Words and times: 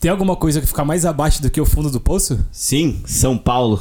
Tem 0.00 0.12
alguma 0.12 0.36
coisa 0.36 0.60
que 0.60 0.66
fica 0.66 0.84
mais 0.84 1.04
abaixo 1.04 1.42
do 1.42 1.50
que 1.50 1.60
o 1.60 1.66
fundo 1.66 1.90
do 1.90 2.00
poço? 2.00 2.38
Sim, 2.52 3.02
São 3.04 3.36
Paulo. 3.36 3.80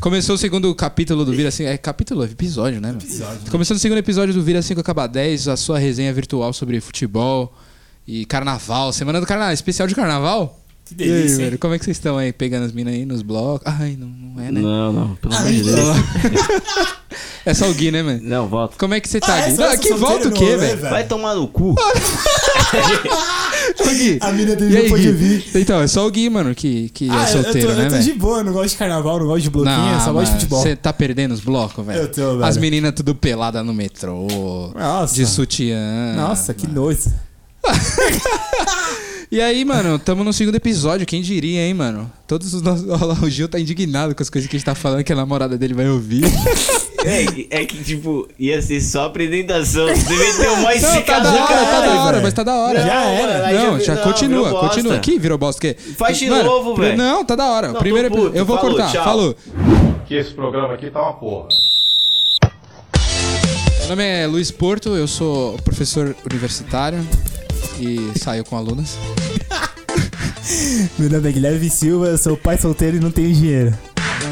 Começou 0.00 0.34
o 0.34 0.38
segundo 0.38 0.74
capítulo 0.74 1.24
do 1.24 1.32
Vira 1.32 1.52
5. 1.52 1.68
É 1.68 1.78
capítulo, 1.78 2.24
episódio, 2.24 2.80
né? 2.80 2.90
Episódio. 2.90 3.48
Começou 3.48 3.76
o 3.76 3.78
segundo 3.78 3.98
episódio 3.98 4.34
do 4.34 4.42
Vira 4.42 4.60
5 4.60 4.80
Acaba 4.80 5.06
10, 5.06 5.46
a 5.46 5.56
sua 5.56 5.78
resenha 5.78 6.12
virtual 6.12 6.52
sobre 6.52 6.80
futebol 6.80 7.54
e 8.04 8.24
carnaval. 8.26 8.92
Semana 8.92 9.20
do 9.20 9.26
carnaval, 9.26 9.54
especial 9.54 9.86
de 9.86 9.94
carnaval? 9.94 10.58
Que 10.88 10.94
E 10.98 11.02
aí, 11.04 11.10
delícia, 11.10 11.44
velho, 11.44 11.58
como 11.58 11.74
é 11.74 11.78
que 11.78 11.84
vocês 11.84 11.96
estão 11.96 12.16
aí 12.16 12.32
pegando 12.32 12.64
as 12.64 12.72
minas 12.72 12.94
aí 12.94 13.04
nos 13.04 13.22
blocos? 13.22 13.62
Ai, 13.66 13.96
não, 13.98 14.08
não 14.08 14.42
é, 14.42 14.50
né? 14.50 14.60
Não, 14.60 14.92
não, 14.92 15.14
pelo 15.16 15.34
amor 15.34 15.52
de 15.52 15.62
Deus. 15.62 15.96
É 17.46 17.54
só 17.54 17.68
o 17.70 17.74
Gui, 17.74 17.90
né, 17.90 18.02
mano? 18.02 18.20
Não, 18.22 18.46
volta. 18.48 18.76
Como 18.78 18.92
é 18.94 19.00
que 19.00 19.08
você 19.08 19.20
tá, 19.20 19.34
Ah, 19.34 19.48
Gui? 19.48 19.56
Não, 19.56 19.64
é 19.66 19.76
que 19.76 19.88
solteiro 19.88 19.98
volta 19.98 20.28
o 20.28 20.32
quê, 20.32 20.56
velho? 20.56 20.80
Vai 20.80 21.04
tomar 21.06 21.34
no 21.34 21.48
cu. 21.48 21.74
Ô, 23.80 23.88
Gui. 23.94 24.18
A 24.20 24.32
mina 24.32 24.54
dele 24.56 24.76
aí, 24.76 24.88
não 24.90 24.96
ouvir. 24.96 25.44
Então, 25.54 25.80
é 25.80 25.86
só 25.86 26.06
o 26.06 26.10
Gui, 26.10 26.28
mano, 26.28 26.54
que, 26.54 26.88
que 26.90 27.08
Ah, 27.10 27.14
é 27.28 27.32
eu- 27.32 27.36
eu, 27.38 27.42
solteiro, 27.44 27.68
tô, 27.68 27.74
né, 27.74 27.80
eu 27.80 27.88
tô 27.88 27.92
velho? 27.96 28.04
de 28.04 28.12
boa, 28.14 28.44
não 28.44 28.52
gosto 28.52 28.70
de 28.70 28.76
carnaval, 28.76 29.18
não 29.20 29.26
gosto 29.26 29.42
de 29.42 29.50
bloquinho, 29.50 29.92
eu 29.94 30.00
só 30.00 30.12
gosto 30.12 30.26
de 30.32 30.38
futebol. 30.40 30.62
Você 30.62 30.76
tá 30.76 30.92
perdendo 30.92 31.32
os 31.32 31.40
blocos, 31.40 31.84
velho? 31.86 32.00
Eu 32.00 32.08
tô, 32.10 32.32
velho. 32.32 32.44
As 32.44 32.56
meninas 32.56 32.92
tudo 32.94 33.14
pelada 33.14 33.62
no 33.62 33.72
metrô. 33.72 34.26
Nossa. 34.74 35.14
De 35.14 35.26
sutiã. 35.26 36.14
Nossa, 36.16 36.52
que 36.54 36.66
nojo. 36.66 37.10
E 39.30 39.42
aí, 39.42 39.62
mano, 39.62 39.98
tamo 39.98 40.24
no 40.24 40.32
segundo 40.32 40.54
episódio, 40.54 41.06
quem 41.06 41.20
diria, 41.20 41.60
hein, 41.60 41.74
mano? 41.74 42.10
Todos 42.26 42.54
os 42.54 42.62
nossos. 42.62 42.88
Olha 42.88 43.04
lá, 43.04 43.14
o 43.22 43.28
Gil 43.28 43.46
tá 43.46 43.60
indignado 43.60 44.14
com 44.14 44.22
as 44.22 44.30
coisas 44.30 44.48
que 44.48 44.56
a 44.56 44.58
gente 44.58 44.64
tá 44.64 44.74
falando 44.74 45.04
que 45.04 45.12
a 45.12 45.16
namorada 45.16 45.58
dele 45.58 45.74
vai 45.74 45.88
ouvir. 45.88 46.24
É, 47.04 47.60
é 47.60 47.64
que, 47.64 47.82
tipo, 47.84 48.28
ia 48.36 48.60
ser 48.60 48.80
só 48.80 49.04
apresentação. 49.06 49.86
Você 49.86 50.16
meteu 50.16 50.56
mais 50.56 50.82
Não, 50.82 51.00
tá 51.00 51.20
da 51.20 51.30
hora, 51.32 51.46
tá 51.46 51.80
da 51.80 52.02
hora, 52.02 52.20
mas 52.20 52.34
tá 52.34 52.42
da 52.42 52.54
hora. 52.56 52.80
Já 52.80 52.94
Não, 52.94 53.10
era. 53.12 53.52
Não, 53.52 53.80
já 53.80 53.96
continua, 53.98 54.50
continua. 54.68 54.96
Aqui 54.96 55.16
virou 55.16 55.38
bosta. 55.38 55.60
Que... 55.60 55.80
Faz 55.92 56.18
de 56.18 56.28
Mano, 56.28 56.42
novo, 56.42 56.74
velho. 56.74 56.98
Não, 56.98 57.24
tá 57.24 57.36
da 57.36 57.46
hora. 57.46 57.72
Primeiro 57.74 58.10
puto. 58.10 58.36
Eu 58.36 58.44
vou 58.44 58.56
Falou, 58.58 58.72
cortar. 58.72 58.90
tchau. 58.90 59.04
Falou. 59.04 59.36
que 60.06 60.14
esse 60.16 60.32
programa 60.34 60.74
aqui 60.74 60.90
tá 60.90 61.00
uma 61.00 61.14
porra. 61.14 61.48
Meu 63.78 63.88
nome 63.90 64.04
é 64.04 64.26
Luiz 64.26 64.50
Porto, 64.50 64.96
eu 64.96 65.06
sou 65.06 65.56
professor 65.58 66.16
universitário 66.28 66.98
e 67.78 68.18
saio 68.18 68.44
com 68.44 68.56
alunas. 68.56 68.96
Meu 70.98 71.10
nome 71.10 71.28
é 71.28 71.32
Guilherme 71.32 71.68
Silva, 71.70 72.06
eu 72.06 72.18
sou 72.18 72.36
pai 72.36 72.58
solteiro 72.58 72.96
e 72.96 73.00
não 73.00 73.10
tenho 73.10 73.32
dinheiro. 73.32 73.76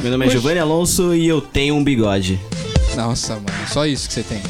Meu 0.03 0.11
nome 0.11 0.27
é 0.27 0.31
Giovanni 0.31 0.59
Alonso 0.59 1.15
e 1.15 1.27
eu 1.27 1.41
tenho 1.41 1.75
um 1.75 1.85
bigode. 1.85 2.41
Nossa, 2.97 3.35
mano, 3.35 3.69
só 3.69 3.87
isso 3.87 4.09
que 4.09 4.15
você 4.15 4.23
tem. 4.23 4.41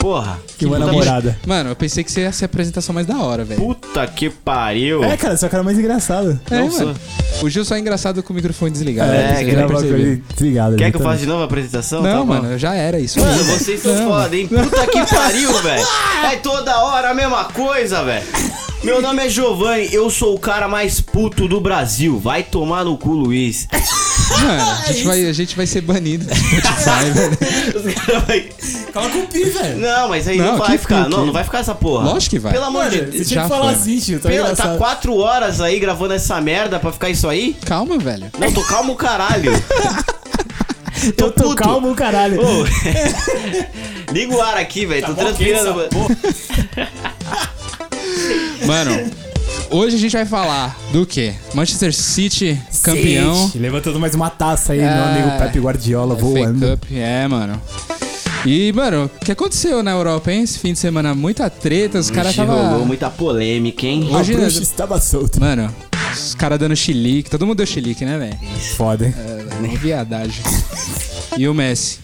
Porra. 0.00 0.38
Que 0.56 0.64
uma 0.64 0.78
namorada. 0.78 1.36
Mano, 1.46 1.70
eu 1.70 1.76
pensei 1.76 2.02
que 2.02 2.10
você 2.10 2.22
ia 2.22 2.32
ser 2.32 2.44
a 2.44 2.46
apresentação 2.46 2.94
mais 2.94 3.06
da 3.06 3.18
hora, 3.18 3.44
velho. 3.44 3.60
Puta 3.60 4.06
que 4.06 4.30
pariu. 4.30 5.04
É, 5.04 5.14
cara, 5.16 5.36
só 5.36 5.46
cara 5.48 5.62
mais 5.62 5.78
engraçado. 5.78 6.40
É, 6.50 6.58
não 6.58 6.68
mano. 6.70 6.96
O 7.42 7.48
Gil 7.50 7.64
só 7.66 7.74
é 7.76 7.78
engraçado 7.78 8.22
com 8.22 8.32
o 8.32 8.36
microfone 8.36 8.70
desligado. 8.70 9.12
É, 9.12 9.34
você 9.36 9.44
que 9.44 9.50
grava 9.50 9.72
uma 9.72 9.80
coisa 9.80 10.22
desligada. 10.34 10.76
Quer 10.76 10.90
que 10.90 10.96
eu 10.96 11.00
faça 11.02 11.18
de 11.18 11.26
novo 11.26 11.42
a 11.42 11.44
apresentação? 11.44 12.02
Não, 12.02 12.10
Tá 12.10 12.18
bom. 12.18 12.42
mano, 12.42 12.58
já 12.58 12.74
era 12.74 12.98
isso. 12.98 13.20
Mano, 13.20 13.44
vocês 13.44 13.80
são 13.82 13.94
Não, 13.94 14.08
foda, 14.08 14.34
hein? 14.36 14.48
Puta 14.48 14.86
que 14.86 15.04
pariu, 15.14 15.52
velho. 15.62 15.86
É 16.32 16.36
toda 16.36 16.78
hora 16.82 17.10
a 17.10 17.14
mesma 17.14 17.44
coisa, 17.44 18.02
velho. 18.02 18.26
Meu 18.82 19.02
nome 19.02 19.22
é 19.26 19.28
Giovanni, 19.28 19.92
eu 19.92 20.08
sou 20.08 20.34
o 20.34 20.38
cara 20.38 20.66
mais 20.66 21.02
puto 21.02 21.46
do 21.46 21.60
Brasil. 21.60 22.18
Vai 22.18 22.42
tomar 22.42 22.82
no 22.82 22.96
cu, 22.96 23.10
Luiz. 23.12 23.68
Mano, 24.30 24.62
a 24.88 24.92
gente, 24.92 25.04
vai, 25.04 25.26
a 25.26 25.32
gente 25.34 25.54
vai 25.56 25.66
ser 25.66 25.82
banido 25.82 26.24
do 26.24 26.34
Spotify, 26.34 27.10
velho. 27.12 27.38
Os 27.76 27.94
caras 27.94 28.22
vai... 28.24 28.48
Coloca 28.90 29.18
o 29.18 29.26
pi, 29.26 29.44
velho. 29.44 29.78
Não, 29.78 30.08
mas 30.08 30.26
aí 30.26 30.38
não, 30.38 30.52
Não, 30.52 30.58
vai 30.58 30.70
que 30.72 30.78
ficar. 30.78 31.08
Não, 31.10 31.26
não 31.26 31.32
vai 31.32 31.44
ficar 31.44 31.58
essa 31.58 31.74
porra. 31.74 32.04
Lógico 32.06 32.30
que 32.30 32.38
vai. 32.38 32.52
Pelo 32.52 32.64
amor 32.64 32.84
Mano, 32.84 32.90
de 32.90 32.96
você 32.98 33.04
Deus. 33.10 33.28
tinha 33.28 33.40
já 33.40 33.42
que 33.42 33.48
falar 33.50 33.64
foi. 33.66 33.74
assim, 33.74 33.98
tio. 33.98 34.18
Tá 34.20 34.28
Pela- 34.30 34.46
tá 34.46 34.52
engraçado. 34.52 34.78
quatro 34.78 35.16
horas 35.18 35.60
aí 35.60 35.78
gravando 35.78 36.14
essa 36.14 36.40
merda 36.40 36.78
pra 36.80 36.90
ficar 36.90 37.10
isso 37.10 37.28
aí? 37.28 37.54
Calma, 37.66 37.98
velho. 37.98 38.30
Não, 38.38 38.50
tô 38.50 38.62
calmo, 38.62 38.96
caralho. 38.96 39.52
tô 41.18 41.26
Eu 41.26 41.32
tô 41.32 41.42
puto. 41.42 41.56
calmo, 41.56 41.94
caralho. 41.94 42.40
Ô, 42.40 42.64
Liga 44.12 44.34
o 44.34 44.40
ar 44.40 44.56
aqui, 44.56 44.86
velho. 44.86 45.06
tô 45.06 45.14
transpirando. 45.14 45.74
Mano, 48.66 49.10
hoje 49.70 49.96
a 49.96 49.98
gente 49.98 50.12
vai 50.12 50.24
falar 50.26 50.76
do 50.92 51.06
quê? 51.06 51.34
Manchester 51.54 51.92
City, 51.94 52.60
campeão. 52.82 53.46
City, 53.46 53.58
Levantando 53.58 53.98
mais 53.98 54.14
uma 54.14 54.30
taça 54.30 54.72
aí, 54.72 54.78
meu 54.80 54.88
É. 54.88 54.98
amigo 55.22 55.38
Pepe 55.38 55.58
Guardiola 55.60 56.14
FA 56.16 56.20
voando. 56.22 56.66
Cup, 56.78 56.84
é, 56.92 57.26
mano. 57.26 57.60
E, 58.46 58.72
mano, 58.72 59.10
o 59.20 59.24
que 59.24 59.32
aconteceu 59.32 59.82
na 59.82 59.90
Europa, 59.90 60.32
hein? 60.32 60.42
Esse 60.42 60.58
fim 60.58 60.72
de 60.72 60.78
semana, 60.78 61.14
muita 61.14 61.50
treta, 61.50 61.98
os 61.98 62.10
caras 62.10 62.32
Hoje 62.32 62.40
rolou 62.48 62.62
tava... 62.70 62.84
muita 62.86 63.10
polêmica, 63.10 63.86
hein? 63.86 64.08
A 64.12 64.18
Hoje- 64.18 64.32
bruxa 64.34 64.62
estava 64.62 64.98
solta. 65.00 65.38
Mano, 65.38 65.74
os 66.12 66.34
caras 66.34 66.58
dando 66.58 66.74
chilique, 66.74 67.28
todo 67.28 67.46
mundo 67.46 67.58
deu 67.58 67.66
chilique, 67.66 68.04
né, 68.04 68.16
velho? 68.18 68.38
Foda, 68.76 69.06
hein? 69.06 69.14
É, 69.18 69.76
viadagem. 69.76 70.42
E 71.36 71.46
o 71.46 71.52
Messi. 71.54 71.98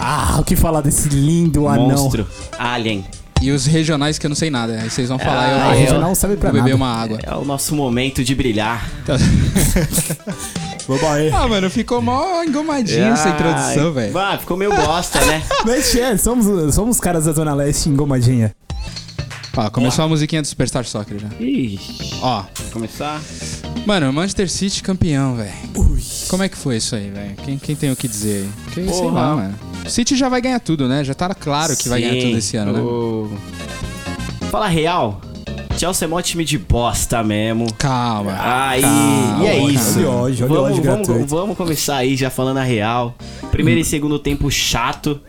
Ah, 0.00 0.36
o 0.40 0.44
que 0.44 0.56
falar 0.56 0.80
desse 0.80 1.08
lindo 1.08 1.68
anão. 1.68 1.88
Monstro. 1.90 2.26
Alien. 2.58 3.04
E 3.40 3.50
os 3.52 3.66
regionais 3.66 4.18
que 4.18 4.26
eu 4.26 4.28
não 4.28 4.36
sei 4.36 4.50
nada. 4.50 4.80
Aí 4.82 4.90
vocês 4.90 5.08
vão 5.08 5.18
falar 5.18 5.44
Ah, 5.44 5.48
e 5.48 5.52
eu 5.52 5.58
vou, 5.60 5.72
eu- 5.72 5.78
regional 5.78 6.08
não 6.08 6.14
serve 6.14 6.36
pra 6.36 6.50
vou 6.50 6.60
beber 6.60 6.74
uma 6.74 6.88
água. 6.92 7.18
É 7.22 7.34
o 7.34 7.44
nosso 7.44 7.74
momento 7.74 8.24
de 8.24 8.34
brilhar. 8.34 8.88
Vamos 10.88 11.04
aí. 11.04 11.30
Ah, 11.30 11.46
mano, 11.46 11.68
ficou 11.68 12.00
mó 12.00 12.42
engomadinho 12.42 13.12
essa 13.12 13.28
introdução, 13.28 13.92
velho. 13.92 14.12
Vai, 14.12 14.38
ficou 14.38 14.56
meio 14.56 14.74
bosta, 14.74 15.20
né? 15.26 15.42
Mas, 15.64 15.94
é, 15.94 16.16
somos, 16.16 16.74
somos 16.74 16.98
caras 16.98 17.26
da 17.26 17.32
Zona 17.32 17.54
Leste 17.54 17.88
engomadinha. 17.90 18.54
Ó, 19.56 19.68
começou 19.70 20.04
a 20.04 20.08
musiquinha 20.08 20.40
do 20.40 20.48
Superstar 20.48 20.84
Soccer 20.84 21.18
já. 21.18 21.28
Ixi. 21.38 22.18
Ó, 22.22 22.44
Começar? 22.72 23.20
Mano, 23.86 24.12
Manchester 24.12 24.50
City 24.50 24.82
campeão, 24.82 25.36
velho. 25.36 25.52
Ui. 25.74 26.02
Como 26.28 26.42
é 26.42 26.48
que 26.48 26.56
foi 26.56 26.76
isso 26.76 26.94
aí, 26.94 27.10
velho? 27.10 27.34
Quem, 27.44 27.58
quem 27.58 27.76
tem 27.76 27.90
o 27.90 27.96
que 27.96 28.06
dizer 28.06 28.42
aí? 28.42 28.50
Porque, 28.64 28.92
sei 28.92 29.10
lá, 29.10 29.36
mano. 29.36 29.54
O 29.86 29.90
City 29.90 30.16
já 30.16 30.28
vai 30.28 30.40
ganhar 30.40 30.60
tudo, 30.60 30.88
né? 30.88 31.02
Já 31.04 31.14
tá 31.14 31.34
claro 31.34 31.76
que 31.76 31.88
vai 31.88 32.00
ganhar 32.00 32.20
Sim. 32.20 32.28
tudo 32.28 32.38
esse 32.38 32.56
ano, 32.56 32.72
né? 32.72 33.38
Fala 34.50 34.68
real. 34.68 35.20
Chelsea 35.78 36.06
é 36.06 36.08
mó 36.08 36.20
time 36.20 36.44
de 36.44 36.58
bosta 36.58 37.22
mesmo. 37.22 37.72
Calma. 37.74 38.36
Aí, 38.40 38.82
calma, 38.82 39.44
e 39.44 39.46
é 39.46 39.58
isso. 39.60 40.00
Olha 40.00 40.08
o 40.08 40.22
ódio, 40.22 40.44
olha 40.44 40.54
vamos, 40.54 40.78
ódio 40.78 41.06
vamos, 41.06 41.30
vamos 41.30 41.56
começar 41.56 41.96
aí 41.96 42.16
já 42.16 42.28
falando 42.30 42.56
a 42.56 42.64
real. 42.64 43.14
Primeiro 43.52 43.80
e 43.80 43.84
segundo 43.84 44.18
tempo 44.18 44.50
chato. 44.50 45.20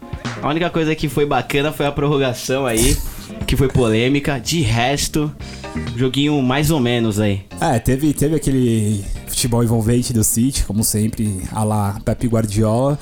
A 0.41 0.47
única 0.49 0.69
coisa 0.71 0.95
que 0.95 1.07
foi 1.07 1.25
bacana 1.25 1.71
foi 1.71 1.85
a 1.85 1.91
prorrogação 1.91 2.65
aí, 2.65 2.97
que 3.45 3.55
foi 3.55 3.67
polêmica. 3.67 4.39
De 4.39 4.61
resto, 4.61 5.31
joguinho 5.95 6.41
mais 6.41 6.71
ou 6.71 6.79
menos 6.79 7.19
aí. 7.19 7.41
É, 7.59 7.79
teve, 7.79 8.13
teve 8.13 8.35
aquele 8.35 9.03
futebol 9.27 9.63
envolvente 9.63 10.11
do 10.11 10.23
City, 10.23 10.63
como 10.65 10.83
sempre, 10.83 11.41
a 11.51 11.63
lá 11.63 11.99
Pepe 12.03 12.27
Guardiola. 12.27 12.97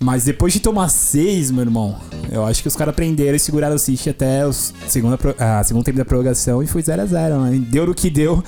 Mas 0.00 0.24
depois 0.24 0.52
de 0.52 0.60
tomar 0.60 0.88
seis, 0.88 1.50
meu 1.50 1.62
irmão, 1.62 1.96
eu 2.30 2.44
acho 2.44 2.62
que 2.62 2.68
os 2.68 2.76
caras 2.76 2.94
prenderam 2.94 3.34
e 3.36 3.38
seguraram 3.38 3.76
o 3.76 3.78
City 3.78 4.10
até 4.10 4.46
o 4.46 4.52
segundo, 4.52 5.18
a 5.38 5.62
segundo 5.64 5.84
tempo 5.84 5.98
da 5.98 6.04
prorrogação 6.04 6.62
e 6.62 6.66
foi 6.66 6.82
0x0, 6.82 7.50
né? 7.50 7.58
Deu 7.68 7.86
no 7.86 7.94
que 7.94 8.08
deu. 8.10 8.42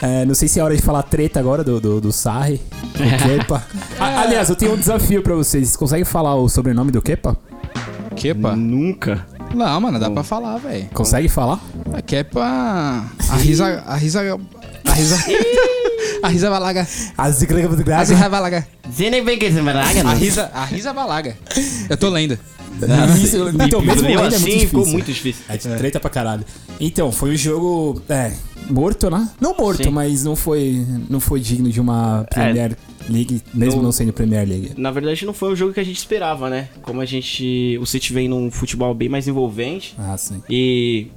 É, 0.00 0.24
não 0.24 0.34
sei 0.34 0.48
se 0.48 0.58
é 0.58 0.64
hora 0.64 0.74
de 0.74 0.82
falar 0.82 1.02
treta 1.04 1.38
agora 1.38 1.62
do, 1.62 1.80
do, 1.80 2.00
do 2.00 2.12
Sarri, 2.12 2.60
do 2.94 2.98
Kepa. 3.38 3.64
A- 3.98 4.22
aliás, 4.22 4.48
eu 4.50 4.56
tenho 4.56 4.72
um 4.74 4.76
desafio 4.78 5.22
pra 5.22 5.34
vocês. 5.34 5.68
Vocês 5.68 5.76
conseguem 5.76 6.04
falar 6.04 6.34
o 6.34 6.48
sobrenome 6.48 6.90
do 6.90 7.00
Kepa? 7.00 7.36
Kepa? 8.14 8.54
Nunca. 8.56 9.26
Não, 9.54 9.80
mano, 9.80 9.98
dá 9.98 10.10
pra 10.10 10.22
falar, 10.22 10.58
velho. 10.58 10.88
Consegue 10.94 11.28
falar? 11.28 11.60
A 11.92 12.00
Kepa. 12.00 12.42
A 12.42 13.36
risa. 13.36 13.82
A 13.86 13.96
risa. 13.96 14.20
A 14.20 14.92
risa. 14.92 15.16
A 16.22 16.28
risa 16.28 16.50
balaga. 16.50 16.86
A 17.18 17.28
risa 17.28 18.28
balaga. 18.28 18.66
Você 18.90 19.10
nem 19.10 19.24
vem 19.24 19.38
que 19.38 19.46
esse 19.46 19.58
A 19.58 20.14
risa. 20.14 20.50
A 20.54 20.64
risa 20.64 20.92
balaga. 20.92 21.36
Eu 21.88 21.96
tô 21.96 22.08
lendo. 22.08 22.38
Então, 23.64 23.80
mesmo 23.80 24.08
lendo 24.08 24.12
é 24.12 24.16
muito 24.16 24.34
assim 24.34 24.58
ficou 24.60 24.80
difícil. 24.80 24.92
muito 24.92 25.12
difícil. 25.12 25.44
É 25.48 25.56
de 25.56 25.68
treta 25.68 26.00
pra 26.00 26.10
caralho. 26.10 26.44
Então, 26.80 27.12
foi 27.12 27.32
um 27.32 27.36
jogo, 27.36 28.02
é, 28.08 28.32
morto, 28.68 29.10
né? 29.10 29.28
Não 29.40 29.54
morto, 29.56 29.84
Sim. 29.84 29.90
mas 29.90 30.24
não 30.24 30.34
foi, 30.34 30.84
não 31.08 31.20
foi 31.20 31.40
digno 31.40 31.70
de 31.70 31.80
uma 31.80 32.26
Premier 32.30 32.76
League, 33.08 33.42
mesmo 33.52 33.76
No- 33.76 33.82
não 33.84 33.92
sendo 33.92 34.12
Premier 34.12 34.46
League. 34.48 34.72
Na 34.76 34.90
verdade, 34.90 35.24
não 35.26 35.32
foi 35.32 35.52
um 35.52 35.56
jogo 35.56 35.72
que 35.72 35.80
a 35.80 35.84
gente 35.84 35.96
esperava, 35.96 36.48
né? 36.50 36.68
Como 36.82 37.00
a 37.00 37.04
gente. 37.04 37.78
O 37.80 37.86
City 37.86 38.12
vem 38.12 38.28
num 38.28 38.50
futebol 38.50 38.94
bem 38.94 39.08
mais 39.08 39.26
envolvente. 39.28 39.94
Ah, 39.98 40.16
sim. 40.16 40.42
E, 40.48 41.08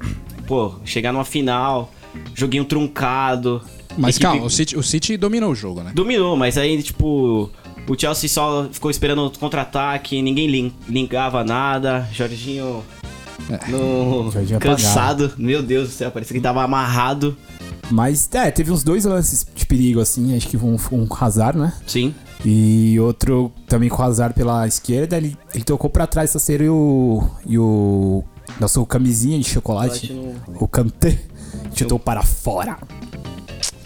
pô, 0.48 0.76
chegar 0.86 1.12
numa 1.12 1.26
final, 1.26 1.92
joguinho 2.34 2.66
truncado. 2.66 3.62
Mas 3.98 4.16
equipe- 4.18 4.32
calma, 4.32 4.46
o 4.46 4.50
City, 4.50 4.78
o 4.78 4.84
City 4.84 5.16
dominou 5.18 5.52
o 5.52 5.56
jogo, 5.56 5.82
né? 5.82 5.92
Dominou, 5.96 6.36
mas 6.36 6.58
aí, 6.58 6.82
tipo, 6.84 7.50
o 7.88 7.98
Chelsea 7.98 8.28
só 8.30 8.68
ficou 8.72 8.92
esperando 8.92 9.26
o 9.26 9.32
contra-ataque, 9.40 10.22
ninguém 10.22 10.48
lin- 10.48 10.74
linkava 10.90 11.44
nada. 11.44 12.08
Jorginho. 12.14 12.84
No... 13.70 14.32
Jorginho 14.32 14.60
cansado. 14.60 15.34
Meu 15.38 15.62
Deus 15.62 15.90
do 15.90 15.94
céu, 15.94 16.10
parecia 16.12 16.34
que 16.36 16.42
tava 16.42 16.64
amarrado. 16.64 17.38
Mas, 17.92 18.30
é, 18.34 18.50
teve 18.52 18.72
uns 18.72 18.84
dois 18.84 19.06
lances 19.06 19.46
de 19.56 19.66
perigo, 19.66 20.00
assim, 20.00 20.36
acho 20.36 20.48
que 20.48 20.58
um, 20.58 20.78
um 20.92 21.06
com 21.06 21.24
Hazard, 21.24 21.58
né? 21.58 21.74
Sim. 21.86 22.14
E 22.44 23.00
outro 23.00 23.52
também 23.68 23.90
com 23.90 24.02
o 24.02 24.06
Hazard 24.06 24.34
pela 24.34 24.68
esquerda, 24.68 25.18
ele, 25.18 25.38
ele 25.54 25.64
tocou 25.64 25.90
pra 25.90 26.08
trás, 26.08 26.30
Saceiro 26.32 26.64
e 26.64 26.70
o, 26.70 27.30
e 27.46 27.58
o 27.58 28.24
Nosso 28.60 28.86
camisinha 28.86 29.40
de 29.40 29.48
chocolate, 29.50 30.08
Chocolate 30.08 30.64
o 30.64 30.68
Kanté, 30.68 31.20
chutou 31.76 32.00
para 32.00 32.24
fora. 32.24 32.78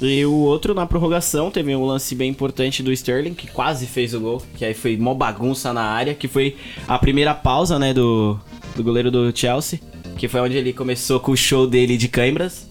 E 0.01 0.25
o 0.25 0.33
outro 0.33 0.73
na 0.73 0.85
prorrogação 0.85 1.51
teve 1.51 1.75
um 1.75 1.85
lance 1.85 2.15
bem 2.15 2.29
importante 2.29 2.81
do 2.81 2.91
Sterling, 2.91 3.33
que 3.33 3.47
quase 3.47 3.85
fez 3.85 4.13
o 4.13 4.19
gol, 4.19 4.41
que 4.55 4.63
aí 4.63 4.73
foi 4.73 4.95
mó 4.95 5.13
bagunça 5.13 5.73
na 5.73 5.83
área, 5.83 6.15
que 6.15 6.27
foi 6.27 6.55
a 6.87 6.97
primeira 6.97 7.33
pausa, 7.33 7.77
né, 7.77 7.93
do, 7.93 8.39
do 8.75 8.83
goleiro 8.83 9.11
do 9.11 9.35
Chelsea, 9.35 9.79
que 10.19 10.27
foi 10.27 10.41
onde 10.41 10.57
ele 10.57 10.73
começou 10.73 11.17
com 11.17 11.31
o 11.31 11.37
show 11.37 11.65
dele 11.65 11.95
de 11.95 12.09
câimbras, 12.09 12.67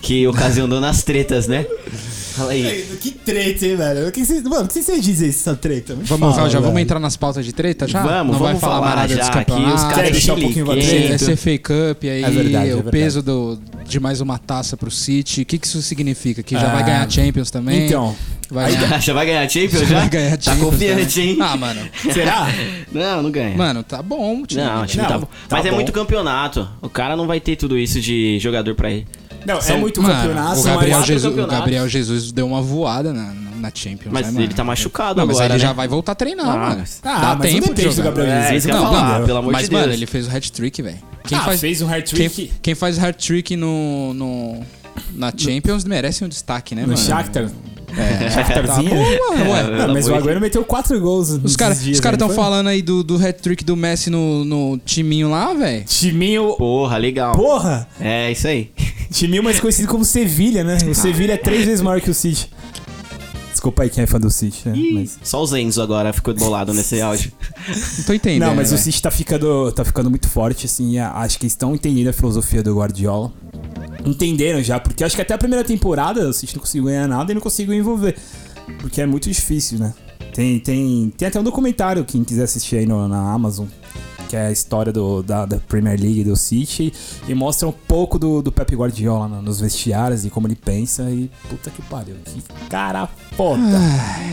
que 0.00 0.24
ocasionou 0.28 0.80
nas 0.80 1.02
tretas, 1.02 1.48
né? 1.48 1.66
Fala 2.38 2.52
aí. 2.52 2.86
Que 3.00 3.10
treta, 3.10 3.66
hein, 3.66 3.76
velho? 3.76 4.08
O 4.08 4.12
que 4.12 4.24
vocês, 4.24 4.42
mano, 4.44 4.64
o 4.64 4.68
que 4.68 4.82
vocês 4.82 5.04
dizem 5.04 5.28
essa 5.28 5.54
treta? 5.56 5.94
Me 5.94 6.04
Vamos, 6.04 6.36
fala, 6.36 6.48
já 6.48 6.58
vamos 6.60 6.74
velho. 6.74 6.82
entrar 6.84 7.00
nas 7.00 7.16
pautas 7.16 7.44
de 7.44 7.52
treta 7.52 7.86
já? 7.88 8.02
Vamos, 8.02 8.32
Não 8.32 8.38
vai 8.38 8.48
vamos 8.48 8.60
falar 8.60 8.74
falar 8.80 8.96
nada 8.96 9.08
já 9.08 9.16
dos 9.20 9.28
aqui, 9.28 9.38
os 9.38 9.44
campeonatos. 9.46 9.84
caras 9.94 10.10
deixar 10.12 10.34
um 10.34 10.40
pouquinho. 10.40 10.72
Esse 10.78 11.36
FA 11.36 11.58
Cup 11.58 12.04
aí, 12.04 12.22
É 12.24 12.30
verdade, 12.30 12.70
é 12.70 12.74
o 12.76 12.82
peso 12.84 13.22
do, 13.22 13.58
de 13.86 13.98
mais 14.00 14.20
uma 14.20 14.38
taça 14.38 14.76
pro 14.76 14.90
City. 14.90 15.42
O 15.42 15.46
que, 15.46 15.58
que 15.58 15.66
isso 15.66 15.82
significa? 15.82 16.42
Que 16.42 16.54
já 16.54 16.68
Ah, 16.70 16.74
vai 16.74 16.84
ganhar 16.84 17.10
Champions 17.10 17.50
também? 17.50 17.86
Então, 17.86 18.14
vai 18.50 18.72
ganhar, 18.74 19.00
Já 19.02 19.12
vai 19.12 19.26
ganhar 19.26 19.48
Champions 19.48 19.82
já? 19.88 19.98
vai 19.98 20.08
ganhar 20.08 20.36
Tá 20.36 20.52
Champions 20.52 20.70
confiante, 20.70 21.14
também. 21.14 21.30
hein? 21.30 21.38
Ah, 21.40 21.56
mano. 21.56 21.80
será? 22.14 22.46
Não, 22.92 23.22
não 23.22 23.30
ganha. 23.30 23.56
Mano, 23.56 23.82
tá 23.82 24.00
bom 24.02 24.42
o 24.42 24.46
time. 24.46 24.62
Não, 24.62 24.82
o 24.82 24.86
time 24.86 25.02
tá 25.04 25.10
Não, 25.14 25.20
bom. 25.20 25.26
tá 25.48 25.56
Mas 25.56 25.66
é 25.66 25.70
bom. 25.70 25.74
muito 25.76 25.92
campeonato. 25.92 26.68
O 26.80 26.88
cara 26.88 27.16
não 27.16 27.26
vai 27.26 27.40
ter 27.40 27.56
tudo 27.56 27.76
isso 27.76 28.00
de 28.00 28.38
jogador 28.38 28.74
pra 28.74 28.90
ele. 28.90 29.06
Não, 29.46 29.60
São- 29.60 29.76
é 29.76 29.78
muito 29.80 30.02
Mano, 30.02 30.14
campeonato, 30.14 30.60
o 30.60 30.62
Gabriel, 30.62 31.02
Jesus, 31.04 31.36
o. 31.38 31.46
Gabriel 31.46 31.88
Jesus 31.88 32.32
deu 32.32 32.46
uma 32.46 32.60
voada 32.60 33.12
na, 33.12 33.32
na 33.58 33.70
Champions, 33.74 34.12
Mas 34.12 34.32
né, 34.32 34.42
ele 34.42 34.52
tá 34.54 34.62
machucado 34.64 35.18
Não, 35.20 35.26
mas 35.26 35.36
agora, 35.36 35.54
ele 35.54 35.62
né? 35.62 35.68
já 35.68 35.72
vai 35.72 35.88
voltar 35.88 36.12
a 36.12 36.14
treinar, 36.14 36.46
Ah, 36.46 36.56
mano. 36.58 36.76
mas- 36.80 37.00
Ah, 37.04 37.20
Dá 37.20 37.36
mas 37.36 37.52
tempo 37.52 37.74
de 37.74 37.82
do 37.84 37.90
jogar. 37.90 38.02
Gabriel 38.10 38.28
É, 38.32 38.48
Jesus. 38.48 38.64
ia 38.66 38.74
não, 38.74 38.82
falar, 38.84 39.18
não. 39.20 39.26
pelo 39.26 39.38
amor 39.38 39.52
Mas, 39.52 39.62
de 39.64 39.70
Deus. 39.70 39.80
mano, 39.82 39.92
ele 39.92 40.06
fez 40.06 40.26
o 40.26 40.30
hat-trick, 40.36 40.82
velho. 40.82 40.98
Quem 41.24 41.38
Ah, 41.38 41.42
faz, 41.42 41.60
fez 41.60 41.82
um 41.82 41.86
quem, 41.88 41.96
hat-trick 41.96 42.52
quem 42.62 42.74
faz 42.74 42.98
hat-trick 42.98 43.56
no, 43.56 44.12
no, 44.14 44.60
na 45.14 45.32
Champions 45.36 45.84
merece 45.84 46.24
um 46.24 46.28
destaque, 46.28 46.74
né, 46.74 46.82
no 46.82 46.88
mano? 46.88 46.98
Shakhtar. 46.98 47.50
É, 47.96 48.24
tá 48.24 48.30
Shakhtarzinho. 48.30 48.94
ué. 48.94 49.14
É, 49.14 49.62
Ah, 49.62 49.64
pelo 49.64 49.92
mas 49.94 50.08
o 50.08 50.14
Agüero 50.14 50.40
meteu 50.40 50.64
quatro 50.64 50.98
gols 51.00 51.30
Os 51.30 51.56
caras 51.56 51.80
cara 52.00 52.14
estão 52.16 52.30
falando 52.30 52.68
aí 52.68 52.82
do, 52.82 53.02
do 53.02 53.16
hat-trick 53.16 53.64
do 53.64 53.76
Messi 53.76 54.10
no, 54.10 54.44
no 54.44 54.78
timinho 54.84 55.30
lá, 55.30 55.54
velho. 55.54 55.84
Timinho... 55.84 56.54
Porra, 56.56 56.96
legal. 56.98 57.34
Porra! 57.34 57.88
É, 58.00 58.30
isso 58.30 58.46
aí. 58.46 58.70
Timinho 59.10 59.42
mais 59.42 59.58
conhecido 59.58 59.88
como 59.88 60.04
Sevilha, 60.04 60.62
né? 60.62 60.78
O 60.88 60.94
Sevilha 60.94 61.32
é 61.32 61.36
três 61.36 61.64
vezes 61.64 61.80
maior 61.80 62.00
que 62.00 62.10
o 62.10 62.14
City. 62.14 62.50
Desculpa 63.58 63.82
aí 63.82 63.90
quem 63.90 64.04
é 64.04 64.06
fã 64.06 64.20
do 64.20 64.30
City, 64.30 64.68
né? 64.68 64.74
Mas... 64.94 65.18
Só 65.20 65.42
o 65.42 65.46
Zenzo 65.46 65.82
agora 65.82 66.12
ficou 66.12 66.32
bolado 66.32 66.72
nesse 66.72 67.00
áudio. 67.02 67.32
Não 67.98 68.04
tô 68.04 68.12
entendendo. 68.12 68.48
Não, 68.48 68.54
mas 68.54 68.68
o 68.68 68.70
velho. 68.76 68.84
City 68.84 69.02
tá 69.02 69.10
ficando, 69.10 69.72
tá 69.72 69.84
ficando 69.84 70.08
muito 70.08 70.28
forte, 70.28 70.66
assim. 70.66 70.96
Acho 70.96 71.36
que 71.40 71.44
eles 71.44 71.54
estão 71.54 71.74
entendendo 71.74 72.06
a 72.06 72.12
filosofia 72.12 72.62
do 72.62 72.76
Guardiola. 72.76 73.32
Entenderam 74.06 74.62
já, 74.62 74.78
porque 74.78 75.02
acho 75.02 75.16
que 75.16 75.22
até 75.22 75.34
a 75.34 75.38
primeira 75.38 75.64
temporada 75.64 76.28
o 76.28 76.32
City 76.32 76.54
não 76.54 76.60
conseguiu 76.60 76.84
ganhar 76.84 77.08
nada 77.08 77.32
e 77.32 77.34
não 77.34 77.42
conseguiu 77.42 77.74
envolver. 77.74 78.16
Porque 78.80 79.00
é 79.00 79.06
muito 79.06 79.28
difícil, 79.28 79.76
né? 79.80 79.92
Tem, 80.32 80.60
tem, 80.60 81.12
tem 81.16 81.26
até 81.26 81.40
um 81.40 81.42
documentário, 81.42 82.04
quem 82.04 82.22
quiser 82.22 82.44
assistir 82.44 82.76
aí 82.76 82.86
no- 82.86 83.08
na 83.08 83.32
Amazon, 83.32 83.66
que 84.28 84.36
é 84.36 84.46
a 84.46 84.52
história 84.52 84.92
do, 84.92 85.22
da, 85.22 85.46
da 85.46 85.56
Premier 85.56 85.98
League 86.00 86.22
do 86.24 86.36
City, 86.36 86.92
e 87.26 87.34
mostra 87.34 87.66
um 87.66 87.72
pouco 87.72 88.18
do, 88.18 88.42
do 88.42 88.52
Pep 88.52 88.74
Guardiola 88.76 89.26
no- 89.28 89.42
nos 89.42 89.60
vestiários 89.60 90.24
e 90.24 90.30
como 90.30 90.46
ele 90.46 90.54
pensa. 90.56 91.02
E 91.10 91.30
puta 91.48 91.70
que 91.70 91.80
pariu, 91.82 92.14
que 92.24 92.42
cara 92.68 93.08
foda. 93.36 93.60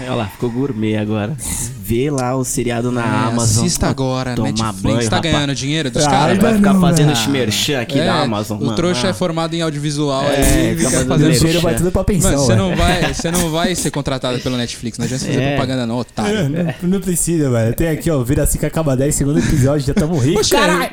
Olha 0.02 0.14
lá, 0.16 0.28
ficou 0.28 0.50
gourmet 0.50 0.98
agora. 0.98 1.36
Vê 1.82 2.10
lá 2.10 2.36
o 2.36 2.44
seriado 2.44 2.92
na 2.92 3.02
É, 3.02 3.28
Amazon. 3.28 3.64
Assista 3.66 3.88
agora, 3.88 4.36
Tomar 4.36 4.48
Netflix 4.52 4.82
banho, 4.82 5.10
tá 5.10 5.16
rapaz. 5.18 5.34
ganhando 5.34 5.56
dinheiro 5.56 5.92
dos 5.92 6.04
Ah, 6.06 6.10
caras. 6.10 6.38
Vai 6.40 6.56
ficar 6.56 6.76
fazendo 6.80 7.14
ah. 7.16 7.28
merchan 7.30 7.80
aqui 7.80 8.00
É, 8.00 8.06
da 8.06 8.22
Amazon. 8.24 8.58
O 8.60 8.66
mano. 8.66 8.76
trouxa 8.76 9.08
Ah. 9.08 9.10
é 9.12 9.14
formado 9.14 9.54
em 9.54 9.62
audiovisual 9.62 10.24
É, 10.24 10.36
aí, 10.70 10.78
fica 10.78 10.90
fazendo 11.06 11.32
dinheiro 11.32 11.62
vai 11.62 11.76
tudo 11.76 11.92
pra 11.92 12.04
pensão, 12.04 12.32
Mano, 12.32 12.44
você 12.44 12.56
não, 12.56 12.76
vai, 12.76 13.14
você 13.14 13.32
não 13.32 13.52
vai 13.52 13.76
ser 13.76 13.92
contratado 13.92 14.40
pelo 14.40 14.58
Netflix, 14.58 14.98
não 14.98 15.06
adianta 15.06 15.24
você 15.24 15.32
fazer 15.32 15.42
É. 15.44 15.50
propaganda 15.56 15.86
não, 15.86 15.98
É, 15.98 16.02
otário. 16.02 16.50
não, 16.50 16.90
não 16.90 17.00
precisa, 17.02 17.50
velho. 17.50 17.76
Tem 17.76 17.88
aqui, 17.90 18.10
ó, 18.10 18.22
vira 18.24 18.44
assim 18.44 18.58
que 18.58 18.66
acaba 18.66 18.96
10, 18.98 19.14
segundo 19.14 19.38
episódio, 19.40 19.85
já 19.86 19.94
tamo 19.94 20.18
ricos. 20.18 20.50
Caralho! 20.50 20.92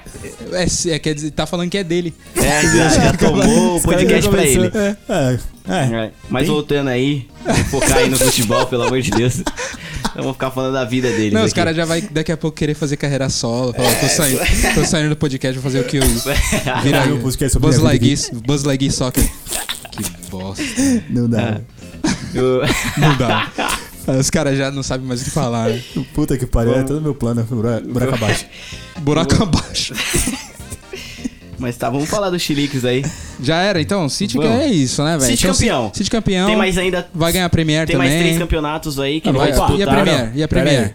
É, 0.53 0.91
é, 0.91 0.99
quer 0.99 1.15
dizer, 1.15 1.31
tá 1.31 1.47
falando 1.47 1.71
que 1.71 1.79
é 1.79 1.85
dele. 1.85 2.15
É, 2.37 2.63
já, 2.77 2.89
já 2.89 3.13
tomou 3.15 3.77
o 3.77 3.81
podcast 3.81 4.29
pra 4.29 4.39
começou- 4.39 4.65
ele. 4.65 4.73
É, 4.77 4.97
é, 5.09 5.39
é. 5.69 6.05
É, 6.07 6.11
Mas 6.29 6.47
voltando 6.49 6.89
aí, 6.89 7.29
focar 7.71 7.99
aí 7.99 8.09
no 8.11 8.17
futebol, 8.19 8.67
pelo 8.67 8.83
amor 8.85 9.01
de 9.01 9.11
Deus. 9.11 9.43
Vamos 10.15 10.33
ficar 10.33 10.51
falando 10.51 10.75
da 10.75 10.85
vida 10.85 11.09
deles. 11.11 11.33
Não, 11.33 11.45
os 11.45 11.53
caras 11.53 11.75
já 11.75 11.85
vai 11.87 12.03
daqui 12.03 12.31
a 12.33 12.37
pouco 12.37 12.57
querer 12.57 12.75
fazer 12.75 12.97
carreira 12.97 13.29
solo. 13.31 13.73
Falar, 13.73 13.95
tô, 13.95 14.09
saindo, 14.09 14.41
tô 14.75 14.85
saindo 14.85 15.09
do 15.11 15.17
podcast, 15.17 15.59
vou 15.59 15.63
fazer 15.63 15.81
o 15.81 15.89
que 15.89 15.97
eu. 15.99 16.03
Vira 16.83 17.01
Fazer 17.01 17.13
um 17.13 17.21
podcast 17.23 17.53
sobre 17.55 17.69
Buzz 17.69 17.79
Lightyear 17.79 18.19
Buzz 18.45 18.63
Lightyear 18.65 18.93
Soccer. 18.93 19.25
Que 19.93 20.05
bosta. 20.31 20.63
Não 21.09 21.29
dá. 21.31 21.61
Eu- 22.35 22.61
Não 22.99 23.17
dá. 23.17 23.51
Os 24.19 24.31
caras 24.31 24.57
já 24.59 24.71
não 24.71 24.83
sabem 24.83 25.07
mais 25.07 25.21
o 25.21 25.25
que 25.25 25.31
falar. 25.31 25.69
né? 25.69 25.83
Puta 26.15 26.37
que 26.37 26.47
pariu, 26.47 26.75
é 26.75 26.83
todo 26.83 27.01
meu 27.01 27.15
plano, 27.15 27.43
buraco 27.45 27.87
buraco 27.89 28.15
abaixo. 28.15 28.47
Buraco 29.01 29.43
abaixo. 29.43 29.95
Mas 31.59 31.77
tá, 31.77 31.89
vamos 31.89 32.09
falar 32.09 32.29
dos 32.31 32.43
chiliques 32.43 32.85
aí. 32.85 33.05
Já 33.41 33.59
era, 33.63 33.81
então. 33.81 34.09
City 34.09 34.37
Vamos. 34.37 34.51
é 34.51 34.67
isso, 34.67 35.03
né, 35.05 35.17
velho? 35.17 35.31
City 35.31 35.45
Então, 35.45 35.55
campeão. 35.55 35.91
City 35.95 36.11
campeão. 36.11 36.47
Tem 36.49 36.57
mais 36.57 36.77
ainda. 36.77 37.09
Vai 37.15 37.33
ganhar 37.33 37.47
a 37.47 37.51
Premier 37.51 37.87
Tem 37.87 37.95
também. 37.95 38.11
mais 38.11 38.21
três 38.21 38.39
campeonatos 38.39 38.99
aí 38.99 39.21
que 39.21 39.29
Ah, 39.29 39.33
vai- 39.33 39.53
disputar. 39.53 39.77
E 39.79 39.83
a 39.83 39.87
Premier? 39.87 40.33
E 40.37 40.43
a 40.43 40.49
Premier? 40.49 40.95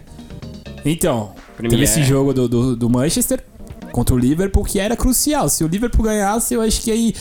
Então, 0.84 1.32
Premier. 1.56 1.70
teve 1.70 1.84
esse 1.84 2.02
jogo 2.04 2.34
do, 2.34 2.46
do, 2.46 2.76
do 2.76 2.90
Manchester 2.90 3.42
contra 3.92 4.14
o 4.14 4.18
Liverpool 4.18 4.62
que 4.62 4.78
era 4.78 4.94
crucial. 4.94 5.48
Se 5.48 5.64
o 5.64 5.66
Liverpool 5.68 6.04
ganhasse, 6.04 6.52
eu 6.52 6.60
acho 6.60 6.82
que 6.82 6.90
aí 6.90 7.14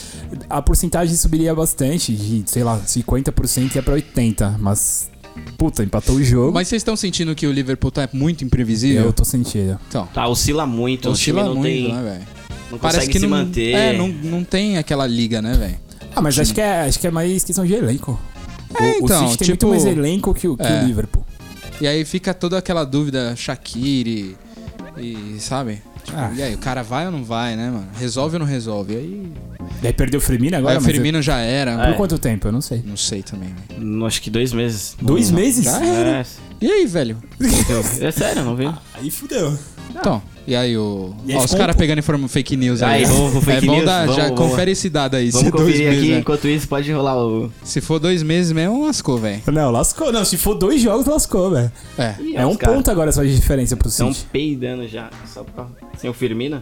a 0.49 0.61
porcentagem 0.61 1.15
subiria 1.15 1.55
bastante. 1.55 2.11
De, 2.13 2.43
sei 2.51 2.65
lá, 2.65 2.77
50% 2.85 3.75
ia 3.75 3.81
pra 3.81 3.93
80%. 3.95 4.55
Mas, 4.59 5.09
puta, 5.57 5.83
empatou 5.83 6.15
o 6.15 6.23
jogo. 6.23 6.51
Mas 6.53 6.67
vocês 6.67 6.81
estão 6.81 6.95
sentindo 6.95 7.33
que 7.35 7.45
o 7.47 7.51
Liverpool 7.51 7.91
tá 7.91 8.07
muito 8.13 8.43
imprevisível? 8.43 9.05
eu 9.05 9.13
tô 9.13 9.23
sentindo. 9.25 9.79
Então. 9.87 10.05
Tá, 10.13 10.27
oscila 10.27 10.65
muito. 10.65 11.09
Oscila 11.09 11.41
o 11.41 11.43
time 11.45 11.55
não 11.55 11.61
muito, 11.61 11.87
tem. 11.87 11.93
né, 11.93 12.03
velho? 12.03 12.27
Não 12.71 12.77
Parece 12.79 12.99
consegue 12.99 13.13
que 13.13 13.19
se 13.19 13.27
não, 13.27 13.37
manter. 13.37 13.73
É, 13.73 13.97
não, 13.97 14.07
não 14.09 14.43
tem 14.43 14.77
aquela 14.77 15.07
liga, 15.07 15.41
né, 15.41 15.53
velho? 15.53 15.79
Ah, 16.15 16.21
mas 16.21 16.37
acho 16.37 16.53
que, 16.53 16.59
é, 16.61 16.81
acho 16.81 16.99
que 16.99 17.07
é 17.07 17.11
mais 17.11 17.43
questão 17.43 17.65
de 17.65 17.73
elenco. 17.73 18.19
O- 18.69 18.83
É, 18.83 18.91
o, 18.99 19.05
então, 19.05 19.27
City 19.29 19.37
tem 19.37 19.47
tipo- 19.55 19.67
muito 19.67 19.85
mais 19.85 19.97
elenco 19.97 20.33
que, 20.33 20.47
o- 20.47 20.57
que 20.57 20.63
É. 20.67 20.81
o 20.83 20.85
Liverpool. 20.85 21.23
E 21.79 21.87
aí 21.87 22.03
fica 22.03 22.33
toda 22.33 22.57
aquela 22.57 22.83
dúvida, 22.83 23.35
Shaqiri 23.35 24.35
e, 24.97 25.37
sabe? 25.39 25.81
Tipo, 26.07 26.17
Ah. 26.17 26.31
E 26.35 26.41
aí, 26.41 26.55
o 26.55 26.57
cara 26.57 26.81
vai 26.83 27.05
ou 27.05 27.11
não 27.11 27.23
vai, 27.23 27.55
né, 27.57 27.69
mano? 27.69 27.87
Resolve 27.99 28.35
ou 28.35 28.39
não 28.39 28.45
resolve? 28.45 28.93
E 28.93 28.97
aí, 28.97 29.31
Daí 29.81 29.91
perdeu 29.93 30.19
o 30.19 30.23
Firmino 30.23 30.55
agora, 30.55 30.75
aí 30.75 30.79
o 30.79 30.81
Firmino 30.81 31.21
já 31.21 31.37
era. 31.39 31.71
É. 31.71 31.87
Por 31.87 31.97
quanto 31.97 32.17
tempo? 32.17 32.47
Eu 32.47 32.51
não 32.53 32.61
sei. 32.61 32.81
Não 32.85 32.95
sei 32.97 33.21
também, 33.21 33.49
velho. 33.67 33.83
Não, 33.85 34.05
Acho 34.05 34.21
que 34.21 34.29
dois 34.29 34.53
meses. 34.53 34.95
Dois 35.01 35.29
Não- 35.29 35.39
meses? 35.39 35.65
Já 35.65 35.83
era. 35.85 36.09
É, 36.21 36.25
E 36.61 36.71
aí, 36.71 36.85
velho? 36.87 37.17
é 38.01 38.11
sério, 38.11 38.43
não 38.45 38.55
viu? 38.55 38.73
Aí 38.93 39.11
fudeu. 39.11 39.57
Então, 39.89 40.21
e 40.45 40.55
aí 40.55 40.77
o... 40.77 41.13
E 41.25 41.31
aí 41.33 41.37
Ó, 41.39 41.43
os 41.43 41.53
caras 41.53 41.75
pegando 41.75 41.99
informa 41.99 42.27
fake 42.27 42.55
news 42.55 42.81
aí. 42.81 43.03
Aí, 43.03 43.05
vamos 43.05 43.31
pro 43.31 43.41
fake 43.41 43.65
é 43.65 43.67
bom 43.67 43.73
news? 43.73 43.85
dar, 43.85 44.07
já 44.07 44.23
Vamos, 44.23 44.39
confere 44.39 44.55
vamos. 44.57 44.71
esse 44.71 44.89
dado 44.89 45.15
aí. 45.15 45.29
Vamos 45.31 45.51
conferir 45.51 45.87
meses, 45.89 45.97
aqui, 45.99 46.11
né? 46.11 46.19
enquanto 46.19 46.47
isso 46.47 46.67
pode 46.67 46.91
rolar 46.91 47.17
o. 47.17 47.51
Se 47.63 47.81
for 47.81 47.99
dois 47.99 48.21
meses 48.23 48.51
mesmo, 48.51 48.85
lascou, 48.85 49.17
velho. 49.17 49.41
Não, 49.47 49.71
lascou. 49.71 50.11
Não, 50.11 50.23
se 50.23 50.37
for 50.37 50.53
dois 50.55 50.79
jogos, 50.81 51.05
lascou, 51.05 51.51
velho. 51.51 51.71
É. 51.97 52.15
Ih, 52.19 52.35
É 52.35 52.45
um 52.45 52.55
cara 52.55 52.73
ponto 52.73 52.91
agora 52.91 53.11
só 53.11 53.23
de 53.23 53.35
diferença 53.35 53.75
pro 53.75 53.87
Estão 53.89 54.13
City. 54.13 54.27
peidando 54.31 54.87
já. 54.87 55.09
Só 55.33 55.43
pra... 55.43 55.65
Sem 55.97 56.09
o 56.09 56.13
Firmino? 56.13 56.61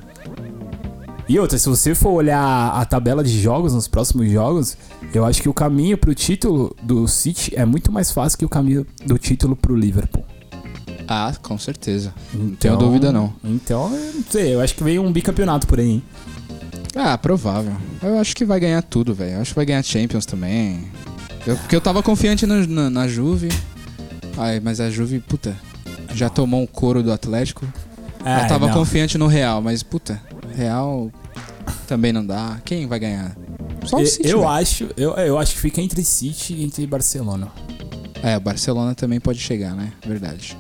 E 1.28 1.40
outra, 1.40 1.58
se 1.58 1.68
você 1.68 1.96
for 1.96 2.12
olhar 2.12 2.70
a 2.70 2.86
tabela 2.86 3.24
de 3.24 3.40
jogos 3.42 3.74
nos 3.74 3.88
próximos 3.88 4.30
jogos, 4.32 4.78
eu 5.14 5.26
acho 5.26 5.42
que 5.42 5.50
o 5.50 5.54
caminho 5.54 5.98
pro 5.98 6.14
título 6.14 6.76
do 6.84 7.08
City 7.08 7.52
é 7.56 7.66
muito 7.66 7.92
mais 7.92 8.12
fácil 8.12 8.38
que 8.38 8.46
o 8.46 8.50
caminho 8.50 8.86
do 9.06 9.18
título 9.18 9.56
pro 9.56 9.76
Liverpool. 9.76 10.24
Ah, 11.08 11.34
com 11.42 11.58
certeza. 11.58 12.14
Não 12.34 12.56
tenho 12.56 12.78
dúvida, 12.78 13.12
não. 13.12 13.34
Então, 13.44 13.94
eu 13.96 14.14
não 14.14 14.24
sei, 14.30 14.56
eu 14.56 14.62
acho 14.62 14.74
que 14.76 14.84
veio 14.84 15.04
um 15.04 15.12
bicampeonato 15.12 15.68
por 15.68 15.80
aí, 15.80 15.88
hein? 15.90 16.04
Ah, 16.96 17.18
provável. 17.18 17.74
Eu 18.02 18.18
acho 18.20 18.36
que 18.36 18.46
vai 18.46 18.60
ganhar 18.60 18.82
tudo, 18.82 19.14
velho. 19.14 19.34
Eu 19.36 19.42
acho 19.42 19.52
que 19.52 19.56
vai 19.56 19.66
ganhar 19.66 19.84
Champions 19.84 20.26
também. 20.26 20.86
Eu- 21.46 21.58
porque 21.58 21.76
eu 21.76 21.82
tava 21.82 22.02
confiante 22.02 22.46
no- 22.48 22.66
na, 22.66 22.90
na 22.90 23.08
Juve. 23.08 23.50
Ai, 24.38 24.60
mas 24.60 24.80
a 24.80 24.90
Juve, 24.90 25.20
puta, 25.20 25.56
já 26.14 26.30
tomou 26.30 26.62
um 26.62 26.66
couro 26.68 27.04
do 27.04 27.12
Atlético. 27.12 27.66
eu 28.20 28.48
tava 28.48 28.68
não. 28.68 28.74
confiante 28.74 29.18
no 29.18 29.28
Real, 29.28 29.62
mas 29.62 29.84
puta, 29.84 30.20
Real 30.56 31.12
também 31.88 32.12
não 32.12 32.26
dá. 32.26 32.60
Quem 32.66 32.88
vai 32.88 32.98
ganhar? 33.00 33.36
Só 33.86 33.98
o 33.98 34.06
City. 34.06 34.28
eu 34.30 34.40
velho. 34.40 34.50
acho, 34.52 34.90
eu, 34.98 35.12
eu 35.16 35.38
acho 35.38 35.54
que 35.54 35.60
fica 35.60 35.80
entre 35.82 36.04
City 36.04 36.54
e 36.56 36.64
entre 36.64 36.88
Barcelona. 36.88 37.50
É, 38.24 38.36
o 38.36 38.40
Barcelona 38.40 38.96
também 38.96 39.20
pode 39.20 39.38
chegar, 39.40 39.76
né? 39.76 39.92
Verdade. 40.06 40.58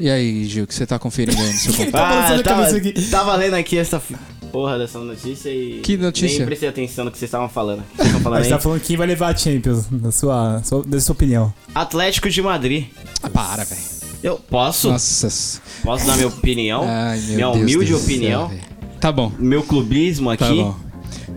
E 0.00 0.08
aí, 0.10 0.44
Gil, 0.46 0.64
o 0.64 0.66
que 0.66 0.74
você 0.74 0.86
tá 0.86 0.98
conferindo 0.98 1.40
aí 1.40 1.52
no 1.52 1.58
seu 1.58 1.72
computador? 1.76 1.92
Tá 1.92 2.08
balançando 2.10 2.40
a 2.40 2.44
tava, 2.44 2.62
cabeça 2.66 2.76
aqui. 2.76 3.10
tava 3.10 3.36
lendo 3.36 3.54
aqui 3.54 3.78
essa 3.78 4.02
porra 4.50 4.78
dessa 4.78 4.98
notícia 4.98 5.50
e. 5.50 5.80
Que 5.82 5.96
notícia? 5.96 6.38
Nem 6.38 6.46
prestei 6.46 6.68
atenção 6.68 7.04
no 7.04 7.10
que 7.10 7.18
vocês 7.18 7.28
estavam 7.28 7.48
falando. 7.48 7.80
O 7.80 7.82
que 7.82 7.96
vocês 7.96 8.06
estavam 8.06 8.22
falando 8.22 8.38
Mas 8.40 8.48
tá 8.48 8.58
falando 8.58 8.80
quem 8.80 8.96
vai 8.96 9.06
levar 9.06 9.34
a 9.34 9.36
Champions, 9.36 9.90
na 9.90 10.10
sua, 10.10 10.62
sua, 10.64 10.84
na 10.86 11.00
sua 11.00 11.12
opinião. 11.12 11.52
Atlético 11.74 12.30
de 12.30 12.40
Madrid. 12.42 12.86
Ah, 13.22 13.28
para, 13.30 13.64
velho. 13.64 13.80
Eu 14.22 14.36
posso? 14.36 14.90
Nossa. 14.90 15.60
Posso 15.82 16.06
dar 16.06 16.16
minha 16.16 16.28
opinião? 16.28 16.84
Ai, 16.86 17.18
meu 17.20 17.34
minha 17.36 17.50
Deus 17.52 17.56
humilde 17.56 17.88
céu, 17.88 17.98
opinião? 17.98 18.52
Tá 19.00 19.10
bom. 19.10 19.32
meu 19.38 19.62
clubismo 19.62 20.30
aqui. 20.30 20.44
Tá 20.44 20.52
bom. 20.52 20.76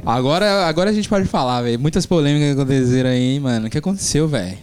Agora, 0.06 0.66
agora 0.68 0.90
a 0.90 0.94
gente 0.94 1.08
pode 1.08 1.26
falar, 1.28 1.62
velho. 1.62 1.80
Muitas 1.80 2.06
polêmicas 2.06 2.52
aconteceram 2.58 3.10
aí, 3.10 3.22
hein, 3.36 3.40
mano. 3.40 3.68
O 3.68 3.70
que 3.70 3.78
aconteceu, 3.78 4.28
velho? 4.28 4.58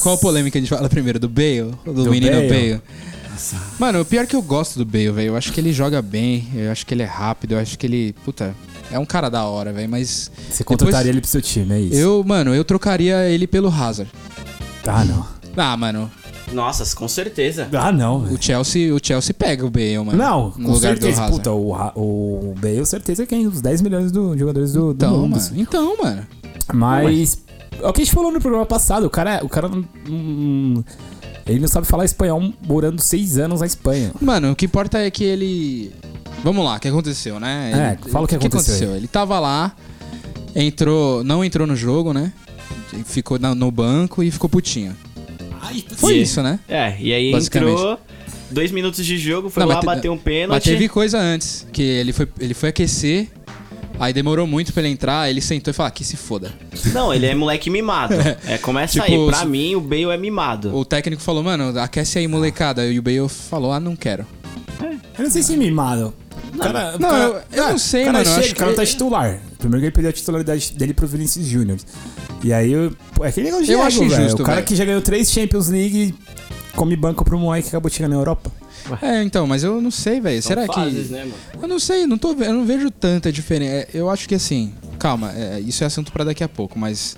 Qual 0.00 0.14
a 0.14 0.18
polêmica 0.18 0.58
a 0.58 0.60
gente 0.60 0.70
fala 0.70 0.88
primeiro? 0.88 1.18
Do 1.18 1.28
Bale? 1.28 1.72
Do, 1.84 1.92
Do 2.04 2.10
menino 2.10 2.36
Bale? 2.36 2.48
Bale? 2.48 2.80
Mano, 3.78 4.00
o 4.00 4.04
pior 4.04 4.22
é 4.22 4.26
que 4.26 4.36
eu 4.36 4.42
gosto 4.42 4.78
do 4.78 4.84
Bale, 4.84 5.10
velho. 5.10 5.28
Eu 5.28 5.36
acho 5.36 5.52
que 5.52 5.60
ele 5.60 5.72
joga 5.72 6.00
bem, 6.02 6.48
eu 6.54 6.70
acho 6.70 6.84
que 6.86 6.94
ele 6.94 7.02
é 7.02 7.06
rápido, 7.06 7.52
eu 7.52 7.58
acho 7.58 7.78
que 7.78 7.86
ele. 7.86 8.14
Puta, 8.24 8.54
é 8.90 8.98
um 8.98 9.04
cara 9.06 9.28
da 9.28 9.44
hora, 9.44 9.72
velho. 9.72 9.88
Mas. 9.88 10.30
Você 10.50 10.62
contrataria 10.64 11.10
ele 11.10 11.20
pro 11.20 11.30
seu 11.30 11.42
time, 11.42 11.74
é 11.74 11.80
isso? 11.80 11.94
Eu, 11.98 12.22
mano, 12.24 12.54
eu 12.54 12.64
trocaria 12.64 13.28
ele 13.28 13.46
pelo 13.46 13.68
Hazard. 13.68 14.10
Ah, 14.86 15.04
não. 15.04 15.26
Ah, 15.56 15.76
mano, 15.76 16.10
Nossa, 16.52 16.84
com 16.96 17.06
certeza. 17.08 17.68
Ah, 17.72 17.92
não, 17.92 18.20
velho. 18.20 18.36
o 18.38 18.42
Chelsea, 18.42 18.94
o 18.94 18.98
Chelsea 19.02 19.34
pega 19.34 19.64
o 19.64 19.70
Bale, 19.70 19.98
mano. 19.98 20.16
Não, 20.16 20.44
no 20.56 20.66
com 20.66 20.72
lugar 20.72 20.94
do 20.94 21.00
certeza. 21.00 21.22
Hazard. 21.22 21.36
Puta, 21.36 21.52
o, 21.52 21.72
o 21.94 22.54
Bale, 22.58 22.84
certeza 22.86 23.26
que 23.26 23.34
é 23.34 23.38
um 23.38 23.48
dos 23.48 23.60
10 23.60 23.80
milhões 23.82 24.10
do, 24.12 24.36
jogadores 24.36 24.72
do, 24.72 24.92
do 24.92 24.94
Então, 24.94 25.18
mundo. 25.18 25.36
mano. 25.36 25.50
Então, 25.56 25.96
mano. 26.02 26.26
Mas. 26.72 27.38
É 27.82 27.88
o 27.88 27.92
que 27.92 28.02
a 28.02 28.04
gente 28.04 28.14
falou 28.14 28.30
no 28.30 28.40
programa 28.40 28.66
passado. 28.66 29.06
O 29.06 29.10
cara, 29.10 29.40
o 29.42 29.48
cara 29.48 29.68
não. 29.68 30.84
Ele 31.52 31.60
não 31.60 31.68
sabe 31.68 31.86
falar 31.86 32.04
espanhol 32.04 32.52
morando 32.66 33.00
seis 33.00 33.38
anos 33.38 33.60
na 33.60 33.66
Espanha. 33.66 34.12
Mano, 34.20 34.52
o 34.52 34.56
que 34.56 34.66
importa 34.66 34.98
é 34.98 35.10
que 35.10 35.24
ele. 35.24 35.92
Vamos 36.44 36.64
lá, 36.64 36.76
o 36.76 36.80
que 36.80 36.88
aconteceu, 36.88 37.38
né? 37.38 37.96
É, 38.04 38.08
fala 38.08 38.24
o 38.24 38.28
que 38.28 38.34
aconteceu 38.34 38.90
aí. 38.92 38.96
Ele 38.96 39.08
tava 39.08 39.38
lá, 39.38 39.74
entrou. 40.54 41.22
Não 41.24 41.44
entrou 41.44 41.66
no 41.66 41.76
jogo, 41.76 42.12
né? 42.12 42.32
Ficou 43.06 43.38
no 43.38 43.70
banco 43.70 44.22
e 44.22 44.30
ficou 44.30 44.48
putinho. 44.50 44.94
Foi 45.96 46.16
E- 46.16 46.22
isso, 46.22 46.42
né? 46.42 46.58
É, 46.68 46.96
e 46.98 47.12
aí 47.14 47.32
Basicamente. 47.32 47.72
entrou, 47.72 47.98
dois 48.50 48.70
minutos 48.70 49.04
de 49.06 49.16
jogo, 49.16 49.48
foi 49.48 49.62
Não, 49.62 49.68
lá, 49.70 49.80
bateu 49.80 50.12
um 50.12 50.18
pênalti. 50.18 50.50
Mas 50.50 50.64
teve 50.64 50.88
coisa 50.88 51.18
antes, 51.18 51.66
que 51.72 51.82
ele 51.82 52.12
foi, 52.12 52.28
ele 52.38 52.52
foi 52.52 52.68
aquecer, 52.68 53.28
aí 53.98 54.12
demorou 54.12 54.46
muito 54.46 54.72
pra 54.72 54.82
ele 54.82 54.92
entrar, 54.92 55.28
ele 55.30 55.40
sentou 55.40 55.70
e 55.70 55.74
falou, 55.74 55.88
ah, 55.88 55.90
que 55.90 56.04
se 56.04 56.16
foda. 56.16 56.52
Não, 56.92 57.12
ele 57.12 57.26
é 57.26 57.34
moleque 57.34 57.70
mimado. 57.70 58.14
É, 58.46 58.58
começa 58.58 58.94
Tipo, 59.00 59.04
aí. 59.06 59.26
Pra 59.26 59.38
se- 59.38 59.46
mim, 59.46 59.74
o 59.74 59.80
Bale 59.80 60.04
é 60.10 60.16
mimado. 60.16 60.74
O 60.76 60.84
técnico 60.84 61.22
falou, 61.22 61.42
mano, 61.42 61.78
aquece 61.78 62.18
aí, 62.18 62.26
molecada. 62.26 62.84
E 62.86 62.98
o 62.98 63.02
Bale 63.02 63.28
falou, 63.28 63.72
ah, 63.72 63.78
não 63.80 63.94
quero. 63.96 64.26
Eu 65.16 65.24
não 65.24 65.30
sei 65.30 65.42
se 65.42 65.54
é 65.54 65.56
mimado. 65.56 66.12
O 66.54 66.58
cara, 66.58 66.92
Não, 66.98 67.08
cara- 67.08 67.24
eu- 67.24 67.62
eu 67.64 67.68
não 67.70 67.78
sei, 67.78 68.02
o 68.02 68.06
cara 68.06 68.18
mano, 68.18 68.30
Chega, 68.30 68.40
acho 68.40 68.52
o 68.52 68.56
cara 68.56 68.70
que- 68.72 68.76
tá 68.76 68.86
titular. 68.86 69.38
Primeiro 69.58 69.80
que 69.80 69.84
ele 69.86 69.92
perdeu 69.92 70.10
a 70.10 70.12
titularidade 70.12 70.72
dele 70.72 70.92
pro 70.92 71.06
Vinicius 71.06 71.46
Júnior. 71.46 71.78
E 72.42 72.52
aí, 72.52 72.72
eu- 72.72 72.92
pô, 73.14 73.24
é 73.24 73.28
aquele 73.28 73.46
negócio 73.46 73.66
de 73.66 73.72
Eu 73.72 73.82
acho 73.82 74.02
injusto, 74.02 74.42
O 74.42 74.44
cara 74.44 74.56
velho. 74.56 74.66
que 74.66 74.74
já 74.76 74.84
ganhou 74.84 75.00
três 75.00 75.30
Champions 75.30 75.68
League 75.68 76.14
come 76.74 76.96
banco 76.96 77.24
pro 77.24 77.38
moleque 77.38 77.64
que 77.64 77.68
acabou 77.68 77.88
de 77.88 77.96
chegar 77.96 78.08
na 78.08 78.16
Europa. 78.16 78.50
É, 79.00 79.22
então, 79.22 79.46
mas 79.46 79.62
eu 79.64 79.80
não 79.80 79.90
sei, 79.90 80.20
velho. 80.20 80.42
Será 80.42 80.66
fases, 80.66 81.06
que. 81.08 81.12
né, 81.12 81.20
mano? 81.24 81.34
Eu 81.62 81.68
não 81.68 81.78
sei, 81.78 82.06
não 82.06 82.18
tô, 82.18 82.32
eu 82.32 82.52
não 82.52 82.64
vejo 82.64 82.90
tanta 82.90 83.30
diferença. 83.32 83.72
É, 83.72 83.88
Eu 83.94 84.08
acho 84.10 84.28
que 84.28 84.34
assim, 84.34 84.72
calma, 84.98 85.32
é, 85.32 85.60
isso 85.60 85.82
é 85.82 85.86
assunto 85.86 86.12
pra 86.12 86.24
daqui 86.24 86.42
a 86.44 86.48
pouco, 86.48 86.78
mas 86.78 87.16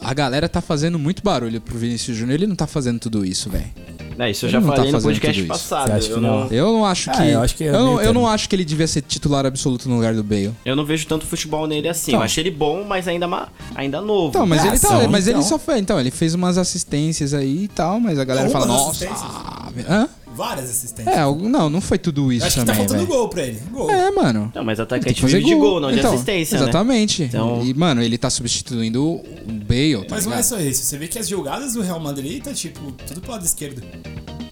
a 0.00 0.14
galera 0.14 0.48
tá 0.48 0.60
fazendo 0.60 0.98
muito 0.98 1.22
barulho 1.22 1.60
pro 1.60 1.78
Vinícius 1.78 2.16
Júnior, 2.16 2.34
ele 2.36 2.46
não 2.46 2.56
tá 2.56 2.66
fazendo 2.66 2.98
tudo 2.98 3.24
isso, 3.24 3.50
velho. 3.50 3.70
É, 4.18 4.30
isso 4.30 4.44
eu 4.44 4.48
Ele 4.48 4.52
já 4.52 4.60
não 4.60 4.68
tá 4.68 4.76
falei 4.76 4.92
no 4.92 4.98
fazendo 5.00 5.12
podcast 5.14 5.40
tudo 5.42 5.54
isso. 5.54 5.64
Você 5.64 5.74
passado. 5.74 5.90
Eu 6.04 6.14
que 6.14 6.20
não? 6.20 6.46
Eu 6.50 6.72
não 6.74 6.84
acho 6.84 7.08
Ah, 7.10 7.12
que. 7.14 7.22
eu 7.30 7.40
acho 7.40 7.56
que 7.56 7.64
é 7.64 7.68
eu, 7.68 7.72
não, 7.72 8.02
eu 8.02 8.12
não 8.12 8.26
acho 8.28 8.50
que 8.50 8.54
ele 8.56 8.66
devia 8.66 8.86
ser 8.86 9.00
titular 9.00 9.46
absoluto 9.46 9.88
no 9.88 9.94
lugar 9.96 10.14
do 10.14 10.22
Bale. 10.22 10.52
eu 10.62 10.76
não 10.76 10.84
vejo 10.84 11.06
tanto 11.06 11.24
futebol 11.24 11.66
nele 11.66 11.88
assim. 11.88 12.10
Então. 12.10 12.20
Eu 12.20 12.24
achei 12.24 12.42
ele 12.42 12.50
bom, 12.50 12.84
mas 12.86 13.08
ainda, 13.08 13.26
ma- 13.26 13.48
ainda 13.74 13.98
novo. 14.02 14.28
Então, 14.28 14.46
mas 14.46 14.62
É, 14.62 14.68
ele 14.68 14.78
tá. 14.78 14.88
são, 14.88 15.08
Mas 15.08 15.26
ele 15.26 15.38
então. 15.38 15.48
só 15.48 15.58
foi. 15.58 15.78
Então, 15.78 15.98
ele 15.98 16.10
fez 16.10 16.34
umas 16.34 16.58
assistências 16.58 17.32
aí 17.32 17.64
e 17.64 17.68
tal, 17.68 17.98
mas 17.98 18.18
a 18.18 18.24
galera 18.24 18.50
fala, 18.50 18.66
Algumas 18.66 18.86
nossa. 18.88 19.04
assistências. 19.06 19.30
ah, 19.32 19.70
Hã? 19.88 20.08
Várias 20.34 20.70
assistências. 20.70 21.14
É, 21.14 21.20
não, 21.20 21.68
não 21.68 21.80
foi 21.80 21.98
tudo 21.98 22.32
isso 22.32 22.46
acho 22.46 22.60
que 22.60 22.64
tá 22.64 22.72
também, 22.72 22.86
faltando 22.86 23.06
velho. 23.06 23.18
gol 23.18 23.28
pra 23.28 23.42
ele. 23.42 23.60
Gol. 23.70 23.90
É, 23.90 24.10
mano. 24.10 24.50
Não, 24.54 24.64
mas 24.64 24.80
atacante 24.80 25.26
vive 25.26 25.44
de 25.44 25.54
gol. 25.54 25.60
gol, 25.60 25.80
não 25.80 25.90
de 25.92 25.98
Então, 25.98 26.12
assistência, 26.14 26.56
né? 26.58 26.62
Exatamente. 26.64 27.22
Então- 27.24 27.62
E, 27.64 27.74
mano, 27.74 28.02
ele 28.02 28.16
tá 28.16 28.30
substituindo 28.30 29.04
o 29.04 29.22
Bale, 29.66 30.04
tá 30.06 30.14
Mas 30.14 30.24
não 30.26 30.32
é 30.32 30.36
ligado? 30.36 30.44
só 30.48 30.60
isso. 30.60 30.84
Você 30.84 30.96
vê 30.96 31.08
que 31.08 31.18
as 31.18 31.28
jogadas 31.28 31.74
do 31.74 31.82
Real 31.82 32.00
Madrid 32.00 32.42
tá, 32.42 32.52
tipo, 32.54 32.92
tudo 33.06 33.20
pro 33.20 33.32
lado 33.32 33.44
esquerdo. 33.44 33.82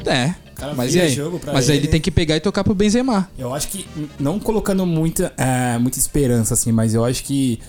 É. 0.04 0.34
cara 0.54 0.74
Mas 0.74 0.94
e 0.94 1.00
aí? 1.00 1.08
jogo 1.12 1.38
pra 1.38 1.52
Mas 1.52 1.68
aí 1.70 1.76
ele. 1.76 1.84
ele 1.86 1.92
tem 1.92 2.00
que 2.00 2.10
pegar 2.10 2.36
e 2.36 2.40
tocar 2.40 2.64
pro 2.64 2.74
Benzema. 2.74 3.28
Eu 3.38 3.54
acho 3.54 3.68
que, 3.68 3.86
não 4.18 4.38
colocando 4.40 4.84
muita, 4.84 5.32
é, 5.36 5.78
muita 5.78 5.98
esperança, 5.98 6.54
assim, 6.54 6.72
mas 6.72 6.94
eu 6.94 7.04
acho 7.04 7.22
que 7.24 7.60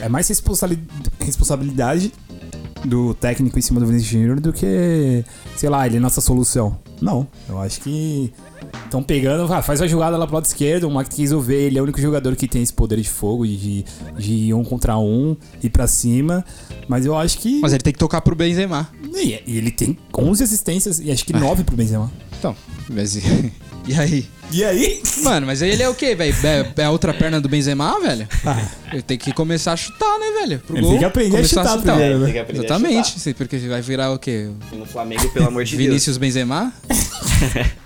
é 0.00 0.08
mais 0.08 0.26
responsabili- 0.28 0.82
responsabilidade 1.20 2.12
do 2.84 3.14
técnico 3.14 3.58
em 3.58 3.62
cima 3.62 3.80
do 3.80 3.86
Vinícius 3.86 4.10
Júnior 4.10 4.40
do 4.40 4.52
que, 4.52 5.24
sei 5.56 5.68
lá, 5.68 5.86
ele 5.86 5.96
é 5.96 6.00
nossa 6.00 6.20
solução. 6.20 6.78
Não, 7.00 7.26
eu 7.48 7.58
acho 7.60 7.80
que 7.80 8.32
estão 8.84 9.02
pegando, 9.02 9.52
ah, 9.52 9.62
faz 9.62 9.82
a 9.82 9.86
jogada 9.86 10.16
lá 10.16 10.26
pro 10.26 10.36
lado 10.36 10.44
esquerdo, 10.44 10.88
o 10.88 11.04
que 11.04 11.22
resolver, 11.22 11.66
ele 11.66 11.78
é 11.78 11.80
o 11.80 11.84
único 11.84 12.00
jogador 12.00 12.36
que 12.36 12.46
tem 12.46 12.62
esse 12.62 12.72
poder 12.72 13.00
de 13.00 13.08
fogo, 13.08 13.46
de, 13.46 13.84
de 14.16 14.54
um 14.54 14.64
contra 14.64 14.96
um, 14.96 15.36
ir 15.62 15.70
pra 15.70 15.86
cima, 15.86 16.44
mas 16.88 17.04
eu 17.04 17.16
acho 17.16 17.38
que... 17.38 17.60
Mas 17.60 17.72
ele 17.72 17.82
tem 17.82 17.92
que 17.92 17.98
tocar 17.98 18.20
pro 18.20 18.34
Benzema. 18.34 18.88
E 19.12 19.40
e 19.46 19.58
ele 19.58 19.70
tem 19.70 19.96
11 20.16 20.44
assistências 20.44 21.00
e 21.00 21.10
acho 21.10 21.24
que 21.24 21.32
9 21.32 21.64
pro 21.64 21.76
Benzema. 21.76 22.10
Então, 22.38 22.54
mas 22.88 23.16
e, 23.16 23.52
e 23.86 23.94
aí? 23.94 24.26
E 24.52 24.64
aí? 24.64 25.02
Mano, 25.22 25.46
mas 25.46 25.62
aí 25.62 25.70
ele 25.70 25.82
é 25.82 25.88
o 25.88 25.94
quê, 25.94 26.14
velho? 26.14 26.34
É, 26.44 26.82
é 26.82 26.84
a 26.84 26.90
outra 26.90 27.12
perna 27.12 27.40
do 27.40 27.48
Benzema, 27.48 27.98
velho? 28.00 28.28
Ah, 28.46 28.62
Ele 28.92 29.02
tem 29.02 29.18
que 29.18 29.32
começar 29.32 29.72
a 29.72 29.76
chutar, 29.76 30.18
né, 30.20 30.26
velho? 30.40 30.58
Pro 30.60 30.76
Ele 30.76 30.82
gol. 30.82 30.90
tem 30.90 30.98
que 31.00 31.04
aprender 31.04 31.38
a 31.38 31.44
chutar 31.44 31.78
chutar. 31.78 31.94
primeiro, 31.96 32.18
né? 32.18 32.24
Tem 32.26 32.34
que 32.34 32.38
aprender 32.40 32.60
a 32.60 32.64
Exatamente, 32.64 33.18
chutar. 33.18 33.34
porque 33.34 33.56
vai 33.58 33.80
virar 33.82 34.12
o 34.12 34.18
quê? 34.18 34.48
No 34.72 34.86
Flamengo, 34.86 35.28
pelo 35.30 35.48
amor 35.48 35.64
de 35.64 35.76
Vinícius 35.76 36.16
Benzema? 36.18 36.72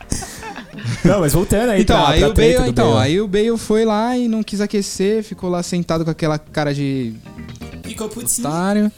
não, 1.04 1.20
mas 1.20 1.32
voltando 1.32 1.70
aí 1.70 1.82
Então, 1.82 1.96
pra, 1.98 2.08
aí 2.10 2.20
pra 2.20 2.28
o 2.28 2.34
Bale, 2.34 2.68
então, 2.70 2.92
Bale. 2.94 3.06
aí 3.06 3.20
o 3.20 3.28
Bale 3.28 3.56
foi 3.58 3.84
lá 3.84 4.16
e 4.16 4.28
não 4.28 4.42
quis 4.42 4.60
aquecer, 4.60 5.22
ficou 5.22 5.48
lá 5.48 5.62
sentado 5.62 6.04
com 6.04 6.10
aquela 6.10 6.38
cara 6.38 6.74
de 6.74 7.14
Ficou 7.84 8.08
putinho. 8.08 8.46
otário. 8.46 8.92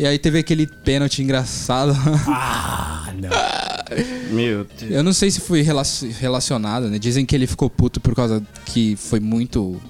E 0.00 0.06
aí 0.06 0.18
teve 0.18 0.38
aquele 0.38 0.66
pênalti 0.66 1.22
engraçado. 1.22 1.92
Ah, 2.26 3.12
não. 3.14 4.34
Meu 4.34 4.64
Deus. 4.64 4.90
Eu 4.92 5.02
não 5.02 5.12
sei 5.12 5.30
se 5.30 5.40
foi 5.40 5.60
relac- 5.62 6.04
relacionado, 6.18 6.88
né? 6.88 6.98
Dizem 6.98 7.26
que 7.26 7.34
ele 7.34 7.46
ficou 7.46 7.68
puto 7.68 8.00
por 8.00 8.14
causa 8.14 8.42
que 8.64 8.96
foi 8.96 9.20
muito. 9.20 9.80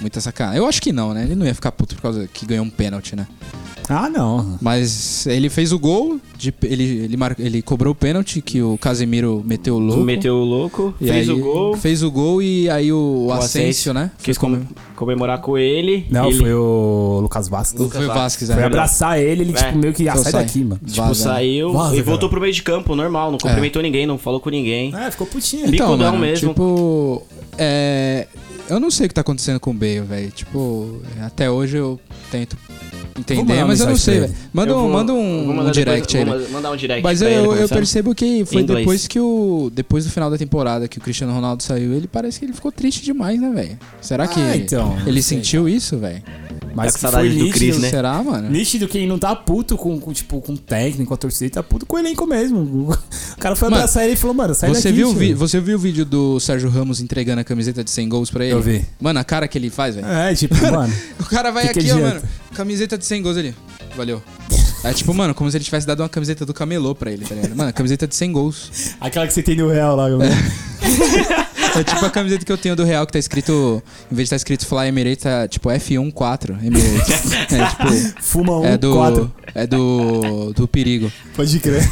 Muita 0.00 0.20
sacanagem. 0.20 0.58
Eu 0.58 0.66
acho 0.66 0.80
que 0.80 0.92
não, 0.92 1.12
né? 1.14 1.22
Ele 1.24 1.34
não 1.34 1.44
ia 1.46 1.54
ficar 1.54 1.70
puto 1.72 1.94
por 1.94 2.00
causa 2.02 2.26
que 2.32 2.46
ganhou 2.46 2.64
um 2.64 2.70
pênalti, 2.70 3.14
né? 3.14 3.26
Ah, 3.92 4.08
não. 4.08 4.56
Mas 4.62 5.26
ele 5.26 5.50
fez 5.50 5.72
o 5.72 5.78
gol, 5.78 6.20
de, 6.38 6.54
ele, 6.62 6.84
ele, 6.84 7.16
mar, 7.16 7.34
ele 7.40 7.60
cobrou 7.60 7.90
o 7.92 7.94
pênalti 7.94 8.40
que 8.40 8.62
o 8.62 8.78
Casemiro 8.78 9.42
meteu 9.44 9.74
o 9.74 9.78
louco. 9.80 10.02
Meteu 10.04 10.36
o 10.36 10.44
louco, 10.44 10.94
e 11.00 11.08
fez 11.08 11.28
aí, 11.28 11.34
o 11.34 11.40
gol. 11.40 11.76
Fez 11.76 12.02
o 12.04 12.10
gol 12.10 12.40
e 12.40 12.70
aí 12.70 12.92
o, 12.92 13.26
o 13.26 13.32
Asensio, 13.32 13.92
né? 13.92 14.12
Quis 14.22 14.38
com- 14.38 14.62
comemorar 14.94 15.40
com 15.40 15.58
ele. 15.58 16.06
Não, 16.08 16.28
ele, 16.28 16.38
foi 16.38 16.54
o 16.54 17.18
Lucas 17.20 17.48
Vasquez. 17.48 17.92
Foi 17.92 18.04
o 18.06 18.08
Vasquez, 18.14 18.48
é. 18.50 18.54
Foi 18.54 18.62
abraçar 18.62 19.18
ele, 19.20 19.42
ele, 19.42 19.50
É. 19.52 19.62
tipo, 19.64 19.76
meio 19.78 19.92
que, 19.92 20.08
ah, 20.08 20.12
Então 20.12 20.22
sai 20.22 20.32
sai. 20.32 20.44
daqui, 20.44 20.60
mano. 20.64 20.80
Tipo, 20.86 21.02
Vaza, 21.02 21.24
saiu 21.24 21.72
Vaza, 21.72 21.94
e 21.94 21.96
cara. 21.96 22.04
voltou 22.04 22.28
pro 22.28 22.40
meio 22.40 22.52
de 22.52 22.62
campo, 22.62 22.94
normal. 22.94 23.32
Não 23.32 23.38
cumprimentou 23.38 23.82
ninguém, 23.82 24.06
não 24.06 24.16
falou 24.16 24.38
com 24.38 24.50
ninguém. 24.50 24.94
É, 24.94 25.10
ficou 25.10 25.26
putinho. 25.26 25.62
Bico- 25.64 25.74
Então, 25.74 25.86
Bicudão 25.88 26.12
mano, 26.12 26.20
mesmo. 26.24 26.50
tipo, 26.50 27.26
é, 27.58 28.28
eu 28.68 28.78
não 28.78 28.88
sei 28.90 29.06
o 29.06 29.08
que 29.08 29.14
tá 29.14 29.20
acontecendo 29.22 29.58
com 29.58 29.72
o 29.72 29.74
Bale, 29.74 30.00
velho. 30.02 30.30
Tipo, 30.30 31.00
até 31.22 31.50
hoje 31.50 31.76
eu 31.76 31.98
tento 32.30 32.56
entender, 33.18 33.64
mas 33.64 33.80
eu 33.80 33.86
não 33.86 33.96
sei, 33.96 34.20
velho. 34.20 34.34
Manda, 34.52 34.72
Eu 34.72 34.76
um, 34.78 34.80
vou- 34.82 34.90
manda 34.92 35.12
um, 35.12 35.46
vou 35.46 35.64
um 35.66 35.70
direct 35.70 36.12
depois, 36.16 36.32
aí. 36.34 36.38
vou 36.40 36.48
ma- 36.50 36.56
mandar 36.58 36.70
um 36.72 36.76
direct 36.76 37.02
Mas 37.02 37.22
eu, 37.22 37.54
eu 37.56 37.68
percebo 37.68 38.14
que 38.14 38.44
foi 38.44 38.62
inglês. 38.62 38.78
depois 38.80 39.06
que 39.06 39.18
o. 39.20 39.70
Depois 39.74 40.04
do 40.04 40.10
final 40.10 40.30
da 40.30 40.38
temporada 40.38 40.86
que 40.88 40.98
o 40.98 41.00
Cristiano 41.00 41.32
Ronaldo 41.32 41.62
saiu, 41.62 41.92
ele 41.94 42.06
parece 42.06 42.38
que 42.38 42.44
ele 42.44 42.52
ficou 42.52 42.70
triste 42.72 43.02
demais, 43.04 43.40
né, 43.40 43.50
velho? 43.50 43.78
Será 44.00 44.26
que 44.26 44.40
Ah, 44.40 44.56
então, 44.56 44.96
não 44.96 45.08
ele 45.08 45.22
sei, 45.22 45.38
sentiu 45.38 45.68
isso, 45.68 45.98
velho? 45.98 46.22
Mas 46.74 46.94
Tá 46.94 47.08
que 47.10 47.14
foi 47.16 47.28
do 47.28 47.34
nítido, 47.34 47.52
Cris, 47.52 47.78
né? 47.78 47.90
Será, 47.90 48.22
mano? 48.22 48.48
Nítido 48.48 48.86
que 48.86 48.96
ele 48.98 49.06
não 49.08 49.18
tá 49.18 49.34
puto 49.34 49.76
com, 49.76 49.98
com, 49.98 50.12
tipo, 50.12 50.40
com 50.40 50.52
o 50.52 50.56
técnico, 50.58 51.08
com 51.08 51.14
a 51.14 51.16
torcida, 51.16 51.44
ele 51.46 51.50
tá 51.50 51.62
puto 51.64 51.84
com 51.84 51.96
o 51.96 51.98
elenco 51.98 52.26
mesmo. 52.26 52.90
O 53.30 53.40
cara 53.40 53.56
foi 53.56 53.68
Mano, 53.70 53.76
abraçar 53.82 54.04
ele 54.04 54.12
e 54.12 54.16
falou, 54.16 54.34
mano, 54.36 54.54
sai 54.54 54.68
Você 54.68 54.88
daqui, 54.90 54.96
viu, 54.96 55.08
o 55.08 55.14
vi- 55.14 55.32
você 55.32 55.58
viu 55.60 55.76
o 55.76 55.78
vídeo 55.80 56.04
do 56.04 56.38
Sérgio 56.38 56.68
Ramos 56.68 57.00
entregando 57.00 57.40
a 57.40 57.44
camiseta 57.44 57.82
de 57.82 57.90
100 57.90 58.06
gols 58.10 58.30
pra 58.30 58.44
ele? 58.44 58.52
Eu 58.52 58.60
vi. 58.60 58.84
Mano, 59.00 59.18
a 59.18 59.24
cara 59.24 59.48
que 59.48 59.56
ele 59.56 59.70
faz, 59.70 59.94
velho. 59.94 60.06
É, 60.06 60.34
tipo, 60.34 60.54
mano. 60.70 60.92
O 61.18 61.24
cara 61.24 61.50
vai 61.50 61.68
Que 61.68 61.72
que 61.74 61.78
aqui, 61.80 61.90
ó, 61.90 61.94
adianta? 61.94 62.14
mano. 62.16 62.22
Camiseta 62.54 62.98
de 62.98 63.04
100 63.04 63.22
gols 63.22 63.36
ali. 63.36 63.54
Valeu. 63.96 64.22
É 64.82 64.94
tipo, 64.94 65.12
mano, 65.12 65.34
como 65.34 65.50
se 65.50 65.58
ele 65.58 65.64
tivesse 65.64 65.86
dado 65.86 66.00
uma 66.02 66.08
camiseta 66.08 66.46
do 66.46 66.54
camelô 66.54 66.94
pra 66.94 67.12
ele, 67.12 67.22
tá 67.26 67.34
ligado? 67.34 67.54
Mano, 67.54 67.70
camiseta 67.70 68.06
de 68.06 68.14
100 68.14 68.32
gols. 68.32 68.70
Aquela 68.98 69.26
que 69.26 69.34
você 69.34 69.42
tem 69.42 69.54
no 69.54 69.68
Real 69.68 69.94
lá, 69.94 70.08
mano. 70.08 70.22
É 71.76 71.84
tipo 71.84 72.04
a 72.04 72.10
camiseta 72.10 72.44
que 72.44 72.50
eu 72.50 72.58
tenho 72.58 72.74
do 72.74 72.82
Real 72.82 73.06
que 73.06 73.12
tá 73.12 73.18
escrito. 73.18 73.80
Em 74.10 74.14
vez 74.14 74.26
de 74.26 74.30
tá 74.30 74.36
escrito 74.36 74.66
Fly 74.66 74.88
Emirates, 74.88 75.22
tá 75.22 75.46
tipo 75.46 75.68
F14 75.68 76.64
Emirates. 76.64 77.32
É 77.52 77.66
tipo. 77.66 78.22
Fuma 78.22 78.58
um, 78.58 78.64
É 78.64 78.76
do. 78.76 78.92
quatro. 78.94 79.32
É 79.54 79.66
do. 79.66 80.52
Do 80.52 80.66
perigo. 80.66 81.12
Pode 81.36 81.60
crer. 81.60 81.88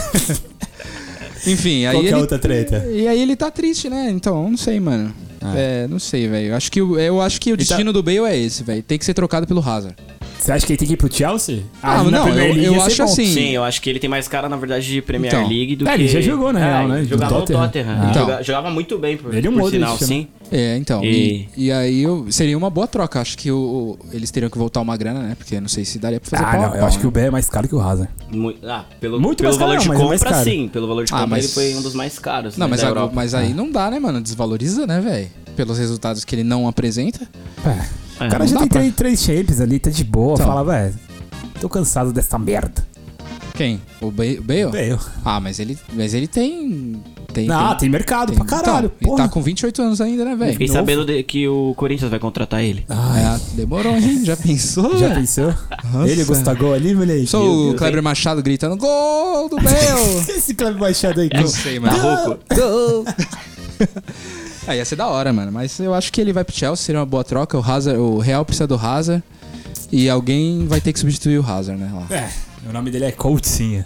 Enfim, 1.47 1.85
aí 1.87 1.95
Qual 1.95 2.03
que 2.03 2.09
é 2.09 2.13
a 2.13 2.19
outra 2.19 2.39
treta? 2.39 2.85
E 2.91 3.07
aí 3.07 3.21
ele 3.23 3.37
tá 3.37 3.51
triste, 3.51 3.89
né? 3.89 4.11
Então, 4.11 4.51
não 4.51 4.57
sei, 4.57 4.81
mano. 4.81 5.15
Ah. 5.41 5.55
É, 5.57 5.87
não 5.87 6.01
sei, 6.01 6.27
velho. 6.27 6.57
Acho 6.57 6.73
que 6.73 6.81
eu 6.81 7.21
acho 7.23 7.41
que 7.41 7.53
o 7.53 7.57
tá- 7.57 7.63
destino 7.63 7.93
do 7.93 8.03
Bale 8.03 8.19
é 8.27 8.37
esse, 8.37 8.65
velho. 8.65 8.83
Tem 8.83 8.99
que 8.99 9.05
ser 9.05 9.15
trocado 9.15 9.47
pelo 9.47 9.61
Hazard. 9.61 9.95
Você 10.39 10.53
acha 10.53 10.65
que 10.67 10.73
ele 10.73 10.79
tem 10.79 10.89
que 10.89 10.95
ir 10.95 10.97
pro 10.97 11.13
Chelsea? 11.13 11.63
Ah, 11.83 12.03
não, 12.05 12.23
Premier 12.25 12.49
eu- 12.49 12.55
League 12.55 12.65
eu 12.77 12.83
acho 12.83 12.97
bom. 12.99 13.05
assim- 13.05 13.27
Sim, 13.27 13.49
eu 13.51 13.65
acho 13.65 13.83
que 13.83 13.91
ele 13.91 13.99
tem 13.99 14.09
mais 14.09 14.29
cara, 14.29 14.49
na 14.49 14.57
verdade, 14.57 14.87
de 14.87 15.03
Premier 15.03 15.33
Então. 15.35 15.49
League 15.49 15.77
do 15.77 15.89
É, 15.89 15.95
que... 15.97 16.03
ele 16.03 16.09
já 16.09 16.21
jogou, 16.21 16.53
na 16.53 16.61
real, 16.61 16.89
né? 16.89 16.99
ele 16.99 17.07
Do 17.07 17.11
Jogava 17.11 17.35
no 17.35 17.41
Tottenham. 17.41 17.63
Tottenham. 17.65 17.89
Ah. 17.91 18.01
Ele 18.03 18.11
Então. 18.11 18.23
joga- 18.23 18.43
jogava 18.43 18.71
muito 18.71 18.99
bem, 18.99 19.17
por, 19.17 19.35
Ele 19.35 19.49
o 19.49 19.53
por 19.53 19.71
sinal, 19.71 19.93
né? 19.95 19.99
sim. 20.07 20.29
É, 20.51 20.77
então. 20.77 21.05
E- 21.05 21.49
E, 21.57 21.67
e 21.67 21.73
aí 21.73 22.03
eu, 22.03 22.27
seria 22.31 22.57
uma 22.57 22.71
boa 22.71 22.87
troca. 22.87 23.21
Acho 23.21 23.37
que 23.37 23.51
o, 23.51 23.59
o- 23.59 23.99
eles 24.13 24.31
teriam 24.31 24.49
que 24.49 24.57
voltar 24.57 24.81
uma 24.81 24.97
grana, 24.97 25.21
né? 25.21 25.35
Porque 25.37 25.61
não 25.61 25.69
sei 25.69 25.85
se 25.85 25.99
daria 25.99 26.19
pra 26.21 26.31
fazer 26.31 26.43
Ah, 26.43 26.51
pau 26.53 26.61
não, 26.63 26.69
eu 26.69 26.79
pau, 26.79 26.89
acho 26.89 26.99
que 26.99 27.05
né? 27.05 27.09
o 27.09 27.11
Ben 27.13 27.25
é 27.25 27.31
mais 27.31 27.51
caro 27.51 27.69
que 27.69 27.75
o 27.75 27.81
Hazard. 27.81 28.09
Mu- 28.31 28.55
ah, 28.65 28.85
pelo, 29.01 29.21
Muito 29.21 29.39
pelo 29.43 29.49
mais 29.49 29.59
caro, 29.59 29.69
valor 29.71 29.81
de 29.81 29.85
é 29.85 29.89
mais 29.89 30.01
compra, 30.21 30.31
caro. 30.31 30.45
sim. 30.45 30.69
Pelo 30.73 30.87
valor 30.87 31.05
de 31.05 31.13
Ah, 31.13 31.17
compra, 31.17 31.27
mas- 31.37 31.45
ele 31.45 31.53
foi 31.53 31.75
um 31.79 31.83
dos 31.83 31.95
mais 31.95 32.19
caros 32.19 32.57
Não, 32.57 32.67
né, 32.67 32.71
mas, 32.71 32.81
da 32.81 33.03
a- 33.03 33.11
mas 33.13 33.35
aí 33.35 33.53
não 33.53 33.71
dá, 33.71 33.91
né, 33.91 33.99
mano? 33.99 34.21
Desvaloriza, 34.23 34.87
né, 34.87 35.01
velho? 35.01 35.29
Pelos 35.57 35.77
resultados 35.79 36.25
que 36.25 36.35
ele 36.35 36.45
não 36.45 36.67
apresenta. 36.69 37.29
É. 37.67 38.08
É, 38.21 38.27
O 38.27 38.31
cara 38.31 38.39
não 38.45 38.47
já 38.47 38.59
tem 38.61 38.69
pra- 38.69 38.81
três, 38.81 38.95
três 38.95 39.21
champions 39.23 39.61
ali, 39.61 39.79
tá 39.79 39.91
de 39.91 40.05
boa. 40.05 40.35
Então. 40.35 40.47
Fala, 40.47 40.65
velho, 40.65 40.95
tô 41.61 41.69
cansado 41.69 42.13
dessa 42.13 42.39
merda. 42.39 42.87
Quem? 43.55 43.81
O 44.01 44.13
Ba- 44.13 44.23
o 44.39 44.43
Bale? 44.43 44.67
Bale. 44.67 44.99
Ah, 45.25 45.41
mas 45.41 45.59
ele, 45.59 45.77
mas 45.93 46.15
ele 46.15 46.29
tem. 46.29 47.03
tem 47.33 47.49
Não, 47.49 47.77
tem 47.77 47.89
mercado 47.89 48.33
pra 48.33 48.45
caralho. 48.45 48.87
Então, 48.87 48.99
e 49.01 49.05
porra. 49.05 49.25
tá 49.25 49.29
com 49.29 49.43
28 49.43 49.83
anos 49.83 50.01
ainda, 50.01 50.25
né, 50.25 50.37
velho? 50.37 50.53
Fiquei 50.53 50.69
novo. 50.69 50.79
sabendo 50.79 51.05
de- 51.05 51.21
que 51.25 51.49
o 51.49 51.75
Corinthians 51.77 52.09
vai 52.09 52.21
contratar 52.21 52.63
ele. 52.63 52.87
É, 52.89 53.39
demorou, 53.57 53.97
hein? 53.97 54.25
Já 54.25 54.37
pensou? 54.37 54.97
já 54.97 55.11
pensou? 55.13 55.53
Nossa. 55.93 56.09
Ele, 56.09 56.23
Gustavo 56.25 56.73
ali, 56.73 56.95
moleque. 56.95 57.27
Sou 57.27 57.43
Meu 57.65 57.73
o 57.73 57.75
Kleber 57.77 57.99
hein? 57.99 58.05
Machado 58.05 58.41
gritando 58.45 58.77
gol 58.77 59.49
do 59.49 59.57
Bale! 59.57 59.75
Esse 60.29 60.55
Cleber 60.55 60.79
Machado 60.81 61.21
aí. 61.21 61.29
Não 61.35 61.49
sei, 61.49 61.81
mano. 61.81 61.97
Marroco. 61.97 63.05
Ah, 64.69 64.77
ia 64.77 64.85
ser 64.85 64.97
da 64.97 65.07
hora, 65.07 65.33
mano. 65.33 65.51
Mas 65.51 65.79
eu 65.81 65.95
acho 65.95 66.13
que 66.13 66.21
ele 66.21 66.33
vai 66.33 66.45
pro 66.45 66.55
Chelsea, 66.55 66.85
seria 66.85 67.01
uma 67.01 67.07
boa 67.07 67.25
troca. 67.25 67.57
O, 67.59 67.63
Hazard, 67.63 67.99
o 67.99 68.19
Real 68.19 68.45
precisa 68.45 68.67
do 68.67 68.75
Hazard. 68.77 69.23
E 69.91 70.09
alguém 70.11 70.67
vai 70.67 70.81
ter 70.81 70.93
que 70.93 70.99
substituir 70.99 71.39
o 71.39 71.47
Hazard, 71.47 71.81
né? 71.81 71.91
Lá. 71.93 72.07
É, 72.15 72.29
o 72.69 72.73
nome 72.73 72.91
dele 72.91 73.07
é 73.07 73.13
Coutinho. 73.13 73.85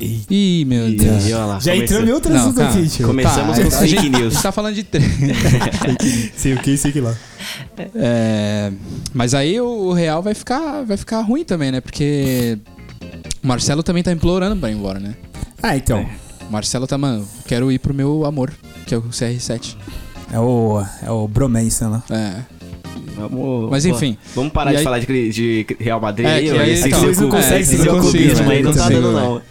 Ih, 0.00 0.24
Ih, 0.30 0.64
meu 0.64 0.88
Ih, 0.88 0.96
Deus. 0.96 1.28
lá, 1.30 1.58
Já 1.60 1.72
começou. 1.72 1.74
entramos 1.74 2.08
em 2.08 2.12
outro 2.12 2.34
assunto 2.34 2.62
aqui, 2.62 2.88
tio. 2.88 3.06
Começamos 3.06 3.56
Tá, 3.58 3.64
com 3.64 3.70
fake 3.70 3.88
gente- 3.88 4.08
news. 4.08 4.26
A 4.26 4.30
gente 4.30 4.42
tá 4.42 4.50
falando 4.52 4.74
de 4.74 4.82
três. 4.82 5.06
Sei 6.36 6.54
o 6.54 6.58
que, 6.58 6.76
sei 6.76 6.90
que 6.90 7.00
lá. 7.00 7.14
É, 7.94 8.72
mas 9.12 9.34
aí 9.34 9.60
o 9.60 9.92
Real 9.92 10.22
vai 10.22 10.34
ficar, 10.34 10.82
vai 10.84 10.96
ficar 10.96 11.20
ruim 11.20 11.44
também, 11.44 11.70
né? 11.70 11.80
Porque 11.80 12.58
o 13.42 13.46
Marcelo 13.46 13.82
também 13.82 14.02
tá 14.02 14.10
implorando 14.10 14.56
pra 14.56 14.70
ir 14.70 14.74
embora, 14.74 14.98
né? 14.98 15.14
Ah, 15.62 15.76
então. 15.76 16.04
O 16.48 16.52
Marcelo 16.52 16.86
tá, 16.86 16.98
mano, 16.98 17.26
quero 17.46 17.70
ir 17.70 17.78
pro 17.78 17.94
meu 17.94 18.24
amor, 18.24 18.52
que 18.86 18.94
é 18.94 18.98
o 18.98 19.02
CR7. 19.02 19.76
É 20.32 20.38
o, 20.38 20.82
é 21.02 21.10
o 21.10 21.28
Bromance, 21.28 21.84
né? 21.84 22.02
É. 22.10 22.62
Vamos, 23.16 23.70
Mas 23.70 23.84
pô, 23.84 23.90
enfim. 23.90 24.16
Vamos 24.34 24.52
parar 24.52 24.70
E 24.70 24.74
de 24.74 24.78
aí- 24.78 24.84
falar 24.84 24.98
de, 25.00 25.30
de 25.30 25.66
Real 25.78 26.00
Madrid 26.00 26.26
É, 26.26 26.40
que 26.40 26.50
aí, 26.50 26.70
esse 26.72 26.88
então, 26.88 27.00
seu 27.00 27.08
eles 27.08 27.18
não 27.20 27.28
clube- 27.28 27.44
conseguem, 27.44 27.64
seu 27.64 27.84
não 27.92 28.00
clubismo 28.00 28.50
aí 28.50 28.62
não 28.62 28.70
não 28.70 28.76
tá 28.78 28.82
consigo, 28.84 29.02
dando 29.02 29.12
não. 29.20 29.42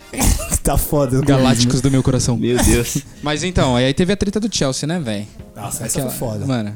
tá 0.63 0.77
foda. 0.77 1.21
Galácticos 1.21 1.79
do 1.81 1.91
meu 1.91 2.01
coração. 2.01 2.35
Meu 2.37 2.57
Deus. 2.63 2.97
Mas 3.21 3.43
então, 3.43 3.75
aí 3.75 3.93
teve 3.93 4.11
a 4.11 4.17
treta 4.17 4.39
do 4.39 4.53
Chelsea, 4.53 4.87
né, 4.87 4.99
velho? 4.99 5.27
Nossa, 5.55 5.85
essa 5.85 6.01
foi 6.01 6.09
foda. 6.09 6.45
Mano, 6.45 6.75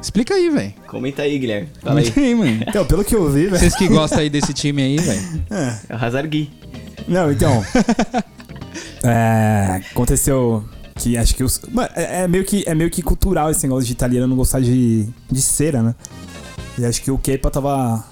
explica 0.00 0.34
aí, 0.34 0.48
velho. 0.48 0.74
Comenta 0.86 1.22
aí, 1.22 1.36
Guilherme. 1.38 1.68
Fala 1.82 1.98
aí. 2.00 2.10
Comenta 2.10 2.20
aí, 2.20 2.34
mano. 2.36 2.64
Então, 2.68 2.84
pelo 2.86 3.04
que 3.04 3.14
eu 3.16 3.28
vi, 3.30 3.46
velho. 3.46 3.58
Vocês 3.58 3.74
que 3.74 3.88
gostam 3.88 4.20
aí 4.20 4.30
desse 4.30 4.54
time 4.54 4.82
aí, 4.82 4.96
velho. 4.98 5.20
É 5.90 5.94
o 5.94 6.04
Hazard 6.04 6.28
Gui. 6.28 6.50
Não, 7.08 7.32
então. 7.32 7.64
é, 9.02 9.82
aconteceu 9.90 10.64
que 10.96 11.16
acho 11.16 11.34
que 11.34 11.44
os. 11.44 11.60
Mano, 11.70 11.88
é, 11.94 12.22
é 12.22 12.28
meio 12.28 12.44
que 12.44 12.64
é 12.66 12.74
meio 12.74 12.90
que 12.90 13.02
cultural 13.02 13.50
esse 13.50 13.62
negócio 13.64 13.86
de 13.86 13.92
italiano 13.92 14.26
não 14.26 14.36
gostar 14.36 14.60
de, 14.60 15.06
de 15.30 15.40
cera, 15.40 15.82
né? 15.82 15.94
E 16.78 16.84
acho 16.84 17.02
que 17.02 17.10
o 17.10 17.18
Kepa 17.18 17.50
tava. 17.50 18.04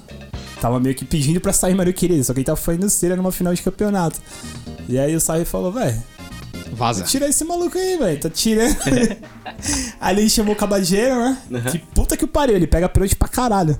Tava 0.61 0.81
meio 0.81 0.95
que 0.95 1.05
pedindo 1.05 1.41
pra 1.41 1.53
sair 1.53 1.75
Mário 1.75 1.93
Querido, 1.93 2.25
só 2.25 2.33
que 2.33 2.39
ele 2.39 2.47
tava 2.47 2.57
fazendo 2.57 2.89
cera 2.89 3.17
numa 3.17 3.31
final 3.31 3.53
de 3.53 3.61
campeonato. 3.61 4.19
E 4.89 4.99
aí 4.99 5.15
o 5.15 5.21
Sarri 5.21 5.45
falou, 5.45 5.71
velho, 5.71 6.03
Vaza. 6.73 7.05
tira 7.05 7.29
esse 7.29 7.45
maluco 7.45 7.77
aí, 7.77 7.99
velho, 7.99 8.21
tá 8.21 8.31
tirando. 8.31 8.77
aí 10.01 10.19
ele 10.19 10.31
chamou 10.31 10.55
o 10.55 10.57
Cabageiro, 10.57 11.17
né? 11.17 11.39
Que 11.71 11.79
puta 11.79 12.17
que 12.17 12.25
o 12.25 12.29
pariu, 12.29 12.57
ele 12.57 12.67
pega 12.67 12.89
pênalti 12.89 13.15
pra 13.15 13.29
caralho. 13.29 13.79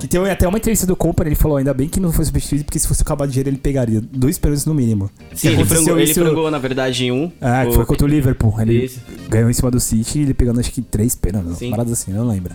Que 0.00 0.08
tem 0.08 0.20
até 0.30 0.48
uma 0.48 0.56
entrevista 0.58 0.86
do 0.86 0.96
Company, 0.96 1.28
ele 1.28 1.36
falou, 1.36 1.58
ainda 1.58 1.74
bem 1.74 1.88
que 1.88 2.00
não 2.00 2.10
foi 2.10 2.24
substituído, 2.24 2.64
porque 2.64 2.78
se 2.78 2.88
fosse 2.88 3.02
o 3.02 3.04
Cabageiro 3.04 3.48
ele 3.50 3.58
pegaria 3.58 4.00
dois 4.00 4.38
pênaltis 4.38 4.64
no 4.64 4.72
mínimo. 4.74 5.10
Sim, 5.34 5.48
ele 5.48 5.64
frangou, 5.64 5.98
ele 6.00 6.14
frangou, 6.14 6.50
na 6.50 6.58
verdade, 6.58 7.04
em 7.04 7.12
um. 7.12 7.30
É, 7.40 7.66
que 7.66 7.74
foi 7.74 7.84
contra 7.84 8.06
o 8.06 8.08
Liverpool. 8.08 8.54
Ele 8.60 8.86
Isso. 8.86 9.00
ganhou 9.28 9.50
em 9.50 9.52
cima 9.52 9.70
do 9.70 9.78
City 9.78 10.20
ele 10.20 10.34
pegando 10.34 10.58
acho 10.58 10.72
que 10.72 10.80
três 10.82 11.14
pênaltis. 11.14 11.58
Paradas 11.68 11.92
assim, 11.92 12.12
não 12.12 12.26
lembro. 12.26 12.54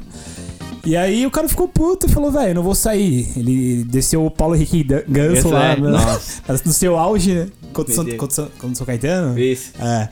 E 0.86 0.96
aí 0.96 1.26
o 1.26 1.32
cara 1.32 1.48
ficou 1.50 1.67
puto 1.67 2.06
e 2.06 2.10
falou, 2.10 2.32
velho, 2.32 2.54
não 2.54 2.62
vou 2.63 2.76
sair. 2.76 3.28
Ele 3.36 3.84
desceu 3.86 4.24
o 4.26 4.30
Paulo 4.30 4.56
Henrique 4.56 4.84
Ganso 5.08 5.50
lá 5.50 5.72
é, 5.72 5.78
no, 6.65 6.74
seu 6.74 6.98
auge, 6.98 7.34
né? 7.34 7.48
Contra 7.74 7.91
o 7.91 7.96
São- 7.96 8.04
Meu 8.04 8.12
Deus. 8.12 8.19
contra 8.19 8.34
o 8.34 8.36
São- 8.36 8.46
contra 8.60 8.74
o 8.74 8.76
São 8.76 8.86
Caetano. 8.86 9.39
Isso. 9.39 9.72
É. 9.80 10.10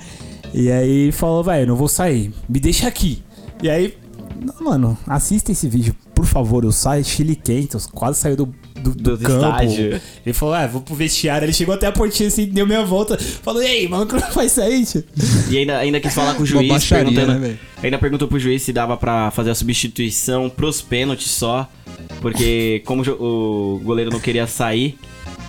E 0.53 0.71
aí 0.71 1.11
falou, 1.11 1.43
velho, 1.43 1.67
não 1.67 1.75
vou 1.75 1.87
sair. 1.87 2.31
Me 2.49 2.59
deixa 2.59 2.87
aqui. 2.87 3.23
E 3.61 3.69
aí, 3.69 3.95
não, 4.43 4.65
mano, 4.65 4.97
assista 5.07 5.51
esse 5.51 5.67
vídeo, 5.69 5.95
por 6.23 6.29
favor. 6.31 6.65
O 6.65 6.71
sai 6.71 7.03
Chile 7.03 7.35
Quentos 7.35 7.85
quase 7.85 8.19
saiu 8.19 8.35
do, 8.35 8.45
do, 8.81 8.91
do 8.95 9.17
Do 9.17 9.25
campo. 9.25 9.33
estádio. 9.45 10.01
Ele 10.25 10.33
falou, 10.33 10.55
ah, 10.55 10.65
vou 10.67 10.81
pro 10.81 10.95
vestiário. 10.95 11.45
Ele 11.45 11.53
chegou 11.53 11.75
até 11.75 11.87
a 11.87 11.91
portinha 11.91 12.27
assim, 12.27 12.45
deu 12.45 12.65
meia 12.65 12.83
volta. 12.83 13.17
Falou, 13.17 13.61
e 13.61 13.65
aí, 13.67 13.87
mano, 13.87 14.05
como 14.07 14.21
vai 14.33 14.47
sair, 14.49 14.85
tio? 14.85 15.03
E 15.49 15.57
ainda, 15.57 15.77
ainda 15.77 15.99
quis 15.99 16.13
falar 16.13 16.33
com 16.35 16.43
o 16.43 16.45
juiz, 16.47 16.67
baixaria, 16.67 17.05
perguntando. 17.11 17.39
né, 17.39 17.57
ainda 17.81 17.97
perguntou 17.97 18.27
pro 18.27 18.39
juiz 18.39 18.61
se 18.61 18.71
dava 18.73 18.95
pra 18.97 19.31
fazer 19.31 19.51
a 19.51 19.55
substituição 19.55 20.49
pros 20.49 20.81
pênaltis 20.81 21.29
só. 21.31 21.69
Porque 22.21 22.81
como 22.85 23.03
o 23.03 23.79
goleiro 23.83 24.09
não 24.11 24.19
queria 24.19 24.47
sair, 24.47 24.97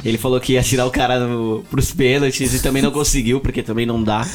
ele 0.05 0.19
falou 0.19 0.41
que 0.41 0.55
ia 0.55 0.63
tirar 0.63 0.87
o 0.87 0.91
cara 0.91 1.21
no, 1.21 1.65
pros 1.71 1.93
pênaltis 1.93 2.53
e 2.55 2.61
também 2.61 2.83
não 2.83 2.91
conseguiu, 2.93 3.41
porque 3.41 3.63
também 3.63 3.87
não 3.87 4.03
dá. 4.03 4.27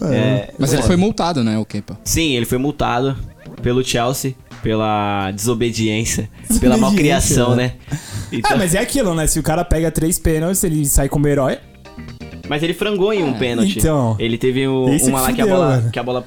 É, 0.00 0.52
Mas 0.58 0.72
ele 0.72 0.82
foi 0.82 0.96
multado, 0.96 1.42
né, 1.42 1.58
o 1.58 1.64
Kepa? 1.64 1.98
Sim, 2.04 2.36
ele 2.36 2.46
foi 2.46 2.58
multado 2.58 3.16
pelo 3.62 3.82
Chelsea, 3.82 4.34
pela 4.62 5.30
desobediência, 5.32 6.28
pela 6.60 6.74
Desobediência, 6.76 6.78
malcriação, 6.80 7.56
né? 7.56 7.74
né? 7.90 7.96
Então- 8.32 8.50
Ah, 8.52 8.56
mas 8.56 8.74
é 8.74 8.78
aquilo, 8.78 9.14
né? 9.14 9.26
Se 9.26 9.38
o 9.38 9.42
cara 9.42 9.64
pega 9.64 9.90
três 9.90 10.18
pênaltis, 10.18 10.62
ele 10.64 10.84
sai 10.86 11.08
como 11.08 11.26
herói. 11.26 11.58
Mas 12.48 12.62
ele 12.62 12.72
frangou 12.74 13.12
em 13.12 13.22
um 13.22 13.34
pênalti. 13.34 13.78
então. 13.78 14.16
Ele 14.18 14.38
teve 14.38 14.66
o- 14.66 14.86
uma 14.86 15.20
lá 15.20 15.32
que 15.32 15.40
a, 15.42 15.46
bola, 15.46 15.88
que 15.92 15.98
a 15.98 16.02
bola 16.02 16.24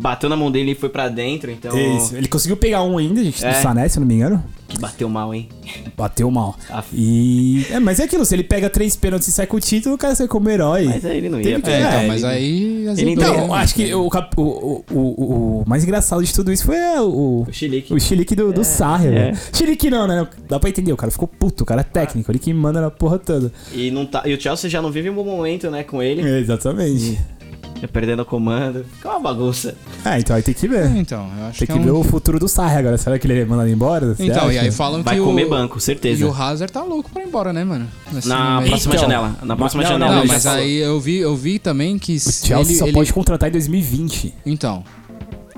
bateu 0.00 0.28
na 0.28 0.36
mão 0.36 0.50
dele 0.50 0.72
e 0.72 0.74
foi 0.74 0.88
pra 0.88 1.08
dentro, 1.08 1.50
então. 1.50 1.76
Isso. 1.96 2.16
Ele 2.16 2.26
conseguiu 2.28 2.56
pegar 2.56 2.82
um 2.82 2.96
ainda, 2.98 3.22
gente, 3.22 3.44
É. 3.44 3.50
do 3.52 3.62
Sané, 3.62 3.88
se 3.88 3.98
eu 3.98 4.00
não 4.00 4.08
me 4.08 4.14
engano. 4.14 4.42
Que 4.68 4.78
bateu 4.78 5.08
mal, 5.08 5.34
hein? 5.34 5.48
Bateu 5.96 6.30
mal. 6.30 6.56
Aff. 6.70 6.88
E. 6.94 7.66
É, 7.70 7.80
mas 7.80 7.98
é 7.98 8.04
aquilo, 8.04 8.24
se 8.24 8.34
ele 8.36 8.44
pega 8.44 8.70
três 8.70 8.94
pênaltis 8.94 9.26
e 9.26 9.32
sai 9.32 9.44
com 9.46 9.56
o 9.56 9.60
título, 9.60 9.96
o 9.96 9.98
cara 9.98 10.14
sai 10.14 10.28
como 10.28 10.48
herói. 10.48 10.84
Mas 10.84 11.04
aí 11.04 11.16
ele 11.16 11.28
não 11.28 11.40
ia. 11.40 11.60
Que- 11.60 11.68
É, 11.70 11.72
É, 11.74 11.80
então, 11.80 11.98
ele- 11.98 12.08
mas 12.08 12.24
aí 12.24 12.86
azedou, 12.88 13.12
então, 13.12 13.54
acho 13.54 13.74
que 13.74 13.92
o, 13.92 14.08
cap- 14.08 14.32
o, 14.36 14.42
o, 14.42 14.84
o, 14.94 15.62
o 15.62 15.64
mais 15.66 15.82
engraçado 15.82 16.22
de 16.22 16.32
tudo 16.32 16.52
isso 16.52 16.64
foi 16.64 16.76
é, 16.76 17.00
o, 17.00 17.44
O 17.48 17.52
Chilique. 17.52 17.92
o 17.92 17.98
chilique 18.00 18.36
do, 18.36 18.52
do 18.52 18.62
Sarri, 18.62 19.08
é. 19.08 19.10
velho. 19.10 19.38
Chilique 19.52 19.90
não, 19.90 20.06
né? 20.06 20.26
Dá 20.48 20.60
pra 20.60 20.70
entender, 20.70 20.92
o 20.92 20.96
cara 20.96 21.10
ficou 21.10 21.26
puto, 21.26 21.64
o 21.64 21.66
cara 21.66 21.80
é 21.80 21.84
técnico, 21.84 22.30
ele 22.30 22.38
que 22.38 22.54
manda 22.54 22.80
na 22.80 22.90
porra 22.92 23.18
toda. 23.18 23.52
E, 23.74 23.90
não 23.90 24.06
tá, 24.06 24.22
e 24.24 24.32
o 24.32 24.40
Chelsea 24.40 24.70
já 24.70 24.80
não 24.80 24.92
vive 24.92 25.10
um 25.10 25.14
bom 25.14 25.24
momento, 25.24 25.68
né, 25.68 25.82
com 25.82 26.00
ele. 26.00 26.22
É, 26.22 26.38
exatamente. 26.38 27.14
Já 27.14 27.39
perdendo 27.88 28.20
o 28.22 28.24
comando. 28.24 28.84
Fica 28.96 29.08
uma 29.10 29.20
bagunça. 29.20 29.74
Ah, 30.04 30.18
então 30.18 30.34
aí 30.36 30.42
tem 30.42 30.54
que 30.54 30.66
ver. 30.68 30.86
Então, 30.96 31.28
eu 31.38 31.46
acho 31.46 31.58
Tem 31.58 31.66
que, 31.66 31.72
que 31.72 31.78
é 31.78 31.82
ver 31.82 31.90
um... 31.92 32.00
o 32.00 32.04
futuro 32.04 32.38
do 32.38 32.48
Sarri 32.48 32.76
agora. 32.76 32.98
Será 32.98 33.18
que 33.18 33.26
ele 33.26 33.40
é 33.40 33.44
mandado 33.44 33.68
embora? 33.68 34.14
Você 34.14 34.24
Então, 34.26 34.50
e 34.50 34.56
acha? 34.58 34.66
aí 34.66 34.72
falam 34.72 35.02
Vai 35.02 35.16
que 35.16 35.22
comer 35.22 35.46
o... 35.46 35.50
banco, 35.50 35.80
certeza. 35.80 36.20
E 36.20 36.24
o 36.24 36.32
Hazard 36.32 36.72
tá 36.72 36.82
louco 36.82 37.10
pra 37.10 37.22
ir 37.22 37.26
embora, 37.26 37.52
né, 37.52 37.64
mano? 37.64 37.86
Assim, 38.16 38.28
Na 38.28 38.62
próxima 38.62 38.94
Então, 38.94 39.02
janela. 39.08 39.36
Na 39.42 39.56
próxima 39.56 39.82
não, 39.82 39.90
janela. 39.90 40.16
Não, 40.16 40.24
mas 40.26 40.46
aí 40.46 40.76
eu 40.78 41.00
vi, 41.00 41.16
eu 41.18 41.36
vi 41.36 41.58
também 41.58 41.98
que... 41.98 42.16
O 42.16 42.20
Chelsea 42.20 42.56
ele, 42.60 42.74
só 42.74 42.84
ele- 42.86 42.92
pode 42.92 43.12
contratar 43.12 43.48
em 43.48 43.52
2020. 43.52 44.34
Então. 44.44 44.84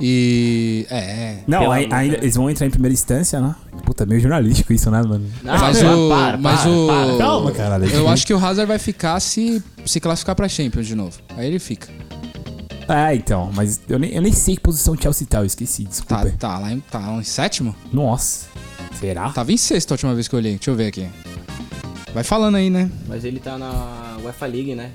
E... 0.00 0.86
É... 0.90 1.36
Não, 1.46 1.70
ai- 1.70 1.84
amor, 1.84 1.94
ainda, 1.96 2.16
eles 2.16 2.34
vão 2.34 2.50
entrar 2.50 2.66
em 2.66 2.70
primeira 2.70 2.92
instância, 2.92 3.40
né? 3.40 3.54
Puta, 3.84 4.04
meio 4.06 4.20
jornalístico 4.20 4.72
isso, 4.72 4.90
né, 4.90 5.02
mano? 5.02 5.26
Não, 5.42 5.58
mas 5.58 5.82
não, 5.82 6.06
o... 6.06 6.10
para, 6.10 6.36
mas 6.38 6.60
para, 6.62 6.70
o... 6.70 6.86
para. 6.86 7.18
Calma, 7.18 7.52
caralho. 7.52 7.86
Eu 7.86 8.08
acho 8.08 8.26
que 8.26 8.32
o 8.34 8.36
Hazard 8.36 8.66
vai 8.66 8.78
ficar 8.78 9.20
se, 9.20 9.62
se 9.84 10.00
classificar 10.00 10.34
pra 10.34 10.48
Champions 10.48 10.86
de 10.86 10.94
novo. 10.94 11.18
Aí 11.36 11.46
ele 11.46 11.58
fica. 11.58 11.88
É, 12.88 13.14
então, 13.14 13.50
mas 13.54 13.80
eu 13.88 13.98
nem, 13.98 14.10
eu 14.12 14.20
nem 14.22 14.32
sei 14.32 14.56
que 14.56 14.60
posição 14.62 14.94
o 14.94 15.00
Chelsea 15.00 15.26
tá, 15.26 15.38
eu 15.38 15.44
esqueci, 15.46 15.84
Tá, 15.84 15.88
desculpa. 15.90 16.30
tá 16.38 16.58
lá 16.58 16.72
em, 16.72 16.80
tá 16.80 16.98
lá 16.98 17.14
em 17.18 17.24
sétimo? 17.24 17.74
Nossa. 17.92 18.46
Será? 18.98 19.30
Tava 19.30 19.52
em 19.52 19.56
sexto 19.56 19.92
a 19.92 19.94
última 19.94 20.14
vez 20.14 20.28
que 20.28 20.34
eu 20.34 20.38
olhei. 20.38 20.52
Deixa 20.56 20.70
eu 20.70 20.74
ver 20.74 20.86
aqui. 20.88 21.08
Vai 22.12 22.22
falando 22.24 22.56
aí, 22.56 22.68
né? 22.70 22.90
Mas 23.08 23.24
ele 23.24 23.40
tá 23.40 23.56
na 23.56 24.16
UEFA 24.22 24.46
League, 24.46 24.74
né? 24.74 24.90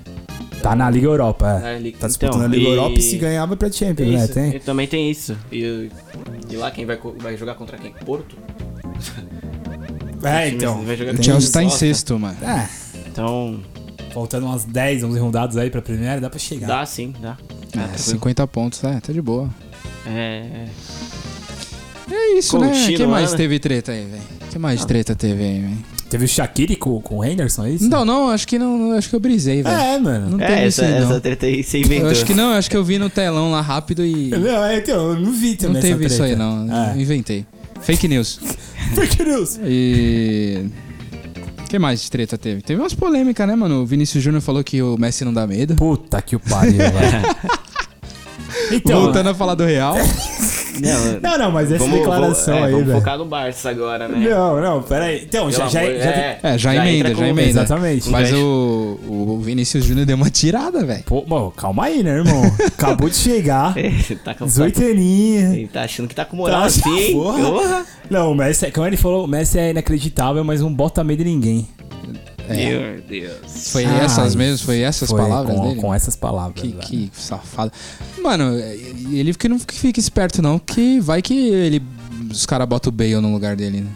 Tá 0.62 0.74
na 0.76 0.88
Liga 0.90 1.06
Europa, 1.06 1.48
é. 1.48 1.74
Na 1.74 1.78
Liga- 1.78 1.98
Tá 1.98 2.06
disputando 2.08 2.34
então, 2.36 2.44
a 2.46 2.48
Liga 2.48 2.68
e- 2.68 2.72
Europa 2.72 2.98
e 2.98 3.02
se 3.02 3.16
ganhar 3.18 3.46
vai 3.46 3.56
pra 3.56 3.70
Champions, 3.72 4.08
né? 4.12 4.26
Tem? 4.28 4.56
e 4.56 4.60
também 4.60 4.86
tem 4.86 5.10
isso. 5.10 5.36
E, 5.52 5.90
e 6.50 6.56
lá 6.56 6.70
quem 6.70 6.84
vai, 6.86 6.98
vai 7.18 7.36
jogar 7.36 7.54
contra 7.54 7.76
quem? 7.78 7.92
Porto? 7.92 8.36
É, 10.22 10.48
então. 10.48 10.80
O 10.82 11.22
Chelsea 11.22 11.52
tá 11.52 11.62
em 11.62 11.70
sexto, 11.70 12.18
mano. 12.18 12.36
É, 12.44 12.68
Então, 13.06 13.60
faltando 14.12 14.46
umas 14.46 14.64
10, 14.64 15.04
11 15.04 15.18
rodadas 15.18 15.56
aí 15.56 15.70
pra 15.70 15.80
primeira, 15.82 16.20
dá 16.20 16.28
pra 16.30 16.38
chegar. 16.38 16.66
dá 16.66 16.86
sim, 16.86 17.14
dá. 17.20 17.36
Dá, 17.74 17.82
É, 17.82 17.84
tranquilo. 17.86 17.98
50 17.98 18.46
pontos, 18.46 18.84
é, 18.84 19.00
tá 19.00 19.12
de 19.12 19.22
boa. 19.22 19.48
É, 20.06 20.66
É 22.10 22.38
isso, 22.38 22.58
né? 22.58 22.68
Coutinho, 22.68 22.96
que 22.96 23.06
mais 23.06 23.32
né? 23.32 23.36
teve 23.36 23.58
treta 23.58 23.92
aí, 23.92 24.04
velho? 24.04 24.38
que 24.50 24.58
mais 24.58 24.80
de 24.80 24.86
treta 24.86 25.14
teve 25.14 25.42
aí, 25.42 25.60
velho? 25.60 25.78
Teve 26.08 26.24
o 26.24 26.28
Shaqiri 26.28 26.74
com, 26.76 27.00
com 27.02 27.18
o 27.18 27.24
Henderson, 27.24 27.66
é 27.66 27.72
isso? 27.72 27.88
Não, 27.88 28.02
não, 28.02 28.30
acho 28.30 28.48
que 28.48 28.58
não, 28.58 28.92
acho 28.92 29.10
que 29.10 29.14
eu 29.14 29.20
brisei, 29.20 29.62
velho. 29.62 29.76
É, 29.76 29.98
mano. 29.98 30.38
Não 30.38 30.40
É, 30.44 30.64
essa, 30.64 30.86
aí, 30.86 31.00
não. 31.00 31.10
essa 31.10 31.20
treta 31.20 31.44
aí 31.44 31.62
você 31.62 31.80
inventou. 31.80 32.06
Eu 32.06 32.10
acho 32.10 32.24
que 32.24 32.32
não, 32.34 32.52
acho 32.52 32.70
que 32.70 32.76
eu 32.76 32.82
vi 32.82 32.98
no 32.98 33.10
telão 33.10 33.50
lá 33.50 33.60
rápido 33.60 34.04
e. 34.04 34.30
Não, 34.30 34.64
é, 34.64 34.78
então, 34.78 35.10
eu 35.10 35.20
não 35.20 35.32
vi 35.32 35.54
também 35.56 35.74
Não 35.74 35.80
teve 35.82 36.06
essa 36.06 36.14
isso 36.14 36.22
aí, 36.22 36.34
não. 36.34 36.66
É. 36.74 36.98
Inventei. 36.98 37.44
Fake 37.82 38.08
news. 38.08 38.40
Fake 38.96 39.22
news. 39.22 39.60
E. 39.62 40.64
O 41.68 41.70
que 41.70 41.78
mais 41.78 42.00
de 42.00 42.10
treta 42.10 42.38
teve? 42.38 42.62
Teve 42.62 42.80
umas 42.80 42.94
polêmicas, 42.94 43.46
né, 43.46 43.54
mano? 43.54 43.82
O 43.82 43.86
Vinícius 43.86 44.24
Júnior 44.24 44.40
falou 44.40 44.64
que 44.64 44.80
o 44.80 44.96
Messi 44.96 45.22
não 45.22 45.34
dá 45.34 45.46
medo. 45.46 45.74
Puta 45.74 46.22
que 46.22 46.34
o 46.34 46.40
pariu, 46.40 46.78
velho. 46.78 46.92
Então, 48.72 49.02
Voltando 49.02 49.28
a 49.28 49.34
falar 49.34 49.54
do 49.54 49.64
Real. 49.64 49.94
Não, 50.80 51.20
Não, 51.30 51.38
não, 51.38 51.50
mas 51.52 51.70
essa 51.72 51.78
vamos, 51.84 51.98
declaração 51.98 52.54
vamos- 52.54 52.62
é, 52.62 52.66
aí, 52.66 52.72
vamos 52.72 52.86
velho. 52.86 52.98
focar 52.98 53.18
no 53.18 53.24
Barça 53.26 53.70
agora, 53.70 54.08
né? 54.08 54.28
Não, 54.28 54.60
não, 54.60 54.82
peraí. 54.82 55.24
Então, 55.24 55.50
já, 55.50 55.68
já, 55.68 55.80
amor- 55.80 55.92
já, 55.98 56.10
é, 56.10 56.38
É, 56.42 56.58
já, 56.58 56.74
emenda, 56.74 57.14
já 57.14 57.28
emenda. 57.28 57.48
Exatamente. 57.50 58.08
Mas 58.10 58.32
o, 58.32 58.98
o 59.06 59.40
Vinícius 59.42 59.84
Júnior 59.84 60.06
deu 60.06 60.16
uma 60.16 60.30
tirada, 60.30 60.84
velho. 60.84 61.02
Pô, 61.04 61.22
bom, 61.26 61.50
calma 61.50 61.84
aí, 61.86 62.02
né, 62.02 62.10
irmão? 62.18 62.42
Acabou 62.66 63.08
de 63.08 63.16
chegar. 63.16 63.74
Você 64.02 64.14
tá 64.16 64.34
com 64.34 64.44
18 64.46 64.82
aninhos. 64.82 65.52
Ele 65.54 65.68
tá 65.68 65.82
achando 65.82 66.08
que 66.08 66.14
tá 66.14 66.24
com 66.24 66.36
moral 66.36 66.60
Tá, 66.60 66.66
assim, 66.66 67.12
porra. 67.12 67.38
Porra. 67.50 67.86
Não, 68.10 68.32
o 68.32 68.34
Messi, 68.34 68.66
é- 68.66 68.70
como 68.70 68.86
ele 68.86 68.96
falou, 68.96 69.24
o 69.24 69.28
Messi 69.28 69.58
é 69.58 69.70
inacreditável, 69.70 70.42
mas 70.44 70.60
não 70.60 70.72
bota 70.72 71.04
medo 71.04 71.22
em 71.22 71.26
ninguém. 71.26 71.68
Meu 72.48 73.00
Deus. 73.02 73.70
Foi 73.72 73.84
Ai, 73.84 74.04
essas 74.04 74.34
mesmo? 74.34 74.64
Foi 74.66 74.80
essas 74.80 75.08
Foi 75.10 75.20
palavras 75.20 75.56
com, 75.56 75.68
dele? 75.68 75.80
Com 75.80 75.94
essas 75.94 76.16
palavras. 76.16 76.60
Que, 76.60 76.72
que 76.72 77.10
safado. 77.14 77.72
Mano, 78.22 78.54
ele 79.12 79.34
que 79.34 79.48
não 79.48 79.58
fica 79.58 80.00
esperto, 80.00 80.40
não, 80.42 80.58
que 80.58 81.00
vai 81.00 81.20
que 81.22 81.34
ele. 81.48 81.82
Os 82.30 82.44
caras 82.46 82.66
botam 82.68 82.90
o 82.90 82.92
Bale 82.92 83.16
no 83.20 83.32
lugar 83.32 83.56
dele, 83.56 83.80
né? 83.82 83.90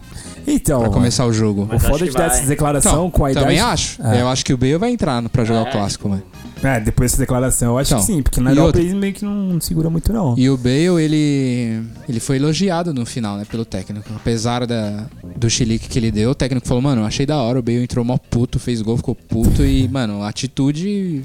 Então, 0.46 0.80
Pra 0.80 0.90
começar 0.90 1.24
o 1.26 1.32
jogo. 1.32 1.68
o 1.72 1.78
foda 1.78 2.04
de 2.04 2.10
que 2.10 2.16
dar 2.16 2.26
essa 2.26 2.46
declaração 2.46 2.92
Então, 2.92 3.10
com 3.10 3.24
a 3.24 3.30
idade... 3.30 3.44
também 3.46 3.60
acho. 3.60 4.02
É. 4.02 4.20
Eu 4.22 4.28
acho 4.28 4.44
que 4.44 4.52
o 4.52 4.56
Bale 4.56 4.76
vai 4.78 4.90
entrar 4.90 5.22
pra 5.28 5.44
jogar 5.44 5.62
o 5.64 5.68
É. 5.68 5.70
clássico, 5.70 6.08
mano. 6.08 6.22
É, 6.62 6.78
depois 6.80 7.10
dessa 7.10 7.20
declaração, 7.22 7.72
eu 7.72 7.78
acho 7.78 7.92
Então, 7.92 8.00
que 8.06 8.12
sim, 8.12 8.22
porque 8.22 8.40
na 8.40 8.50
Europa 8.50 8.66
outra? 8.66 8.80
eles 8.82 8.94
meio 8.94 9.12
que 9.12 9.24
não 9.24 9.60
segura 9.60 9.90
muito, 9.90 10.12
não. 10.12 10.34
E 10.38 10.48
o 10.48 10.56
Bale, 10.56 11.02
ele. 11.02 11.82
Ele 12.08 12.20
foi 12.20 12.36
elogiado 12.36 12.94
no 12.94 13.04
final, 13.04 13.36
né, 13.36 13.44
pelo 13.44 13.64
técnico. 13.64 14.08
Apesar 14.14 14.66
da, 14.66 15.06
do 15.36 15.50
chilique 15.50 15.88
que 15.88 15.98
ele 15.98 16.10
deu, 16.10 16.30
o 16.30 16.34
técnico 16.34 16.66
falou, 16.68 16.82
mano, 16.82 17.04
achei 17.04 17.26
da 17.26 17.36
hora, 17.38 17.58
o 17.58 17.62
Bale 17.62 17.82
entrou 17.82 18.04
mó 18.04 18.16
puto, 18.16 18.58
fez 18.60 18.80
gol, 18.80 18.96
ficou 18.96 19.14
puto 19.14 19.64
e, 19.64 19.88
mano, 19.88 20.22
atitude. 20.22 21.22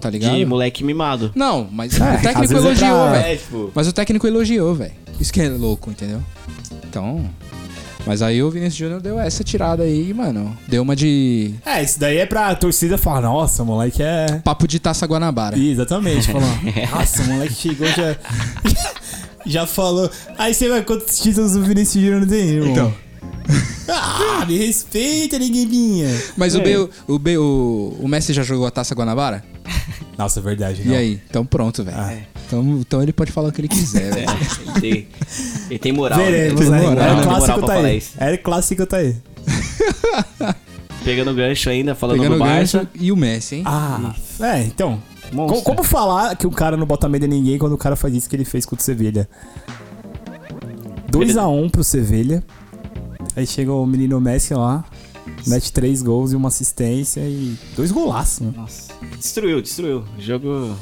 Tá 0.00 0.10
ligado? 0.10 0.36
De 0.36 0.44
moleque 0.44 0.82
mimado. 0.82 1.30
Não, 1.34 1.68
mas 1.70 1.98
É, 2.00 2.14
o 2.16 2.22
técnico 2.22 2.54
é 2.54 2.56
elogiou, 2.56 2.90
pra- 2.90 3.10
velho. 3.12 3.26
É, 3.26 3.36
tipo... 3.36 3.70
Mas 3.74 3.86
o 3.88 3.92
técnico 3.92 4.26
elogiou, 4.26 4.74
velho. 4.74 4.92
Isso 5.20 5.32
que 5.32 5.40
é 5.40 5.48
louco, 5.48 5.90
entendeu? 5.90 6.20
Então. 6.88 7.24
Mas 8.06 8.22
aí 8.22 8.42
o 8.42 8.50
Vinícius 8.50 8.76
Júnior 8.76 9.00
deu 9.00 9.20
essa 9.20 9.44
tirada 9.44 9.82
aí, 9.82 10.12
mano. 10.14 10.56
Deu 10.66 10.82
uma 10.82 10.96
de. 10.96 11.54
É, 11.64 11.82
isso 11.82 11.98
daí 12.00 12.18
é 12.18 12.26
pra 12.26 12.54
torcida 12.54 12.96
falar, 12.98 13.20
nossa, 13.20 13.62
o 13.62 13.66
moleque 13.66 14.02
é... 14.02 14.40
Papo 14.42 14.66
de 14.66 14.78
taça 14.80 15.06
Guanabara. 15.06 15.56
Ih, 15.56 15.72
Exatamente, 15.72 16.26
falou. 16.32 16.48
Nossa, 16.92 17.22
o 17.22 17.26
moleque 17.26 17.54
chegou 17.54 17.86
já... 17.88 18.16
já 19.46 19.66
falou. 19.66 20.10
Aí 20.38 20.54
você 20.54 20.68
vai 20.68 20.82
quantos 20.82 21.18
títulos 21.20 21.54
o 21.56 21.62
Vinícius 21.62 22.02
Júnior 22.04 22.26
tem, 22.26 22.48
irmão? 22.48 22.70
Então. 22.70 22.94
Ah, 23.88 24.44
me 24.46 24.56
respeita, 24.56 25.38
ninguém 25.38 25.66
Mas 26.36 26.54
É. 26.54 26.58
o, 26.58 26.62
Bale, 26.62 26.90
o, 27.08 27.18
Bale, 27.18 27.38
o, 27.38 27.96
o 28.00 28.08
Messi 28.08 28.32
já 28.32 28.42
jogou 28.42 28.66
a 28.66 28.70
taça 28.70 28.94
Guanabara? 28.94 29.42
Nossa, 30.18 30.40
é 30.40 30.42
verdade. 30.42 30.82
E 30.82 30.88
não. 30.88 30.96
aí? 30.96 31.20
Então 31.28 31.44
pronto, 31.44 31.82
velho. 31.84 31.96
Ah. 31.98 32.16
Então, 32.46 32.78
então 32.80 33.02
ele 33.02 33.12
pode 33.12 33.30
falar 33.32 33.48
o 33.48 33.52
que 33.52 33.60
ele 33.60 33.68
quiser, 33.68 34.12
velho. 34.12 34.28
Ele 34.30 34.80
tem, 34.80 35.08
ele 35.70 35.78
tem 35.78 35.92
moral. 35.92 36.18
Veremos, 36.18 36.60
ele 36.60 36.70
né? 36.70 36.78
tem 36.78 36.88
moral, 36.88 37.04
É 37.04 37.14
moral, 37.14 37.18
o 37.18 37.20
tem 37.20 37.30
moral 37.30 37.46
clássico 37.46 37.66
tá 37.66 37.74
aí. 37.74 37.96
isso. 37.98 38.12
É 38.18 38.34
o 38.34 38.38
clássico 38.38 38.86
tá 38.86 38.96
aí. 38.96 39.16
Pegando 41.04 41.34
gancho 41.34 41.70
ainda, 41.70 41.94
falando 41.94 42.16
Pegando 42.18 42.36
do 42.36 42.42
o 42.42 42.46
Barça. 42.46 42.88
e 42.94 43.10
o 43.10 43.16
Messi, 43.16 43.56
hein? 43.56 43.62
Ah, 43.64 44.14
é, 44.40 44.62
então. 44.62 45.00
Como, 45.30 45.62
como 45.62 45.84
falar 45.84 46.36
que 46.36 46.46
o 46.46 46.50
cara 46.50 46.76
não 46.76 46.86
bota 46.86 47.08
medo 47.08 47.24
em 47.24 47.28
ninguém 47.28 47.56
quando 47.56 47.72
o 47.72 47.78
cara 47.78 47.94
faz 47.94 48.14
isso 48.14 48.28
que 48.28 48.34
ele 48.34 48.44
fez 48.44 48.66
com 48.66 48.74
o 48.74 48.80
Sevilha? 48.80 49.28
2x1 51.10 51.70
pro 51.70 51.84
Sevilha. 51.84 52.42
Aí 53.36 53.46
chega 53.46 53.72
o 53.72 53.86
menino 53.86 54.20
Messi 54.20 54.54
lá, 54.54 54.84
mete 55.46 55.72
três 55.72 56.02
gols 56.02 56.32
e 56.32 56.36
uma 56.36 56.48
assistência 56.48 57.20
e 57.20 57.56
dois 57.76 57.90
golaços. 57.90 58.40
né? 58.40 58.52
Nossa. 58.56 58.92
Destruiu, 59.18 59.60
destruiu. 59.62 60.04
O 60.18 60.20
jogo... 60.20 60.76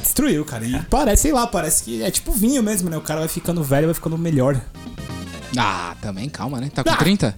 Destruiu, 0.00 0.44
cara. 0.44 0.64
E 0.64 0.80
parece, 0.84 1.22
sei 1.22 1.32
lá, 1.32 1.46
parece 1.46 1.82
que 1.84 2.02
é 2.02 2.10
tipo 2.10 2.30
vinho 2.32 2.62
mesmo, 2.62 2.88
né? 2.88 2.96
O 2.96 3.00
cara 3.00 3.20
vai 3.20 3.28
ficando 3.28 3.62
velho, 3.62 3.86
vai 3.86 3.94
ficando 3.94 4.16
melhor. 4.16 4.60
Ah, 5.56 5.96
também, 6.00 6.28
calma, 6.28 6.60
né? 6.60 6.70
Tá 6.72 6.84
com 6.84 6.90
Ah. 6.90 6.96
30? 6.96 7.34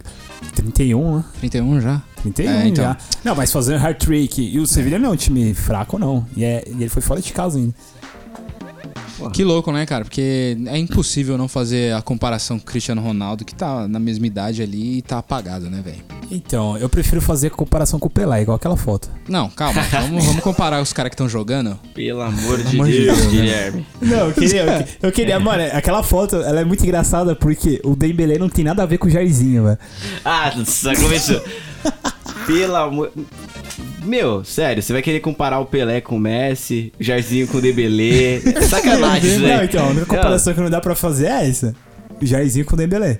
31, 0.55 1.17
né? 1.19 1.25
31 1.41 1.81
já? 1.81 2.03
31 2.23 2.51
É, 2.51 2.69
então. 2.69 2.85
já. 2.85 2.97
Não, 3.25 3.35
mas 3.35 3.51
fazendo 3.53 3.85
hat-trick. 3.85 4.43
E 4.43 4.59
o 4.59 4.67
Sevilha 4.67 4.99
não 4.99 5.11
é 5.11 5.13
um 5.13 5.17
time 5.17 5.55
fraco, 5.55 5.99
não. 5.99 6.27
E, 6.37 6.45
é- 6.45 6.65
e 6.67 6.73
ele 6.73 6.89
foi 6.89 7.01
fora 7.03 7.21
de 7.21 7.33
casa 7.33 7.59
ainda. 7.59 7.75
Que 9.33 9.45
louco, 9.45 9.71
né, 9.73 9.85
cara? 9.87 10.05
Porque 10.05 10.57
é 10.67 10.79
impossível 10.79 11.37
não 11.39 11.49
fazer 11.49 11.95
a 11.95 12.03
comparação 12.03 12.59
com 12.59 12.65
o 12.65 12.67
Cristiano 12.67 13.01
Ronaldo, 13.01 13.45
que 13.45 13.55
tá 13.55 13.87
na 13.89 13.99
mesma 13.99 14.27
idade 14.27 14.63
ali 14.63 14.99
e 14.99 15.03
tá 15.03 15.19
apagado, 15.19 15.69
né, 15.71 15.81
velho? 15.85 16.03
Então, 16.31 16.77
eu 16.79 16.89
prefiro 16.89 17.21
fazer 17.23 17.47
a 17.47 17.51
comparação 17.51 17.99
com 18.01 18.09
o 18.09 18.11
Pelé, 18.11 18.43
igual 18.43 18.57
aquela 18.57 18.77
foto. 18.77 19.09
Não, 19.29 19.49
calma. 19.49 19.81
vamos, 19.91 20.25
vamos 20.25 20.43
comparar 20.43 20.83
os 20.83 20.93
caras 20.93 21.11
que 21.11 21.15
estão 21.15 21.29
jogando. 21.29 21.79
Pelo 21.95 22.21
amor 22.21 22.63
de 22.63 22.75
amor 22.77 22.87
de 22.89 23.05
Deus, 23.05 23.17
Deus, 23.19 23.33
né? 23.33 23.41
Guilherme. 23.41 23.87
Não, 24.03 24.19
eu 24.29 24.33
queria, 24.33 24.63
eu, 24.65 24.85
que- 24.85 24.97
eu 25.07 25.13
queria, 25.13 25.39
mano, 25.41 25.63
aquela 25.73 26.03
foto, 26.03 26.37
ela 26.37 26.61
é 26.61 26.65
muito 26.65 26.83
engraçada 26.83 27.37
porque 27.37 27.81
o 27.85 27.95
Dembélé 27.95 28.39
não 28.39 28.49
tem 28.49 28.65
nada 28.65 28.83
a 28.83 28.87
ver 28.87 28.99
com 28.99 29.07
o 29.07 29.11
Jairzinho, 29.11 29.65
velho. 29.65 29.79
Ah, 30.25 30.53
só 30.67 30.95
começou. 30.97 31.41
Pelo 32.47 32.77
amor... 32.77 33.13
Meu, 34.07 34.45
sério, 34.45 34.83
você 34.83 34.93
vai 34.93 35.03
querer 35.03 35.21
comparar 35.21 35.59
o 35.59 35.67
Pelé 35.67 36.01
com 36.01 36.17
o 36.17 36.21
Messi, 36.21 36.93
o 36.99 37.03
Jairzinho 37.03 37.47
com 37.49 37.59
o 37.59 37.61
Dembélé. 37.61 38.37
É 38.45 38.61
Sacanagem 38.63 39.31
isso 39.31 39.41
Não, 39.41 39.65
então, 39.65 39.85
a 39.87 39.89
única 39.91 40.07
comparação 40.07 40.55
que 40.55 40.61
não 40.61 40.71
dá 40.71 40.81
pra 40.81 40.95
fazer 40.95 41.27
é 41.27 41.49
essa. 41.49 41.75
O 42.23 42.25
Jairzinho 42.25 42.65
com 42.65 42.75
o 42.75 42.77
Dembélé. 42.79 43.19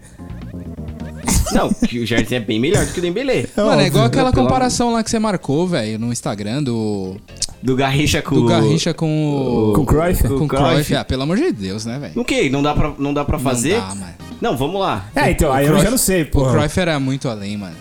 Não, 1.53 1.73
que 1.73 2.01
o 2.01 2.07
Jairzinho 2.07 2.39
é 2.39 2.45
bem 2.45 2.59
melhor 2.61 2.85
do 2.87 2.93
que 2.93 2.99
o 2.99 3.03
Dembélé. 3.03 3.47
Mano, 3.57 3.71
é 3.71 3.73
óbvio. 3.75 3.87
igual 3.87 4.05
aquela 4.05 4.33
pelo 4.33 4.45
comparação 4.45 4.93
lá 4.93 5.03
que 5.03 5.11
você 5.11 5.19
marcou, 5.19 5.67
velho, 5.67 5.99
no 5.99 6.13
Instagram 6.13 6.63
do, 6.63 7.17
Do 7.63 7.77
Garrincha 7.77 8.21
com 8.23 8.35
do 8.35 8.45
o... 8.45 8.49
Garrincha 8.49 8.93
com 8.95 9.71
o. 9.71 9.73
Com 9.75 9.83
o 9.83 9.87
Cruyff? 9.87 10.23
Com 10.27 10.35
o 10.35 10.39
Com 10.39 10.45
o 10.45 10.49
Cruyff. 10.49 10.73
Cruyff. 10.75 10.95
Ah, 10.97 11.05
pelo 11.05 11.23
amor 11.23 11.37
de 11.37 11.53
Deus, 11.53 11.85
né, 11.87 11.99
velho? 11.99 12.13
O 12.17 12.25
quê? 12.25 12.49
Não 12.51 12.63
dá 12.63 12.75
pra, 12.75 12.93
não 12.99 13.13
dá 13.15 13.25
pra 13.25 13.39
fazer? 13.39 13.75
Não 13.79 13.89
dá, 13.89 13.95
mano. 13.95 14.13
Não, 14.41 14.57
vamos 14.57 14.81
lá. 14.81 15.07
É, 15.15 15.31
então, 15.31 15.53
aí 15.53 15.65
eu 15.65 15.71
Cruyff- 15.71 15.85
já 15.85 15.91
não 15.91 15.99
sei, 15.99 16.23
O 16.23 16.27
pô. 16.27 16.51
Cruyff 16.51 16.79
era 16.81 16.99
muito 17.01 17.29
além, 17.29 17.57
mano. 17.57 17.77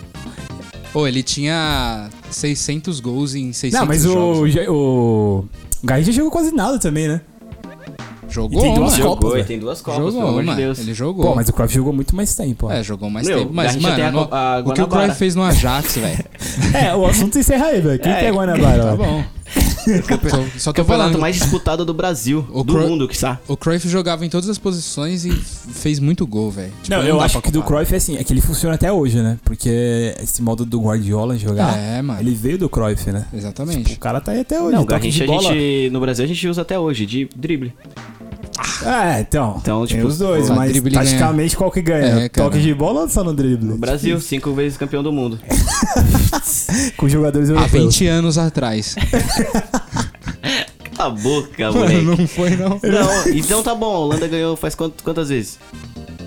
Pô, 0.96 1.06
ele 1.06 1.22
tinha 1.22 2.08
600 2.30 3.00
gols 3.00 3.34
em 3.34 3.52
600 3.52 3.78
Não, 3.78 3.86
mas 3.86 4.02
jogos. 4.04 4.38
o, 4.38 4.46
Ja- 4.48 4.70
o 4.72 5.44
Garrincha 5.84 6.10
jogou 6.10 6.30
quase 6.30 6.52
nada 6.54 6.78
também, 6.78 7.06
né? 7.06 7.20
Jogou, 8.30 8.58
E 8.58 8.62
tem 8.62 8.74
duas. 8.74 8.92
Copas, 8.92 9.04
Jogou, 9.04 9.30
velho. 9.32 9.42
e 9.42 9.44
tem 9.46 9.58
duas 9.58 9.82
Copas, 9.82 9.98
Jogou, 10.00 10.12
pelo 10.26 10.28
amor 10.40 10.44
de 10.54 10.54
Deus. 10.62 10.78
Ele 10.78 10.94
jogou. 10.94 11.26
Pô, 11.26 11.34
mas 11.34 11.50
o 11.50 11.52
Cruyff 11.52 11.74
jogou 11.74 11.92
muito 11.92 12.16
mais 12.16 12.34
tempo, 12.34 12.68
ó. 12.68 12.72
É, 12.72 12.82
jogou 12.82 13.10
mais 13.10 13.28
Meu, 13.28 13.40
tempo. 13.40 13.50
Mas, 13.52 13.76
tem 13.76 13.84
a 13.84 14.10
mano, 14.10 14.28
a 14.32 14.62
no- 14.62 14.70
o 14.70 14.72
que 14.72 14.80
o. 14.80 14.88
Cruyff 14.88 15.16
fez 15.16 15.34
no 15.34 15.42
Ajax, 15.42 15.96
velho. 15.96 16.24
É, 16.72 16.96
o 16.96 17.04
assunto 17.04 17.38
encerra 17.38 17.66
aí, 17.66 17.80
velho. 17.82 17.98
Quem 17.98 18.10
É, 18.12 18.18
que 18.20 18.24
é 18.24 18.30
Guanabara? 18.32 18.82
Tá 18.82 18.96
bom. 18.96 19.22
Só, 20.28 20.44
só 20.58 20.72
Campeonato 20.72 21.10
falando. 21.10 21.18
mais 21.20 21.36
disputado 21.36 21.84
do 21.84 21.94
Brasil, 21.94 22.46
O 22.52 22.64
do 22.64 22.74
Cru- 22.74 22.88
mundo, 22.88 23.06
que 23.08 23.14
está. 23.14 23.38
O 23.46 23.56
Cruyff 23.56 23.88
jogava 23.88 24.26
em 24.26 24.28
todas 24.28 24.48
as 24.48 24.58
posições 24.58 25.24
e 25.24 25.30
fez 25.30 25.98
muito 26.00 26.26
gol, 26.26 26.50
velho. 26.50 26.72
Tipo, 26.82 26.96
Não, 26.96 27.02
eu 27.04 27.18
dá 27.18 27.24
acho 27.24 27.40
que 27.40 27.50
do. 27.50 27.62
Cruyff 27.62 27.94
é 27.94 27.96
assim, 27.96 28.16
é 28.16 28.24
que 28.24 28.32
ele 28.32 28.40
funciona 28.40 28.74
até 28.74 28.90
hoje, 28.90 29.20
né? 29.22 29.38
Porque 29.44 30.14
esse 30.22 30.42
modo 30.42 30.64
do 30.64 30.80
Guardiola 30.80 31.36
jogar, 31.38 31.76
É, 31.78 32.02
mano. 32.02 32.20
ele 32.20 32.34
veio 32.34 32.58
do 32.58 32.68
Cruyff, 32.68 33.10
né? 33.12 33.26
Exatamente. 33.32 33.94
O 33.94 33.98
cara 33.98 34.20
tá 34.20 34.32
aí 34.32 34.40
até 34.40 34.60
hoje. 34.60 34.76
Não, 34.76 34.86
a 34.88 34.98
gente, 34.98 35.90
no 35.92 36.00
Brasil 36.00 36.24
a 36.24 36.28
gente 36.28 36.48
usa 36.48 36.62
até 36.62 36.78
hoje, 36.78 37.06
de 37.06 37.28
drible. 37.36 37.72
É, 38.84 39.20
então. 39.20 39.56
Então, 39.60 39.86
tem 39.86 39.96
tipo, 39.96 40.08
os 40.08 40.18
dois, 40.18 40.50
o 40.50 40.54
mas 40.54 40.70
drible 40.72 40.92
taticamente 40.92 41.56
qual 41.56 41.70
que 41.70 41.80
ganha? 41.80 42.24
É. 42.24 42.28
Toque 42.28 42.58
de 42.60 42.74
bola 42.74 43.02
ou 43.02 43.08
só 43.08 43.22
no 43.24 43.32
drible? 43.32 43.66
No 43.66 43.78
Brasil, 43.78 44.20
cinco 44.20 44.52
vezes 44.52 44.76
campeão 44.76 45.02
do 45.02 45.12
mundo. 45.12 45.38
Com 46.96 47.08
jogadores 47.08 47.48
Há 47.50 47.52
europeus. 47.54 47.84
20 47.96 48.06
anos 48.08 48.38
atrás. 48.38 48.94
Cala 50.96 51.10
a 51.10 51.10
boca, 51.10 51.72
moleque. 51.72 52.02
não 52.02 52.26
foi, 52.26 52.50
não. 52.56 52.68
Não, 52.82 53.28
então 53.34 53.62
tá 53.62 53.74
bom, 53.74 53.94
a 53.94 53.98
Holanda 53.98 54.26
ganhou 54.28 54.56
faz 54.56 54.74
quant- 54.74 54.94
quantas 55.02 55.28
vezes? 55.28 55.58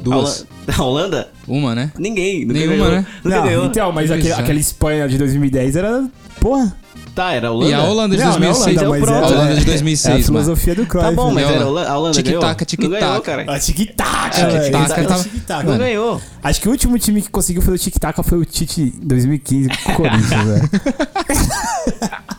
Duas. 0.03 0.45
A 0.77 0.83
Holanda? 0.83 1.29
Uma, 1.47 1.73
né? 1.75 1.91
Ninguém. 1.97 2.45
Nunca 2.45 2.59
Nenhuma, 2.59 2.75
ganhou. 2.77 2.91
né? 2.91 3.05
Nunca 3.23 3.37
Não, 3.37 3.43
ganhou. 3.45 3.65
então, 3.65 3.91
mas 3.91 4.09
aquele, 4.11 4.29
é. 4.29 4.33
aquela 4.33 4.59
Espanha 4.59 5.09
de 5.09 5.17
2010 5.17 5.75
era. 5.75 6.07
Porra. 6.39 6.73
Tá, 7.15 7.33
era 7.33 7.47
a 7.49 7.51
Holanda? 7.51 7.69
E 7.71 7.73
a 7.73 7.83
Holanda 7.83 8.15
de 8.15 8.23
Não, 8.23 8.29
não 8.31 8.35
é 8.37 8.39
2006. 8.51 8.77
Holanda, 8.77 8.89
mas 8.89 8.99
mas 9.01 9.09
é- 9.09 9.13
a 9.13 9.27
Holanda 9.27 9.53
de 9.53 9.59
É 9.59 9.61
a 9.61 9.65
2006, 9.65 10.13
mano. 10.13 10.23
filosofia 10.25 10.75
do 10.75 10.85
Cruyff. 10.85 11.09
Tá 11.09 11.15
bom, 11.15 11.31
mas 11.31 11.43
E 11.43 11.47
a 11.47 11.51
era 11.51 11.63
a 11.63 11.67
Holanda? 11.67 11.97
Holanda, 11.97 12.19
a? 12.19 12.23
Tic-tac, 12.23 12.65
tic-tac. 12.65 12.89
Não 12.91 12.99
ganhou, 12.99 13.21
cara. 13.21 13.41
A 13.53 13.59
tic-tac, 13.59 14.39
É, 14.39 14.45
velho. 14.47 14.63
tic-tac 14.63 15.01
é 15.01 15.05
tic-tac. 15.23 15.65
Não 15.67 15.77
ganhou. 15.77 16.21
Acho 16.41 16.61
que 16.61 16.67
o 16.67 16.71
último 16.71 16.97
time 16.97 17.21
que 17.21 17.29
conseguiu 17.29 17.61
fazer 17.61 17.75
o 17.75 17.79
tic-tac 17.79 18.23
foi 18.23 18.37
o 18.37 18.45
Tite 18.45 18.81
em 18.81 19.07
2015 19.07 19.69
com 19.83 19.91
o 19.91 19.95
Corinthians, 19.95 20.29
velho. 20.47 20.69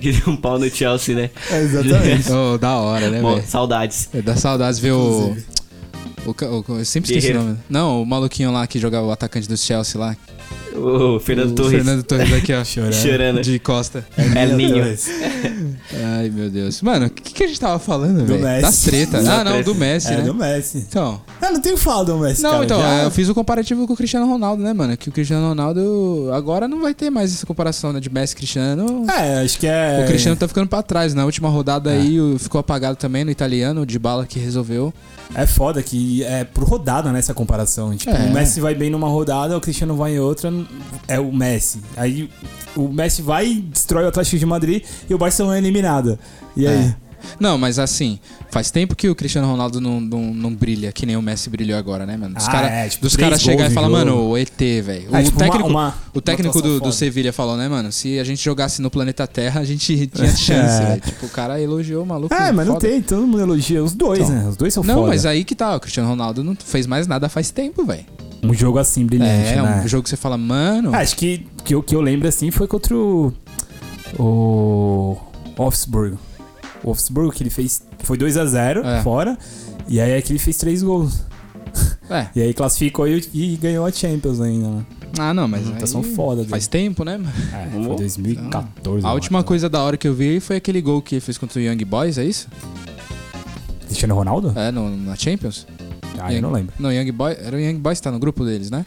Que 0.00 0.12
deu 0.12 0.32
um 0.32 0.36
pau 0.36 0.58
no 0.58 0.68
Chelsea, 0.70 1.14
né? 1.14 1.30
É, 1.50 1.60
exatamente. 1.62 2.30
Oh, 2.32 2.56
da 2.58 2.76
hora, 2.76 3.10
né, 3.10 3.20
velho? 3.20 3.42
saudades. 3.46 4.08
É, 4.14 4.22
Dá 4.22 4.36
saudades 4.36 4.78
ver 4.78 4.92
o. 4.92 5.36
O, 6.26 6.30
o- 6.30 6.78
Eu 6.78 6.84
sempre 6.84 7.10
esqueci 7.10 7.28
Guerreiro. 7.28 7.40
o 7.40 7.44
nome. 7.44 7.58
Não, 7.68 8.02
o 8.02 8.06
maluquinho 8.06 8.52
lá 8.52 8.66
que 8.66 8.78
jogava 8.78 9.06
o 9.06 9.10
atacante 9.10 9.48
do 9.48 9.56
Chelsea 9.56 10.00
lá. 10.00 10.16
O 10.74 11.18
Fernando 11.20 11.50
o 11.50 11.54
Torres 11.54 11.72
Fernando 11.72 12.02
Torres 12.04 12.32
aqui, 12.32 12.52
ó. 12.54 12.64
Chorando. 12.64 12.92
chorando. 12.94 13.40
De 13.42 13.58
costa. 13.58 14.06
É 14.16 14.46
ninho. 14.46 14.84
Ai, 16.16 16.30
meu 16.30 16.48
Deus. 16.48 16.80
Mano, 16.82 17.06
o 17.06 17.10
que, 17.10 17.34
que 17.34 17.44
a 17.44 17.46
gente 17.46 17.58
tava 17.58 17.78
falando, 17.78 18.18
Do 18.20 18.26
velho? 18.26 18.42
Messi. 18.42 18.62
Das 18.62 18.80
tretas. 18.82 19.24
Da 19.24 19.40
Ah, 19.40 19.44
não, 19.44 19.62
do 19.62 19.74
Messi, 19.74 20.08
É, 20.12 20.16
né? 20.18 20.22
do 20.22 20.34
Messi. 20.34 20.78
Então. 20.88 21.20
Ah, 21.40 21.50
não 21.50 21.60
tenho 21.60 21.76
falar 21.76 22.04
do 22.04 22.16
Messi, 22.18 22.42
Não, 22.42 22.50
cara. 22.50 22.64
então, 22.64 22.80
já- 22.80 22.94
é, 23.02 23.04
eu 23.06 23.10
fiz 23.10 23.28
o 23.28 23.34
comparativo 23.34 23.86
com 23.86 23.92
o 23.92 23.96
Cristiano 23.96 24.26
Ronaldo, 24.26 24.62
né, 24.62 24.72
mano? 24.72 24.96
Que 24.96 25.08
o 25.08 25.12
Cristiano 25.12 25.48
Ronaldo 25.48 26.30
agora 26.32 26.68
não 26.68 26.80
vai 26.80 26.94
ter 26.94 27.10
mais 27.10 27.32
essa 27.34 27.46
comparação, 27.46 27.92
né? 27.92 28.00
De 28.00 28.08
Messi 28.10 28.34
e 28.34 28.36
Cristiano. 28.36 29.06
É, 29.10 29.42
acho 29.42 29.58
que 29.58 29.66
é... 29.66 30.02
O 30.04 30.06
Cristiano 30.08 30.36
tá 30.36 30.46
ficando 30.46 30.68
pra 30.68 30.82
trás. 30.82 31.14
Na 31.14 31.24
última 31.24 31.48
rodada 31.48 31.90
aí 31.90 32.20
o- 32.20 32.38
ficou 32.38 32.58
apagado 32.60 32.96
também 32.96 33.24
no 33.24 33.30
italiano, 33.30 33.82
o 33.82 33.86
de 33.86 33.98
bala 33.98 34.24
que 34.26 34.38
resolveu. 34.38 34.92
É 35.34 35.46
foda 35.46 35.80
que 35.82 36.24
é 36.24 36.42
por 36.44 36.64
rodada, 36.64 37.12
né, 37.12 37.18
essa 37.20 37.32
comparação. 37.32 37.94
Tipo, 37.96 38.10
É. 38.10 38.26
o 38.26 38.32
Messi 38.32 38.60
vai 38.60 38.74
bem 38.74 38.90
numa 38.90 39.08
rodada, 39.08 39.56
o 39.56 39.60
Cristiano 39.60 39.94
vai 39.96 40.14
em 40.14 40.18
outra, 40.18 40.52
é 41.08 41.18
o 41.20 41.32
Messi. 41.32 41.80
Aí 41.96 42.30
o 42.76 42.88
Messi 42.88 43.22
vai, 43.22 43.54
destrói 43.54 44.04
o 44.04 44.08
Atlético 44.08 44.38
de 44.38 44.46
Madrid 44.46 44.84
e 45.08 45.14
o 45.14 45.18
Barcelona 45.18 45.56
é 45.56 45.58
eliminado. 45.58 46.18
E 46.56 46.66
aí? 46.66 46.76
É. 46.76 46.96
Não, 47.38 47.58
mas 47.58 47.78
assim, 47.78 48.18
faz 48.50 48.70
tempo 48.70 48.96
que 48.96 49.06
o 49.06 49.14
Cristiano 49.14 49.46
Ronaldo 49.46 49.78
não, 49.78 50.00
não, 50.00 50.32
não 50.32 50.54
brilha, 50.54 50.90
que 50.90 51.04
nem 51.04 51.16
o 51.18 51.22
Messi 51.22 51.50
brilhou 51.50 51.78
agora, 51.78 52.06
né, 52.06 52.16
mano? 52.16 52.34
Dos 52.34 52.48
Ah, 52.48 52.50
caras 52.50 52.70
é, 52.72 52.88
tipo, 52.88 53.18
caras 53.18 53.42
chegar 53.42 53.70
e 53.70 53.74
falar, 53.74 53.90
mano, 53.90 54.30
o 54.30 54.38
ET, 54.38 54.48
velho. 54.82 55.14
É, 55.14 55.20
o 55.20 55.24
tipo, 55.24 55.36
uma- 55.38 55.44
técnico, 55.44 55.68
uma- 55.68 55.94
o 56.14 56.20
técnico 56.22 56.58
uma 56.58 56.62
do, 56.62 56.80
do. 56.80 56.92
Sevilha 56.92 57.30
falou, 57.30 57.58
né, 57.58 57.68
mano? 57.68 57.92
Se 57.92 58.18
a 58.18 58.24
gente 58.24 58.42
jogasse 58.42 58.80
no 58.80 58.90
planeta 58.90 59.26
Terra, 59.26 59.60
a 59.60 59.64
gente 59.64 60.06
tinha 60.08 60.28
chance, 60.34 60.82
É. 60.82 60.86
velho. 60.86 61.00
Tipo, 61.02 61.26
o 61.26 61.28
cara 61.28 61.60
elogiou 61.60 62.02
o 62.04 62.06
maluco. 62.06 62.32
É, 62.34 62.50
mas 62.52 62.66
não 62.66 62.76
foda. 62.76 62.88
tem, 62.88 63.02
todo 63.02 63.26
mundo 63.26 63.38
elogia. 63.40 63.84
Os 63.84 63.92
dois, 63.92 64.20
Então. 64.20 64.34
né? 64.34 64.48
Os 64.48 64.56
dois 64.56 64.72
são 64.72 64.82
Não, 64.82 64.94
foda. 64.94 65.08
mas 65.08 65.26
aí 65.26 65.44
que 65.44 65.54
tá, 65.54 65.76
o 65.76 65.80
Cristiano 65.80 66.08
Ronaldo 66.08 66.42
não 66.42 66.56
fez 66.56 66.86
mais 66.86 67.06
nada 67.06 67.28
faz 67.28 67.50
tempo, 67.50 67.84
velho. 67.84 68.06
Um 68.42 68.54
jogo 68.54 68.78
assim, 68.78 69.04
brilhante, 69.04 69.48
É, 69.50 69.62
né? 69.62 69.82
um 69.84 69.88
jogo 69.88 70.02
que 70.02 70.08
você 70.10 70.16
fala, 70.16 70.38
mano. 70.38 70.92
Ah, 70.94 70.98
acho 70.98 71.16
que 71.16 71.46
o 71.58 71.62
que, 71.62 71.74
eu- 71.74 71.82
que 71.82 71.94
eu 71.94 72.00
lembro 72.00 72.26
assim 72.28 72.50
foi 72.50 72.66
contra 72.66 72.94
o. 72.96 73.32
O. 74.18 75.16
Wolfsburg. 75.56 76.16
O 76.82 76.86
Wolfsburg, 76.86 77.34
que 77.36 77.42
ele 77.42 77.50
fez. 77.50 77.82
Foi 77.98 78.16
2x0 78.16 78.82
É. 78.84 79.02
fora. 79.02 79.36
E 79.88 80.00
aí 80.00 80.12
é 80.12 80.22
que 80.22 80.32
ele 80.32 80.38
fez 80.38 80.56
três 80.56 80.82
gols. 80.82 81.22
É. 82.08 82.26
E 82.34 82.42
aí 82.42 82.52
classificou 82.54 83.06
e, 83.06 83.22
e 83.32 83.56
ganhou 83.56 83.84
a 83.86 83.92
Champions 83.92 84.40
ainda, 84.40 84.68
né? 84.68 84.86
Ah, 85.18 85.34
não, 85.34 85.46
mas. 85.46 85.68
Tá 85.68 85.76
aí 85.80 85.86
são 85.86 86.02
foda 86.02 86.36
dele. 86.38 86.48
Faz 86.48 86.66
tempo, 86.66 87.04
né, 87.04 87.16
mano? 87.18 87.32
É, 87.52 87.84
foi 87.84 87.96
2014. 87.96 89.06
A 89.06 89.10
eu 89.10 89.14
última 89.14 89.44
coisa 89.44 89.68
da 89.68 89.82
hora 89.82 89.96
que 89.96 90.08
eu 90.08 90.14
vi 90.14 90.40
foi 90.40 90.56
aquele 90.56 90.80
gol 90.80 91.02
que 91.02 91.16
ele 91.16 91.20
fez 91.20 91.36
contra 91.38 91.58
o 91.60 91.62
Young 91.62 91.84
Boys, 91.84 92.16
é 92.18 92.24
isso? 92.24 92.48
Cristiano 93.86 94.14
Ronaldo? 94.14 94.52
É, 94.56 94.70
no, 94.70 94.96
na 94.96 95.14
Champions? 95.16 95.66
Ah, 96.22 96.32
eu 96.32 96.42
não 96.42 96.52
lembro. 96.52 96.72
Não, 96.78 96.92
Young 96.92 97.10
Boy, 97.12 97.36
era 97.40 97.56
o 97.56 97.60
Young 97.60 97.76
Boys 97.78 97.98
que 97.98 98.04
tá 98.04 98.10
no 98.10 98.18
grupo 98.18 98.44
deles, 98.44 98.70
né? 98.70 98.84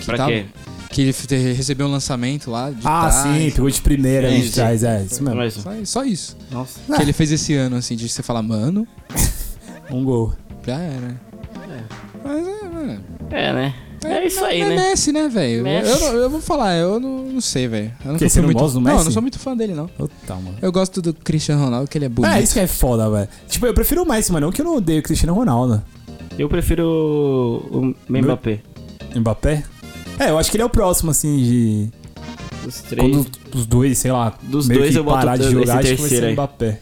Que 0.00 0.04
Pra 0.06 0.16
tava- 0.16 0.30
quê? 0.30 0.46
Que 0.90 1.02
ele 1.02 1.52
recebeu 1.54 1.88
um 1.88 1.90
lançamento 1.90 2.50
lá 2.50 2.70
de 2.70 2.78
Ah, 2.84 3.08
trás. 3.10 3.14
sim, 3.36 3.50
pegou 3.50 3.68
de 3.68 3.80
primeira 3.80 4.28
ali 4.28 4.42
de 4.42 4.52
trás, 4.52 4.84
é, 4.84 5.02
isso 5.02 5.22
mesmo. 5.24 5.36
Mas, 5.38 5.54
Só, 5.54 5.72
só 5.84 6.04
isso. 6.04 6.36
nossa. 6.52 6.78
Ah. 6.88 6.96
Que 6.96 7.02
ele 7.02 7.12
fez 7.12 7.32
esse 7.32 7.52
ano, 7.54 7.74
assim, 7.76 7.96
de 7.96 8.08
você 8.08 8.22
falar, 8.22 8.42
mano, 8.42 8.86
Um 9.90 10.04
gol. 10.04 10.32
já 10.66 10.78
era. 10.78 11.20
Mas 12.24 12.46
é, 12.46 12.68
mano. 12.68 13.00
É, 13.30 13.52
né? 13.52 13.74
É 14.04 14.26
isso 14.26 14.44
aí, 14.44 14.60
é 14.60 14.68
né? 14.68 14.76
Messi, 14.76 15.12
né, 15.12 15.28
velho? 15.28 15.58
Eu, 15.60 15.64
Messi. 15.64 16.04
eu, 16.04 16.12
eu 16.16 16.30
vou 16.30 16.40
falar, 16.40 16.74
eu 16.76 17.00
não, 17.00 17.24
não 17.24 17.40
sei, 17.40 17.66
velho. 17.66 17.90
Porque 18.02 18.28
você 18.28 18.38
não 18.40 18.46
muito... 18.48 18.58
gosta 18.58 18.74
do 18.78 18.80
Não, 18.82 18.90
eu 18.90 18.94
Messi? 18.96 19.04
não 19.06 19.12
sou 19.12 19.22
muito 19.22 19.38
fã 19.38 19.56
dele, 19.56 19.72
não. 19.74 19.86
Puta, 19.88 20.34
mano. 20.34 20.56
Eu 20.60 20.70
gosto 20.70 21.00
do 21.00 21.12
Cristiano 21.14 21.64
Ronaldo, 21.64 21.88
que 21.88 21.96
ele 21.98 22.04
é 22.04 22.08
bonito. 22.08 22.30
É, 22.32 22.42
isso 22.42 22.52
que 22.52 22.60
é 22.60 22.66
foda, 22.66 23.08
velho. 23.10 23.28
Tipo, 23.48 23.66
eu 23.66 23.72
prefiro 23.74 24.02
o 24.02 24.06
Messi, 24.06 24.30
mas 24.30 24.42
não 24.42 24.52
que 24.52 24.60
eu 24.60 24.64
não 24.64 24.76
odeio 24.76 25.00
o 25.00 25.02
Cristiano 25.02 25.32
Ronaldo. 25.34 25.82
Eu 26.38 26.48
prefiro 26.48 26.84
o 26.86 27.78
o 27.88 27.94
Mbappé. 28.08 28.60
Mbappé? 29.14 29.62
É, 30.18 30.30
eu 30.30 30.38
acho 30.38 30.50
que 30.50 30.56
ele 30.56 30.62
é 30.62 30.66
o 30.66 30.70
próximo, 30.70 31.10
assim, 31.10 31.36
de. 31.38 31.90
Os 32.66 32.80
três. 32.82 33.10
Quando 33.14 33.26
os 33.54 33.66
dois, 33.66 33.98
sei 33.98 34.10
lá, 34.12 34.32
Dos 34.42 34.66
meio 34.68 34.80
dois 34.80 34.92
que 34.92 34.98
eu 34.98 35.04
boto 35.04 35.18
parar 35.18 35.36
de 35.36 35.44
jogar, 35.50 35.60
acho 35.60 35.66
que 35.66 35.72
vai 35.74 35.82
terceiro 35.96 36.08
ser 36.08 36.24
aí. 36.24 36.32
Mbappé. 36.32 36.80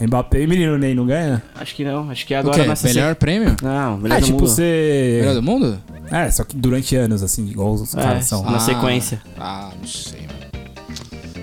Mbappé 0.00 0.42
e 0.42 0.46
menino 0.46 0.78
Ney 0.78 0.94
não 0.94 1.06
ganha? 1.06 1.42
Acho 1.54 1.74
que 1.74 1.84
não. 1.84 2.10
Acho 2.10 2.26
que 2.26 2.34
agora 2.34 2.66
nessa 2.66 2.88
Melhor 2.88 3.14
prêmio? 3.14 3.54
Não, 3.62 3.98
melhor 3.98 4.16
é, 4.16 4.20
do 4.20 4.24
tipo, 4.26 4.38
mundo. 4.38 4.48
você. 4.48 5.18
Melhor 5.20 5.34
do 5.34 5.42
mundo? 5.42 5.78
É, 6.10 6.30
só 6.30 6.44
que 6.44 6.56
durante 6.56 6.96
anos, 6.96 7.22
assim, 7.22 7.46
igual 7.46 7.72
os 7.74 7.94
É, 7.94 8.02
caras 8.02 8.24
são. 8.24 8.42
Na 8.42 8.56
Ah. 8.56 8.60
sequência. 8.60 9.20
Ah, 9.38 9.70
não 9.78 9.86
sei, 9.86 10.20
mano. 10.22 10.41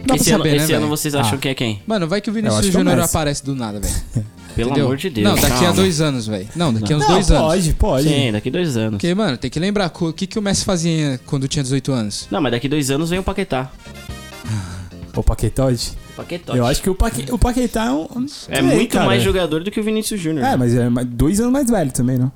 Dá 0.09 0.15
esse 0.15 0.25
pra 0.25 0.35
ano, 0.35 0.43
saber, 0.43 0.57
né, 0.57 0.63
esse 0.63 0.73
ano 0.73 0.81
velho? 0.81 0.89
vocês 0.97 1.15
acham 1.15 1.35
Ah. 1.35 1.37
que 1.37 1.47
é 1.49 1.53
quem? 1.55 1.81
Mano, 1.87 2.07
vai 2.07 2.21
que 2.21 2.29
o 2.29 2.33
Vinícius 2.33 2.59
acho 2.59 2.69
que 2.71 2.75
é 2.75 2.79
o 2.79 2.81
Júnior 2.83 2.97
Messi. 2.97 3.09
aparece 3.09 3.43
do 3.45 3.55
nada, 3.55 3.79
velho. 3.79 3.93
Pelo 4.55 4.69
Entendeu? 4.71 4.85
amor 4.87 4.97
de 4.97 5.09
Deus. 5.09 5.23
Não, 5.27 5.35
daqui 5.35 5.45
a 5.47 5.59
calma. 5.59 5.73
dois 5.73 6.01
anos, 6.01 6.27
velho. 6.27 6.47
Não, 6.55 6.73
daqui 6.73 6.91
a 6.91 6.97
uns 6.97 7.01
Não, 7.01 7.07
dois 7.13 7.31
anos. 7.31 7.43
pode, 7.47 7.73
pode. 7.75 8.09
Sim, 8.09 8.31
daqui 8.31 8.49
dois 8.51 8.75
anos. 8.75 8.91
Porque, 8.91 9.13
mano, 9.15 9.37
tem 9.37 9.49
que 9.49 9.59
lembrar 9.59 9.89
co- 9.89 10.09
o 10.09 10.13
que, 10.13 10.27
que 10.27 10.37
o 10.37 10.41
Messi 10.41 10.65
fazia 10.65 11.19
quando 11.25 11.47
tinha 11.47 11.63
18 11.63 11.91
anos. 11.93 12.27
Não, 12.31 12.41
mas 12.41 12.51
daqui 12.51 12.67
dois 12.67 12.89
anos 12.91 13.09
vem 13.09 13.19
o 13.19 13.23
Paquetá. 13.23 13.71
O 15.15 15.23
Paquetote? 15.23 15.91
O 16.13 16.15
Paquetote. 16.17 16.57
Eu 16.57 16.65
acho 16.65 16.81
que 16.81 16.89
o, 16.89 16.95
Paque... 16.95 17.25
o 17.31 17.37
Paquetá 17.37 17.85
é 17.85 17.91
um. 17.91 18.07
não 18.15 18.25
É 18.25 18.27
sei, 18.55 18.61
muito 18.61 18.91
cara. 18.93 19.05
mais 19.05 19.23
jogador 19.23 19.63
do 19.63 19.71
que 19.71 19.79
o 19.79 19.83
Vinícius 19.83 20.19
Júnior. 20.19 20.45
É, 20.45 20.55
mas 20.57 20.75
é 20.75 20.89
mais- 20.89 21.07
dois 21.07 21.39
anos 21.39 21.51
mais 21.53 21.69
velho 21.69 21.91
também, 21.91 22.17
não? 22.17 22.31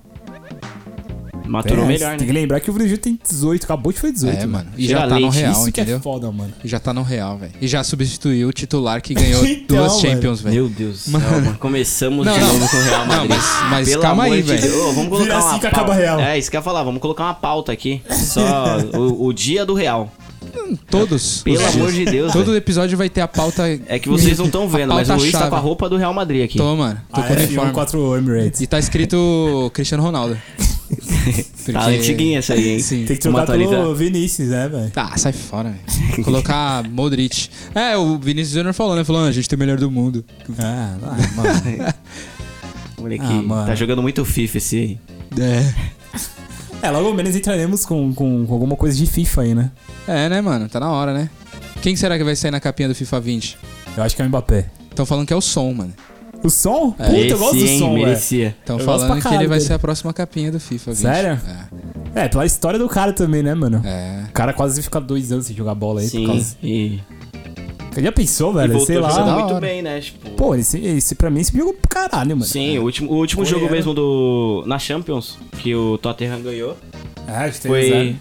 Maturou 1.53 1.85
É, 1.85 1.87
melhor, 1.87 2.17
Tem 2.17 2.27
que 2.27 2.33
né? 2.33 2.39
lembrar 2.39 2.59
que 2.59 2.69
o 2.69 2.73
Brasil 2.73 2.97
tem 2.97 3.19
18, 3.29 3.63
acabou 3.65 3.93
de 3.93 3.99
fazer 3.99 4.13
18. 4.13 4.37
é, 4.41 4.45
mano. 4.45 4.69
E 4.77 4.87
Tira 4.87 4.99
já 5.01 5.07
tá 5.07 5.15
no 5.15 5.21
leite, 5.21 5.37
real, 5.37 5.51
Isso 5.51 5.63
que 5.65 5.69
entendeu? 5.81 5.97
é 5.97 5.99
foda, 5.99 6.31
mano. 6.31 6.53
E 6.63 6.67
já 6.67 6.79
tá 6.79 6.93
no 6.93 7.03
real, 7.03 7.37
velho. 7.37 7.51
E 7.61 7.67
já 7.67 7.83
substituiu 7.83 8.47
o 8.49 8.51
titular 8.53 9.01
que 9.01 9.13
ganhou 9.13 9.45
Então, 9.47 9.77
duas. 9.77 9.99
Champions, 10.01 10.41
velho. 10.41 10.55
Meu 10.55 10.69
Deus 10.69 11.05
do 11.05 11.11
céu, 11.11 11.19
mano. 11.41 11.57
Começamos 11.59 12.25
Não, 12.25 12.33
de 12.33 12.39
não. 12.39 12.47
novo 12.53 12.69
com 12.69 12.77
o 12.77 12.81
Real 12.81 12.99
Não, 13.05 13.07
Madrid. 13.07 13.29
mas, 13.37 13.69
mas 13.69 13.89
Pelo 13.89 14.01
calma 14.01 14.23
amor 14.23 14.35
aí, 14.35 14.41
de 14.41 14.47
velho. 14.49 14.61
Deus. 14.61 14.75
Ô, 14.75 14.91
vamos 14.93 15.09
colocar 15.09 15.23
Vira 15.23 15.35
uma 15.37 15.39
assim 15.49 15.55
que 15.59 15.61
pauta. 15.61 15.77
acaba 15.77 15.93
Real. 15.93 16.19
É, 16.19 16.37
isso 16.39 16.49
que 16.49 16.57
eu 16.57 16.59
ia 16.59 16.63
falar. 16.63 16.83
Vamos 16.83 17.01
colocar 17.01 17.23
uma 17.23 17.33
pauta 17.35 17.71
aqui. 17.71 18.01
Só 18.09 18.77
o, 18.97 19.27
o 19.27 19.33
dia 19.33 19.65
do 19.65 19.73
Real. 19.73 20.11
Todos. 20.89 21.41
Pelo 21.43 21.65
amor 21.65 21.91
de 21.91 22.05
Deus, 22.05 22.31
Todo 22.33 22.45
velho. 22.45 22.57
episódio 22.57 22.97
vai 22.97 23.09
ter 23.09 23.21
a 23.21 23.27
pauta. 23.27 23.63
É 23.87 23.97
que 23.99 24.09
vocês 24.09 24.37
não 24.37 24.45
estão 24.47 24.67
vendo, 24.67 24.93
mas 24.93 25.09
o 25.09 25.13
Luiz 25.15 25.31
tá 25.31 25.39
pauta-chave. 25.39 25.49
com 25.49 25.55
a 25.55 25.59
roupa 25.59 25.89
do 25.89 25.97
Real 25.97 26.13
Madrid 26.13 26.43
aqui. 26.45 26.57
Tô, 26.57 26.75
mano. 26.75 26.99
Tô 27.13 27.21
Ah, 27.21 27.23
com 27.23 27.33
o 27.33 27.37
é, 27.37 27.43
uniforme. 27.43 27.71
4 27.73 28.17
Emirates. 28.17 28.61
E 28.61 28.67
tá 28.67 28.77
escrito 28.79 29.71
Cristiano 29.73 30.03
Ronaldo. 30.03 30.37
Tá 31.71 31.85
antiguinha 31.87 32.39
essa 32.39 32.53
aí, 32.53 32.69
hein? 32.73 32.79
Sim. 32.79 33.05
Tem 33.05 33.15
que 33.15 33.21
trocar 33.21 33.45
pelo 33.45 33.63
atualiza- 33.63 33.93
Vinícius, 33.95 34.49
né, 34.49 34.67
velho? 34.67 34.91
Ah, 34.95 35.17
sai 35.17 35.31
fora, 35.31 35.69
velho. 35.69 36.23
Colocar 36.23 36.83
Modric. 36.89 37.49
É, 37.73 37.95
o 37.95 38.17
Vinícius 38.19 38.55
Júnior 38.55 38.73
falou, 38.73 38.95
né? 38.95 39.03
Falou, 39.03 39.23
ah, 39.23 39.27
a 39.27 39.31
gente 39.31 39.47
tem 39.47 39.55
o 39.55 39.59
melhor 39.59 39.77
do 39.77 39.89
mundo. 39.89 40.25
Ah, 40.59 40.97
ah, 41.01 41.15
mano. 41.35 41.93
Moleque, 42.99 43.23
Ah, 43.25 43.41
mano. 43.41 43.65
tá 43.67 43.75
jogando 43.75 44.01
muito 44.01 44.23
FIFA 44.25 44.57
esse 44.57 44.77
aí. 44.77 44.99
É. 45.39 45.73
É, 46.87 46.91
logo 46.91 47.13
menos 47.13 47.33
entraremos 47.35 47.85
com, 47.85 48.13
com, 48.13 48.45
com 48.45 48.53
alguma 48.53 48.75
coisa 48.75 48.97
de 48.97 49.05
FIFA 49.05 49.41
aí, 49.43 49.55
né? 49.55 49.71
É, 50.07 50.27
né, 50.27 50.41
mano? 50.41 50.67
Tá 50.67 50.79
na 50.81 50.91
hora, 50.91 51.13
né? 51.13 51.29
Quem 51.81 51.95
será 51.95 52.17
que 52.17 52.23
vai 52.25 52.35
sair 52.35 52.51
na 52.51 52.59
capinha 52.59 52.89
do 52.89 52.95
FIFA 52.95 53.19
20? 53.21 53.57
Eu 53.95 54.03
acho 54.03 54.15
que 54.15 54.21
é 54.21 54.25
o 54.25 54.27
Mbappé. 54.27 54.65
Estão 54.89 55.05
falando 55.05 55.25
que 55.25 55.33
é 55.33 55.35
o 55.35 55.41
som, 55.41 55.71
mano. 55.73 55.93
O 56.43 56.49
som? 56.49 56.91
Puta, 56.91 57.09
eu 57.11 57.15
Esse, 57.25 57.35
gosto 57.35 57.55
do 57.55 57.67
som, 57.79 57.93
velho. 57.93 58.05
merecia. 58.05 58.55
Estão 58.59 58.77
falando 58.79 59.05
pra 59.07 59.15
que 59.15 59.19
ele 59.19 59.23
caralho 59.23 59.49
vai 59.49 59.57
dele. 59.57 59.67
ser 59.67 59.73
a 59.73 59.79
próxima 59.79 60.13
capinha 60.13 60.51
do 60.51 60.59
FIFA 60.59 60.91
20. 60.91 60.99
Sério? 61.01 61.41
É, 62.15 62.27
pela 62.27 62.45
história 62.45 62.77
do 62.77 62.87
cara 62.89 63.13
também, 63.13 63.41
né, 63.41 63.53
mano? 63.55 63.81
É. 63.85 64.23
É. 64.23 64.25
O 64.29 64.33
cara 64.33 64.51
quase 64.53 64.81
fica 64.81 64.99
dois 64.99 65.31
anos 65.31 65.45
sem 65.45 65.55
jogar 65.55 65.73
bola 65.75 66.01
aí. 66.01 66.07
Sim, 66.07 66.21
Por 66.25 66.27
causa... 66.33 66.55
e, 66.61 66.99
Já 67.97 68.11
pensou, 68.11 68.53
velho? 68.53 68.79
Sei 68.85 68.97
lá. 68.99 69.45
Muito 69.45 69.59
bem, 69.61 69.81
né? 69.81 69.99
Tipo, 70.01 70.29
Pô, 70.31 70.53
esse, 70.55 70.79
esse 70.79 71.15
pra 71.15 71.29
mim 71.29 71.39
esse 71.41 71.55
jogou 71.57 71.73
pro 71.73 71.89
caralho, 71.89 72.31
mano. 72.31 72.43
Sim, 72.45 72.77
o 72.79 72.83
último, 72.83 73.11
o 73.11 73.15
último 73.15 73.45
jogo 73.45 73.69
mesmo 73.69 73.93
do 73.93 74.63
na 74.67 74.77
Champions, 74.79 75.37
que 75.59 75.73
o 75.75 75.97
Tottenham 75.97 76.41
ganhou, 76.41 76.75
É, 77.27 77.31
acho 77.45 77.61
que 77.61 77.67
tem 77.67 77.71
foi 77.71 78.15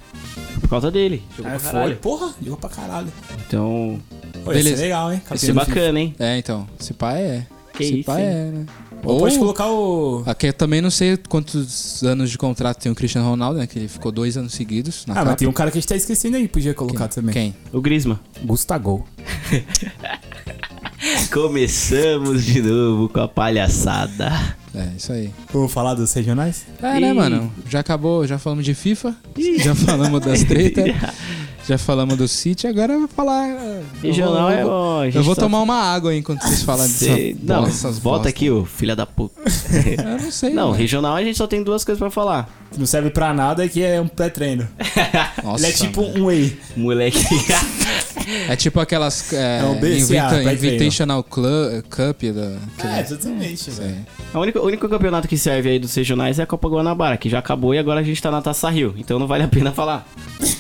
por 0.61 0.69
causa 0.69 0.91
dele. 0.91 1.23
Jogou 1.37 1.51
É, 1.51 1.55
pra 1.55 1.61
foi. 1.61 1.73
caralho. 1.73 1.97
Porra, 1.97 2.31
jogou 2.43 2.57
pra 2.59 2.71
caralho. 2.71 3.09
Então, 3.47 3.99
Pô, 4.45 4.51
Beleza. 4.51 4.65
Beleza. 4.65 4.83
legal, 4.83 5.13
hein? 5.13 5.23
vai 5.29 5.39
ser 5.39 5.47
Campeão 5.49 5.65
do 5.65 5.67
FIFA. 5.69 5.81
bacana, 5.81 6.01
hein? 6.01 6.15
É, 6.19 6.39
então. 6.39 6.67
Se 6.79 6.95
pá 6.95 7.15
é. 7.15 7.47
Que 7.73 7.85
Se 7.85 7.95
isso, 8.01 8.05
pá 8.07 8.21
hein? 8.21 8.27
é, 8.27 8.51
né? 8.51 8.67
Ou 9.05 9.19
pode 9.19 9.37
colocar 9.39 9.67
o. 9.69 10.23
Aqui 10.27 10.47
eu 10.49 10.53
também 10.53 10.81
não 10.81 10.91
sei 10.91 11.17
quantos 11.29 12.03
anos 12.05 12.31
de 12.31 12.39
contrato 12.39 12.79
tem 12.79 12.93
o 12.93 12.95
Cristiano 12.95 13.29
Ronaldo, 13.29 13.59
né? 13.59 13.67
Que 13.67 13.79
ele 13.79 13.89
ficou 13.89 14.13
dois 14.13 14.37
anos 14.37 14.53
seguidos 14.53 15.05
na 15.07 15.15
Ah, 15.15 15.17
capa. 15.17 15.31
mas 15.31 15.37
tem 15.37 15.49
um 15.49 15.53
cara 15.53 15.71
que 15.71 15.79
a 15.79 15.81
gente 15.81 15.89
tá 15.89 15.97
esquecendo 15.97 16.37
aí, 16.37 16.47
podia 16.47 16.73
colocar 16.75 17.09
também. 17.09 17.33
Quem? 17.33 17.55
O 17.73 17.81
Griezmann. 17.81 18.19
Gustavo. 18.45 19.05
Começamos 21.33 22.45
de 22.45 22.63
novo 22.63 23.09
com 23.09 23.21
a 23.21 23.27
palhaçada. 23.29 24.57
É, 24.75 24.89
isso 24.97 25.13
aí. 25.13 25.31
Vou 25.53 25.69
falar 25.69 25.95
dos 25.95 26.13
regionais? 26.13 26.65
É, 26.81 27.01
né, 27.01 27.11
Ih. 27.11 27.13
mano? 27.13 27.53
Já 27.69 27.81
acabou, 27.81 28.27
já 28.27 28.39
falamos 28.39 28.65
de 28.65 28.73
FIFA, 28.75 29.15
já 29.59 29.75
falamos 29.75 30.21
das 30.21 30.45
tretas, 30.45 30.85
já 31.67 31.79
falamos 31.79 32.17
do 32.17 32.27
City, 32.27 32.67
agora 32.67 32.93
eu 32.93 33.01
vou 33.01 33.09
falar. 33.09 33.49
eu 33.49 33.85
Regional 34.03 34.43
vou- 34.43 34.51
é 34.51 34.65
bom. 34.65 35.05
Eu 35.19 35.23
vou 35.23 35.35
tá- 35.35 35.43
tomar 35.43 35.61
uma 35.61 35.77
água 35.77 36.11
aí 36.11 36.19
enquanto 36.19 36.43
vocês 36.43 36.63
falam 36.63 36.87
Cê- 36.89 37.35
dessa 37.35 37.89
Não, 37.91 37.95
bosta. 38.01 38.29
aqui, 38.29 38.51
ô 38.51 38.65
filha 38.65 38.97
da 38.97 39.07
puta. 39.07 39.41
Eu 39.73 40.21
não 40.23 40.31
sei. 40.31 40.51
Não, 40.51 40.67
mano. 40.69 40.77
regional 40.79 41.15
a 41.17 41.23
gente 41.23 41.37
só 41.39 41.47
tem 41.47 41.63
duas 41.63 41.85
coisas 41.85 41.99
pra 41.99 42.11
falar. 42.11 42.49
Que 42.71 42.79
não 42.79 42.87
serve 42.87 43.11
pra 43.11 43.33
nada, 43.35 43.69
que 43.69 43.83
é 43.83 44.01
um 44.01 44.09
pré-treino. 44.09 44.67
Nossa, 45.45 45.65
Ele 45.65 45.73
é 45.73 45.77
tipo 45.77 46.03
mano. 46.03 46.21
um 46.21 46.27
whey. 46.27 46.59
Moleque. 46.77 47.19
É 48.49 48.55
tipo 48.55 48.79
aquelas. 48.79 49.33
É, 49.33 49.61
É 49.61 49.65
um 49.65 49.75
BCA, 49.81 49.97
Invita-. 50.37 50.53
Invitational 50.53 51.25
Clu- 51.25 51.83
Cup 51.91 52.23
da. 52.33 52.89
É, 52.99 53.03
totalmente, 53.03 53.69
velho. 53.71 53.97
O 54.35 54.39
único, 54.39 54.59
o 54.61 54.67
único 54.67 54.89
campeonato 54.89 55.29
que 55.29 55.37
serve 55.37 55.69
aí 55.71 55.79
dos 55.79 55.95
regionais 55.95 56.39
é 56.39 56.43
a 56.43 56.47
Copa 56.47 56.67
Guanabara, 56.69 57.19
que 57.19 57.29
já 57.29 57.39
acabou 57.39 57.75
e 57.75 57.79
agora 57.79 58.01
a 58.01 58.03
gente 58.03 58.21
tá 58.23 58.31
na 58.31 58.41
Taça 58.41 58.71
Rio. 58.71 58.95
Então 58.97 59.19
não 59.19 59.27
vale 59.27 59.43
a 59.45 59.49
pena 59.49 59.73
falar. 59.73 60.07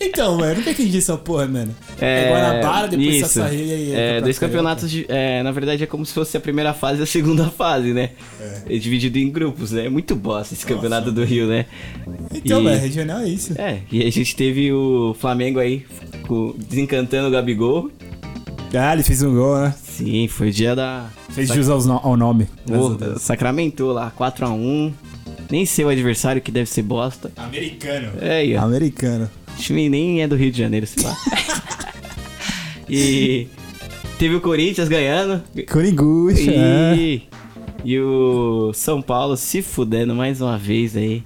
Então, 0.00 0.36
mano, 0.38 0.56
nunca 0.56 0.70
entendi 0.70 0.98
essa 0.98 1.16
porra, 1.16 1.46
mano. 1.46 1.72
É, 2.00 2.30
Guanabara, 2.30 2.88
depois 2.88 3.16
isso. 3.16 3.38
Taça 3.40 3.46
Rio 3.48 3.64
e 3.66 3.72
aí. 3.72 3.92
É, 3.94 4.20
dois 4.20 4.38
Campeonato 4.38 4.80
campeonatos, 4.86 4.90
de- 4.90 5.06
é, 5.08 5.42
na 5.42 5.52
verdade, 5.52 5.84
é 5.84 5.86
como 5.86 6.04
se 6.04 6.12
fosse 6.12 6.36
a 6.36 6.40
primeira 6.40 6.72
fase 6.74 7.00
e 7.00 7.02
a 7.02 7.06
segunda 7.06 7.44
fase, 7.50 7.92
né? 7.92 8.10
É. 8.68 8.78
dividido 8.78 9.18
em 9.18 9.30
grupos, 9.30 9.70
né? 9.72 9.86
É 9.86 9.88
muito 9.88 10.16
bosta 10.16 10.54
esse 10.54 10.64
campeonato 10.66 11.12
do 11.12 11.22
Rio, 11.24 11.46
né? 11.46 11.66
Então, 12.34 12.60
E- 12.62 12.64
velho, 12.64 12.80
regional 12.80 13.18
é 13.20 13.28
isso. 13.28 13.52
É, 13.60 13.80
e 13.92 14.02
a 14.04 14.10
gente 14.10 14.34
teve 14.34 14.72
o 14.72 15.14
Flamengo 15.20 15.60
aí 15.60 15.84
desencantando 16.68 17.28
o 17.28 17.30
Gabigol. 17.30 17.90
Ah, 18.74 18.94
ele 18.94 19.02
fez 19.04 19.22
um 19.22 19.34
gol, 19.34 19.58
né? 19.58 19.74
Sim, 19.84 20.26
foi 20.26 20.50
dia 20.50 20.74
da. 20.74 21.06
Fez 21.30 21.48
jus 21.48 21.86
no- 21.86 22.00
ao 22.02 22.16
nome. 22.16 22.48
Deus. 22.66 23.22
sacramentou 23.22 23.92
lá, 23.92 24.10
4x1. 24.16 24.92
Nem 25.50 25.64
sei 25.64 25.84
o 25.84 25.88
adversário 25.88 26.42
que 26.42 26.50
deve 26.50 26.68
ser 26.68 26.82
bosta. 26.82 27.30
Americano. 27.36 28.08
É, 28.20 28.38
aí, 28.38 28.56
ó. 28.56 28.62
Americano. 28.62 29.30
O 29.54 29.56
time 29.60 29.88
nem 29.88 30.22
é 30.22 30.28
do 30.28 30.36
Rio 30.36 30.50
de 30.52 30.58
Janeiro, 30.58 30.86
sei 30.86 31.02
lá. 31.04 31.16
e 32.88 33.46
teve 34.18 34.34
o 34.34 34.40
Corinthians 34.40 34.88
ganhando. 34.88 35.42
Coringuxa, 35.70 36.50
é. 36.50 36.94
E, 36.96 37.22
e 37.84 37.98
o 38.00 38.72
São 38.74 39.00
Paulo 39.02 39.36
se 39.36 39.62
fudendo 39.62 40.14
mais 40.14 40.40
uma 40.40 40.58
vez 40.58 40.96
aí. 40.96 41.22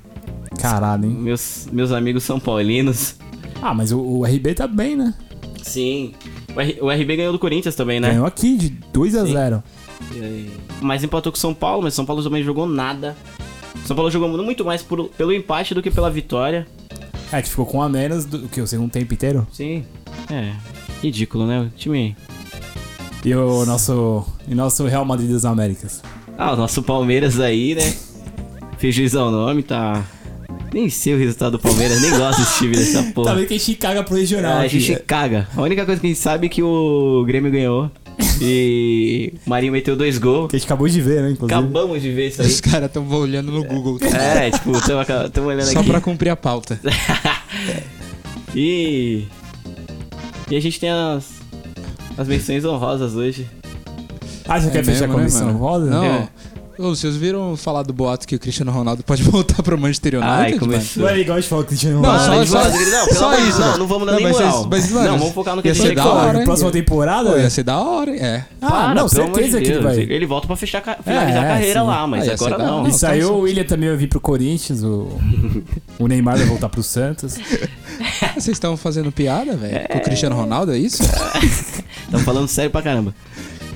Caralho, 0.60 1.04
hein? 1.06 1.10
Meus, 1.18 1.66
meus 1.72 1.92
amigos 1.92 2.22
são 2.24 2.38
paulinos. 2.38 3.16
Ah, 3.60 3.74
mas 3.74 3.92
o, 3.92 3.98
o 4.00 4.24
RB 4.24 4.54
tá 4.54 4.66
bem, 4.66 4.96
né? 4.96 5.14
Sim. 5.62 6.12
O, 6.54 6.60
R- 6.60 6.78
o 6.80 6.90
RB 6.90 7.16
ganhou 7.16 7.32
do 7.32 7.38
Corinthians 7.38 7.74
também, 7.74 7.98
né? 8.00 8.10
Ganhou 8.10 8.26
aqui 8.26 8.56
de 8.56 8.68
2 8.92 9.14
a 9.16 9.26
Sim. 9.26 9.32
0 9.32 9.62
E- 10.14 10.50
Mas 10.80 11.02
empatou 11.04 11.30
com 11.32 11.38
São 11.38 11.54
Paulo, 11.54 11.82
mas 11.82 11.94
São 11.94 12.04
Paulo 12.04 12.22
também 12.22 12.42
jogou 12.42 12.66
nada. 12.66 13.16
São 13.86 13.94
Paulo 13.96 14.10
jogou 14.10 14.28
muito 14.28 14.64
mais 14.64 14.82
por- 14.82 15.08
pelo 15.10 15.32
empate 15.32 15.74
do 15.74 15.82
que 15.82 15.90
pela 15.90 16.10
vitória. 16.10 16.66
É, 17.32 17.40
que 17.40 17.48
ficou 17.48 17.64
com 17.66 17.82
a 17.82 17.88
menos 17.88 18.24
do 18.24 18.40
que 18.48 18.60
o 18.60 18.66
segundo 18.66 18.90
tempo 18.90 19.12
inteiro. 19.14 19.46
Sim. 19.52 19.84
É. 20.30 20.52
Ridículo, 21.02 21.46
né? 21.46 21.60
O 21.60 21.68
time. 21.76 22.14
E 23.24 23.34
o 23.34 23.64
nosso, 23.64 24.24
e 24.48 24.54
nosso 24.54 24.84
Real 24.86 25.04
Madrid 25.04 25.30
das 25.30 25.44
Américas. 25.44 26.02
Ah, 26.36 26.52
o 26.52 26.56
nosso 26.56 26.82
Palmeiras 26.82 27.38
aí, 27.40 27.74
né? 27.74 27.94
Fez 28.78 28.94
juiz 28.94 29.14
ao 29.14 29.30
nome, 29.30 29.62
tá. 29.62 30.04
Nem 30.72 30.88
sei 30.90 31.14
o 31.14 31.18
resultado 31.18 31.52
do 31.52 31.58
Palmeiras, 31.58 32.00
nem 32.02 32.10
gosto 32.10 32.40
desse 32.40 32.58
time 32.58 32.74
dessa 32.76 33.02
porra. 33.12 33.28
Tá 33.30 33.34
vendo 33.34 33.46
que 33.46 33.54
a 33.54 33.58
gente 33.58 33.74
caga 33.76 34.02
pro 34.02 34.16
regional. 34.16 34.52
Ah, 34.58 34.60
a 34.60 34.66
gente 34.68 34.94
caga. 35.06 35.48
A 35.56 35.62
única 35.62 35.84
coisa 35.86 36.00
que 36.00 36.06
a 36.06 36.10
gente 36.10 36.18
sabe 36.18 36.46
é 36.46 36.48
que 36.50 36.62
o 36.62 37.24
Grêmio 37.26 37.50
ganhou. 37.50 37.90
E 38.40 39.34
o 39.46 39.50
Marinho 39.50 39.72
meteu 39.72 39.96
dois 39.96 40.18
gols. 40.18 40.50
Que 40.50 40.56
a 40.56 40.58
gente 40.58 40.66
acabou 40.66 40.88
de 40.88 41.00
ver, 41.00 41.22
né, 41.22 41.30
inclusive. 41.30 41.58
Acabamos 41.58 42.02
de 42.02 42.10
ver 42.10 42.28
isso 42.28 42.42
aí. 42.42 42.48
Os 42.48 42.60
caras 42.60 42.86
estão 42.86 43.08
olhando 43.08 43.52
no 43.52 43.64
Google. 43.64 43.98
É, 44.02 44.50
tipo, 44.50 44.72
estamos 44.76 45.38
olhando 45.38 45.70
Só 45.72 45.80
aqui. 45.80 45.88
pra 45.90 46.00
cumprir 46.00 46.30
a 46.30 46.36
pauta. 46.36 46.78
E. 48.54 49.24
E 50.50 50.56
a 50.56 50.60
gente 50.60 50.78
tem 50.78 50.90
as. 50.90 51.40
As 52.16 52.28
menções 52.28 52.64
honrosas 52.64 53.14
hoje. 53.14 53.48
Ah, 54.46 54.60
já 54.60 54.70
quer 54.70 54.84
fechar 54.84 55.08
a 55.08 55.16
mesmo, 55.16 55.38
né, 55.40 55.46
mano? 55.46 55.58
roda? 55.58 55.86
Não. 55.86 56.04
É. 56.04 56.28
Ô, 56.82 56.94
vocês 56.94 57.16
viram 57.16 57.56
falar 57.56 57.82
do 57.84 57.92
boato 57.92 58.26
que 58.26 58.34
o 58.34 58.38
Cristiano 58.38 58.72
Ronaldo 58.72 59.02
pode 59.04 59.22
voltar 59.30 59.62
pro 59.62 59.78
Manchester 59.78 60.14
United? 60.14 60.32
Ai, 60.34 60.58
começou. 60.58 61.02
Não 61.04 61.08
é 61.10 61.20
igual 61.20 61.38
a 61.38 61.40
gente 61.40 61.48
falou 61.48 61.64
que 61.64 61.68
Cristiano 61.68 62.00
Não, 62.00 62.10
Ronaldo. 62.10 62.46
só- 62.46 62.62
só- 62.62 62.68
não, 62.68 62.72
pelo 63.06 63.14
só 63.18 63.24
amor 63.26 63.36
de 63.40 63.48
isso, 63.48 63.58
Deus, 63.58 63.70
né? 63.72 63.78
não 63.78 63.86
vamos 63.86 64.06
dar 64.06 64.12
Não, 64.12 64.18
nem 64.18 64.28
mas 64.28 64.36
moral. 64.36 64.52
vocês- 64.52 64.66
mas, 64.70 64.90
mano, 64.92 65.08
não, 65.10 65.18
vamos 65.18 65.34
focar 65.34 65.56
no 65.56 65.62
que 65.62 65.68
a 65.68 65.70
ia 65.70 65.74
gente 65.74 65.86
ser 65.88 65.94
da 65.94 66.06
hora, 66.06 66.38
hein? 66.38 66.44
Próxima 66.44 66.70
temporada? 66.72 67.30
Pô, 67.30 67.38
ia 67.38 67.50
ser 67.50 67.62
da 67.62 67.80
hora, 67.80 68.10
hein? 68.10 68.18
É. 68.20 68.44
Ah, 68.60 68.68
Para, 68.70 68.94
não, 68.94 69.08
pelo 69.08 69.22
amor 69.22 69.34
certeza 69.36 69.58
de 69.58 69.64
que 69.64 69.70
ele 69.70 69.80
Deus. 69.80 69.94
vai. 69.96 70.04
Ele 70.04 70.26
volta 70.26 70.46
pra 70.46 70.56
fechar, 70.56 70.80
ca- 70.80 70.98
finalizar 71.04 71.42
É, 71.42 71.46
a 71.46 71.48
carreira 71.50 71.80
sim. 71.80 71.86
lá, 71.86 72.06
mas 72.06 72.22
Ah, 72.22 72.26
ia 72.26 72.36
ser 72.36 72.44
agora 72.44 72.58
da 72.58 72.66
não. 72.70 72.80
hora. 72.80 72.88
E 72.88 72.92
saiu 72.92 73.32
o 73.32 73.40
William 73.42 73.64
também 73.64 73.88
vai 73.88 73.98
vir 73.98 74.08
pro 74.08 74.20
Corinthians, 74.20 74.82
o, 74.82 75.08
o 75.98 76.08
Neymar 76.08 76.36
vai 76.36 76.46
voltar 76.46 76.68
pro 76.68 76.82
Santos. 76.82 77.36
Vocês 78.34 78.48
estão 78.48 78.76
fazendo 78.76 79.12
piada, 79.12 79.54
velho? 79.56 79.88
Com 79.88 79.98
o 79.98 80.00
Cristiano 80.02 80.34
Ronaldo, 80.34 80.72
é 80.72 80.78
isso? 80.78 81.02
Estamos 82.04 82.24
falando 82.24 82.48
sério 82.48 82.70
pra 82.70 82.82
caramba. 82.82 83.14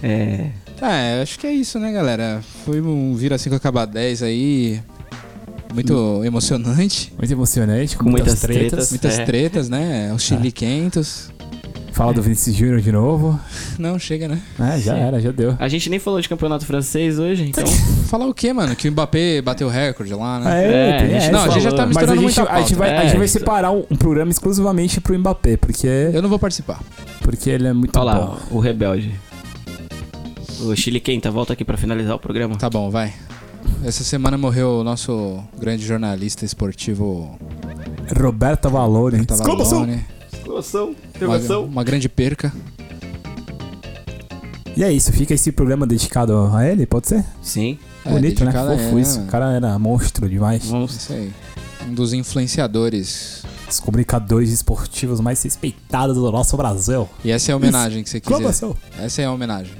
É. 0.02 0.46
É, 0.80 1.22
acho 1.22 1.38
que 1.38 1.46
é 1.46 1.52
isso, 1.52 1.78
né, 1.78 1.90
galera? 1.92 2.40
Foi 2.64 2.80
um 2.80 3.14
Vira 3.14 3.38
5 3.38 3.54
acabar 3.54 3.86
10 3.86 4.22
aí. 4.22 4.80
Muito 5.72 6.22
emocionante. 6.24 7.12
Muito 7.18 7.30
emocionante, 7.32 7.96
com, 7.96 8.04
Com 8.04 8.10
muitas, 8.10 8.28
muitas 8.34 8.40
tretas. 8.42 8.68
tretas. 8.70 8.90
Muitas 8.90 9.18
É. 9.18 9.24
tretas, 9.24 9.68
né? 9.68 10.12
O 10.14 10.18
Chile 10.18 10.52
500. 10.52 11.34
Fala 11.92 12.12
do 12.12 12.20
Vinicius 12.20 12.54
Júnior 12.54 12.80
de 12.82 12.92
novo. 12.92 13.40
Não, 13.78 13.98
chega, 13.98 14.28
né? 14.28 14.38
É, 14.60 14.78
já 14.78 14.94
Sim. 14.94 15.00
era, 15.00 15.18
já 15.18 15.32
deu. 15.32 15.56
A 15.58 15.66
gente 15.66 15.88
nem 15.88 15.98
falou 15.98 16.20
de 16.20 16.28
campeonato 16.28 16.66
francês 16.66 17.18
hoje, 17.18 17.44
então. 17.48 17.66
Falar 18.08 18.26
o 18.26 18.34
quê, 18.34 18.52
mano? 18.52 18.76
Que 18.76 18.86
o 18.86 18.92
Mbappé 18.92 19.40
bateu 19.40 19.66
recorde 19.68 20.12
lá, 20.12 20.38
né? 20.38 20.64
É, 20.64 20.68
tem 20.68 21.06
a 21.06 21.08
gente 21.08 21.14
essa. 21.16 21.32
Não, 21.32 21.44
a 21.44 21.48
gente 21.48 21.62
já 21.62 21.72
tá 21.72 21.86
Mas 21.86 21.94
Mas 21.94 22.10
a 22.10 22.14
misturando 22.14 22.28
gente, 22.28 22.38
muita 22.38 22.52
a, 22.52 22.60
gente 22.60 22.74
vai, 22.74 22.90
a 22.90 22.92
É, 23.00 23.02
gente 23.08 23.16
vai 23.16 23.24
isso. 23.24 23.38
separar 23.38 23.72
um, 23.72 23.82
um 23.90 23.96
programa 23.96 24.30
exclusivamente 24.30 25.00
pro 25.00 25.18
Mbappé, 25.18 25.56
porque, 25.56 25.86
Eu 25.86 26.20
não 26.20 26.28
vou 26.28 26.38
participar. 26.38 26.80
porque 27.22 27.48
ele 27.48 27.66
é 27.66 27.72
muito 27.72 27.98
Olha 27.98 28.04
lá, 28.04 28.26
bom. 28.26 28.38
o 28.50 28.58
rebelde. 28.60 29.14
O 30.60 30.74
Chile 30.74 31.00
Quenta, 31.00 31.30
volta 31.30 31.52
aqui 31.52 31.64
pra 31.64 31.76
finalizar 31.76 32.16
o 32.16 32.18
programa. 32.18 32.56
Tá 32.56 32.70
bom, 32.70 32.90
vai. 32.90 33.12
Essa 33.84 34.02
semana 34.04 34.38
morreu 34.38 34.80
o 34.80 34.84
nosso 34.84 35.42
grande 35.58 35.84
jornalista 35.84 36.44
esportivo 36.44 37.38
Roberto 38.18 38.70
Valone. 38.70 39.24
Tavalone. 39.26 40.04
Exclamação, 40.32 40.94
Uma, 41.20 41.66
uma 41.66 41.84
grande 41.84 42.08
perca. 42.08 42.52
E 44.76 44.84
é 44.84 44.92
isso, 44.92 45.12
fica 45.12 45.34
esse 45.34 45.50
programa 45.52 45.86
dedicado 45.86 46.50
a 46.54 46.64
ele, 46.66 46.84
pode 46.86 47.08
ser? 47.08 47.24
Sim, 47.42 47.78
É, 48.04 48.10
Bonito, 48.10 48.44
né? 48.44 48.50
dedicado 48.52 48.72
a 48.72 48.78
Fofo 48.78 48.90
ele, 48.90 49.00
isso. 49.00 49.18
né, 49.20 49.24
O 49.26 49.28
cara 49.30 49.52
era 49.52 49.78
monstro 49.78 50.28
demais. 50.28 50.66
vamos. 50.66 50.94
Isso 50.94 51.12
aí. 51.12 51.32
Um 51.88 51.94
dos 51.94 52.12
influenciadores. 52.12 53.42
Os 53.68 53.80
comunicadores 53.80 54.50
esportivos 54.50 55.18
mais 55.20 55.42
respeitados 55.42 56.16
do 56.16 56.30
nosso 56.30 56.56
Brasil. 56.56 57.08
E 57.24 57.30
essa 57.30 57.50
é 57.50 57.54
a 57.54 57.56
homenagem 57.56 58.02
que 58.04 58.10
você 58.10 58.20
quis. 58.20 58.30
Exclamação. 58.30 58.76
Essa 58.98 59.22
é 59.22 59.24
a 59.24 59.32
homenagem 59.32 59.72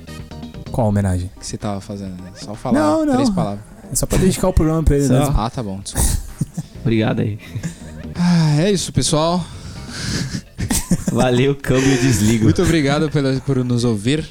Qual 0.77 0.87
a 0.87 0.91
homenagem? 0.91 1.31
que 1.41 1.47
você 1.47 1.57
tava 1.57 1.81
fazendo. 1.81 2.23
né? 2.23 2.31
Só 2.35 2.55
falar 2.55 2.79
Não, 2.79 3.07
não. 3.07 3.15
três 3.15 3.31
palavras. 3.31 3.61
É 3.91 3.95
só 3.97 4.05
pra 4.05 4.19
dedicar 4.19 4.49
o 4.49 4.53
programa 4.53 4.83
pra 4.83 4.97
ele 4.97 5.07
Só. 5.07 5.19
mesmo. 5.21 5.35
Ah, 5.35 5.49
tá 5.49 5.63
bom. 5.63 5.81
Desculpa. 5.83 6.07
Obrigado 6.83 7.21
aí. 7.21 7.39
Ah, 8.15 8.61
é 8.61 8.71
isso, 8.71 8.93
pessoal. 8.93 9.43
Valeu, 11.13 11.55
câmbio 11.55 11.91
e 11.95 11.97
desligo. 11.97 12.45
Muito 12.45 12.63
obrigado 12.63 13.11
pela, 13.11 13.35
por 13.41 13.65
nos 13.65 13.85
ouvir. 13.85 14.23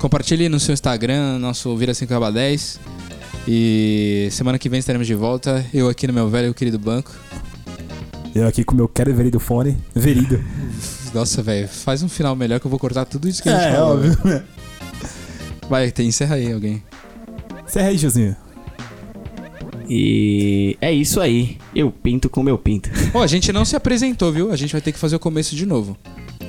Compartilhe 0.00 0.48
no 0.48 0.58
seu 0.58 0.72
Instagram, 0.72 1.38
nosso 1.38 1.76
Vira 1.76 1.94
5 1.94 2.12
Aba 2.12 2.32
10. 2.32 2.80
E 3.46 4.28
semana 4.32 4.58
que 4.58 4.68
vem 4.68 4.80
estaremos 4.80 5.06
de 5.06 5.14
volta. 5.14 5.64
Eu 5.72 5.88
aqui 5.88 6.08
no 6.08 6.12
meu 6.12 6.28
velho 6.28 6.50
e 6.50 6.54
querido 6.54 6.80
banco. 6.80 7.12
Eu 8.34 8.48
aqui 8.48 8.64
com 8.64 8.72
o 8.74 8.76
meu 8.76 8.88
quero 8.88 9.14
verido 9.14 9.38
fone. 9.38 9.78
Verido. 9.94 10.42
Nossa, 11.14 11.42
velho, 11.42 11.68
faz 11.68 12.02
um 12.02 12.08
final 12.08 12.34
melhor 12.34 12.58
que 12.58 12.66
eu 12.66 12.70
vou 12.70 12.78
cortar 12.80 13.04
tudo 13.04 13.28
isso 13.28 13.42
que 13.42 13.48
a 13.48 13.52
gente 13.52 13.68
É, 13.68 13.72
falou. 13.76 13.94
óbvio. 13.94 14.18
né? 14.24 14.42
Vai, 15.72 15.90
tem, 15.90 16.08
encerra 16.08 16.34
aí 16.36 16.52
alguém. 16.52 16.82
Encerra 17.66 17.88
aí, 17.88 17.96
Josinho. 17.96 18.36
E 19.88 20.76
é 20.82 20.92
isso 20.92 21.18
aí. 21.18 21.56
Eu 21.74 21.90
pinto 21.90 22.28
com 22.28 22.42
meu 22.42 22.58
pinto. 22.58 22.90
Ó, 23.14 23.22
a 23.22 23.26
gente 23.26 23.50
não 23.54 23.64
se 23.64 23.74
apresentou, 23.74 24.30
viu? 24.30 24.52
A 24.52 24.56
gente 24.56 24.70
vai 24.72 24.82
ter 24.82 24.92
que 24.92 24.98
fazer 24.98 25.16
o 25.16 25.18
começo 25.18 25.56
de 25.56 25.64
novo. 25.64 25.96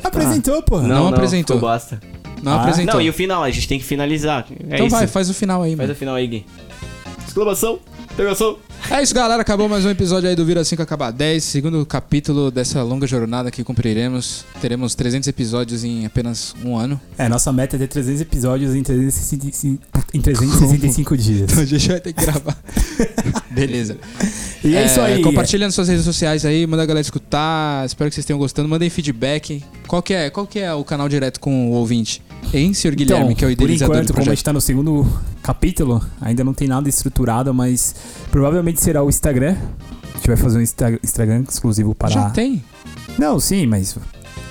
Apresentou, 0.04 0.62
porra. 0.62 0.86
Não 0.90 1.08
apresentou. 1.08 1.56
ficou 1.56 1.70
bosta. 1.70 2.02
Não 2.44 2.52
Ah. 2.52 2.62
apresentou. 2.64 2.96
Não, 2.96 3.02
e 3.02 3.10
o 3.10 3.14
final, 3.14 3.42
a 3.44 3.50
gente 3.50 3.66
tem 3.66 3.80
que 3.80 3.86
finalizar. 3.86 4.46
É 4.70 4.76
então 4.76 4.88
isso. 4.88 4.96
vai, 4.98 5.08
faz 5.08 5.30
o 5.30 5.34
final 5.34 5.62
aí, 5.62 5.70
Faz 5.70 5.78
mano. 5.88 5.94
o 5.94 5.96
final 5.96 6.16
aí, 6.16 6.28
Gui. 6.28 6.46
Exclamação, 7.26 7.80
É 8.92 9.02
isso, 9.02 9.16
galera. 9.16 9.42
Acabou 9.42 9.68
mais 9.68 9.84
um 9.86 9.90
episódio 9.90 10.30
aí 10.30 10.36
do 10.36 10.46
Vira 10.46 10.64
5 10.64 10.80
Acabar 10.84 11.10
10. 11.12 11.44
Segundo 11.44 11.84
capítulo 11.84 12.52
dessa 12.52 12.84
longa 12.84 13.08
jornada 13.08 13.50
que 13.50 13.64
cumpriremos. 13.64 14.46
Teremos 14.62 14.94
300 14.94 15.28
episódios 15.28 15.84
em 15.84 16.06
apenas 16.06 16.54
um 16.64 16.78
ano. 16.78 17.02
É, 17.18 17.28
nossa 17.28 17.52
meta 17.52 17.76
é 17.76 17.80
ter 17.80 17.88
300 17.88 18.22
episódios 18.22 18.76
em 18.76 18.84
365, 18.84 19.84
em 20.14 20.22
365 20.22 21.18
dias. 21.18 21.52
Então 21.52 21.64
a 21.64 21.66
gente 21.66 21.88
vai 21.88 22.00
ter 22.00 22.14
que 22.14 22.24
gravar. 22.24 22.56
Beleza. 23.50 23.98
E 24.64 24.76
é, 24.76 24.86
isso 24.86 25.02
aí. 25.02 25.24
Compartilha 25.24 25.66
nas 25.66 25.74
suas 25.74 25.88
redes 25.88 26.06
sociais 26.06 26.46
aí, 26.46 26.68
manda 26.68 26.84
a 26.84 26.86
galera 26.86 27.02
escutar. 27.02 27.84
Espero 27.84 28.12
que 28.12 28.16
vocês 28.16 28.26
tenham 28.28 28.38
gostando. 28.38 28.70
Mandem 28.70 28.92
feedback. 28.92 29.64
Qual 29.88 30.04
que 30.04 30.14
é, 30.14 30.30
qual 30.30 30.46
que 30.46 30.60
é 30.60 30.72
o 30.72 30.84
canal 30.84 31.10
direto 31.10 31.40
com 31.40 31.72
o 31.72 31.74
ouvinte? 31.74 32.22
Hein, 32.54 32.76
senhor 32.76 32.94
Guilherme, 32.94 33.24
Então, 33.34 33.36
que 33.36 33.44
é 33.44 33.48
o 33.48 33.50
por 33.50 33.64
idealizador 33.64 33.96
enquanto, 33.96 34.08
do 34.10 34.14
como 34.14 34.22
a 34.22 34.26
projeto. 34.26 34.36
gente 34.38 34.44
tá 34.44 34.54
no 34.54 34.62
segundo 34.62 35.08
capítulo, 35.44 36.04
ainda 36.22 36.44
não 36.44 36.54
tem 36.54 36.68
nada 36.68 36.88
estruturado, 36.90 37.54
mas 37.54 37.94
provavelmente 38.32 38.82
será 38.82 39.04
o 39.04 39.10
Instagram. 39.10 39.56
A 40.14 40.18
gente 40.18 40.28
vai 40.28 40.38
fazer 40.38 40.58
um 40.58 40.62
Insta- 40.62 41.00
Instagram 41.04 41.44
exclusivo 41.48 41.94
para. 41.94 42.10
Já 42.10 42.30
tem? 42.30 42.64
Não, 43.20 43.40
sim, 43.40 43.68
mas. 43.68 43.96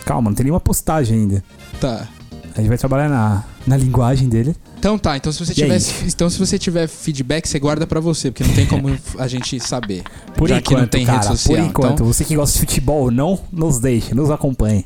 Calma, 0.04 0.30
não 0.30 0.34
tem 0.36 0.44
nenhuma 0.44 0.60
postagem 0.60 1.18
ainda. 1.20 1.42
Tá. 1.80 2.06
A 2.54 2.60
gente 2.60 2.68
vai 2.68 2.76
trabalhar 2.76 3.08
na, 3.08 3.42
na 3.66 3.76
linguagem 3.76 4.28
dele. 4.28 4.54
Então 4.78 4.98
tá, 4.98 5.16
então 5.16 5.32
se 5.32 5.38
você 5.44 5.52
E 5.52 5.54
tiver, 5.54 5.74
aí? 5.76 5.82
então 6.06 6.28
se 6.28 6.38
você 6.38 6.58
tiver 6.58 6.86
feedback, 6.88 7.46
você 7.48 7.58
guarda 7.58 7.86
pra 7.86 7.98
você, 8.00 8.30
porque 8.30 8.44
não 8.44 8.52
tem 8.54 8.66
como 8.66 8.88
a 9.18 9.26
gente 9.28 9.58
saber. 9.60 10.02
Por 10.36 10.48
Já 10.48 10.58
enquanto, 10.58 10.68
que 10.68 10.80
não 10.82 10.86
tem 10.88 11.06
cara, 11.06 11.18
rede 11.18 11.28
social. 11.28 11.56
por 11.56 11.64
enquanto. 11.64 11.92
então- 11.94 12.06
Você 12.06 12.24
que 12.24 12.34
gosta 12.36 12.52
de 12.54 12.66
futebol 12.66 13.02
ou 13.04 13.10
não, 13.10 13.40
nos 13.50 13.78
deixe, 13.78 14.12
nos 14.14 14.28
acompanhe. 14.30 14.84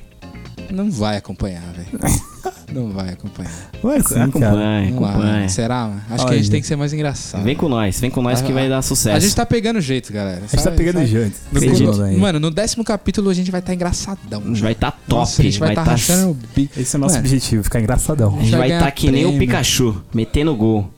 não 0.71 0.91
vai 0.91 1.17
acompanhar, 1.17 1.63
velho. 1.73 1.89
Não 2.73 2.91
vai 2.91 3.11
acompanhar. 3.11 3.53
Ué, 3.85 3.99
sim, 4.01 4.15
cara. 4.15 4.25
Acompanha, 4.25 4.53
lá, 4.53 4.81
acompanha. 4.83 5.19
mano. 5.19 5.49
Será, 5.51 5.85
mano? 5.89 6.03
Acho 6.11 6.17
que 6.17 6.23
a 6.23 6.25
Olha. 6.27 6.39
gente 6.39 6.51
tem 6.51 6.61
que 6.61 6.67
ser 6.67 6.77
mais 6.77 6.93
engraçado. 6.93 7.43
Vem 7.45 7.55
com 7.57 7.69
nós, 7.69 8.01
vem 8.01 8.11
com 8.11 8.23
nós 8.23 8.41
que 8.43 8.53
vai 8.53 8.69
dar 8.69 8.83
sucesso. 8.83 9.17
A 9.17 9.21
gente 9.21 9.35
tá 9.35 9.47
pegando 9.47 9.81
jeito, 9.81 10.13
galera. 10.13 10.43
A 10.45 10.57
gente 10.57 10.65
tá 10.65 10.71
pegando 10.71 11.05
jeito. 11.07 11.37
No, 11.53 11.59
Acredito. 11.59 11.93
no- 11.97 12.19
mano, 12.19 12.41
no 12.41 12.51
décimo 12.51 12.85
capítulo 12.85 13.31
a 13.31 13.35
gente 13.35 13.51
vai 13.51 13.61
estar 13.61 13.75
engraçadão. 13.75 14.43
A 14.45 14.49
gente 14.49 14.63
vai 14.63 14.75
tá 14.75 14.91
top, 14.91 15.03
Nossa, 15.09 15.43
a 15.43 15.45
gente 15.45 15.59
vai 15.59 15.71
estar 15.71 15.85
tá 15.85 15.91
rachando 15.93 16.31
o 16.31 16.37
bico. 16.55 16.79
Esse 16.81 16.97
é 16.97 16.99
o 16.99 17.01
nosso 17.01 17.15
Mano, 17.15 17.27
objetivo, 17.27 17.63
ficar 17.65 17.81
engraçadão. 17.81 18.37
A 18.39 18.43
gente 18.43 18.57
vai 18.57 18.73
estar 18.73 18.91
que 18.91 19.11
nem 19.11 19.25
o. 19.27 19.39
Pikachu, 19.39 20.03
metendo 20.15 20.55
gol. 20.57 20.91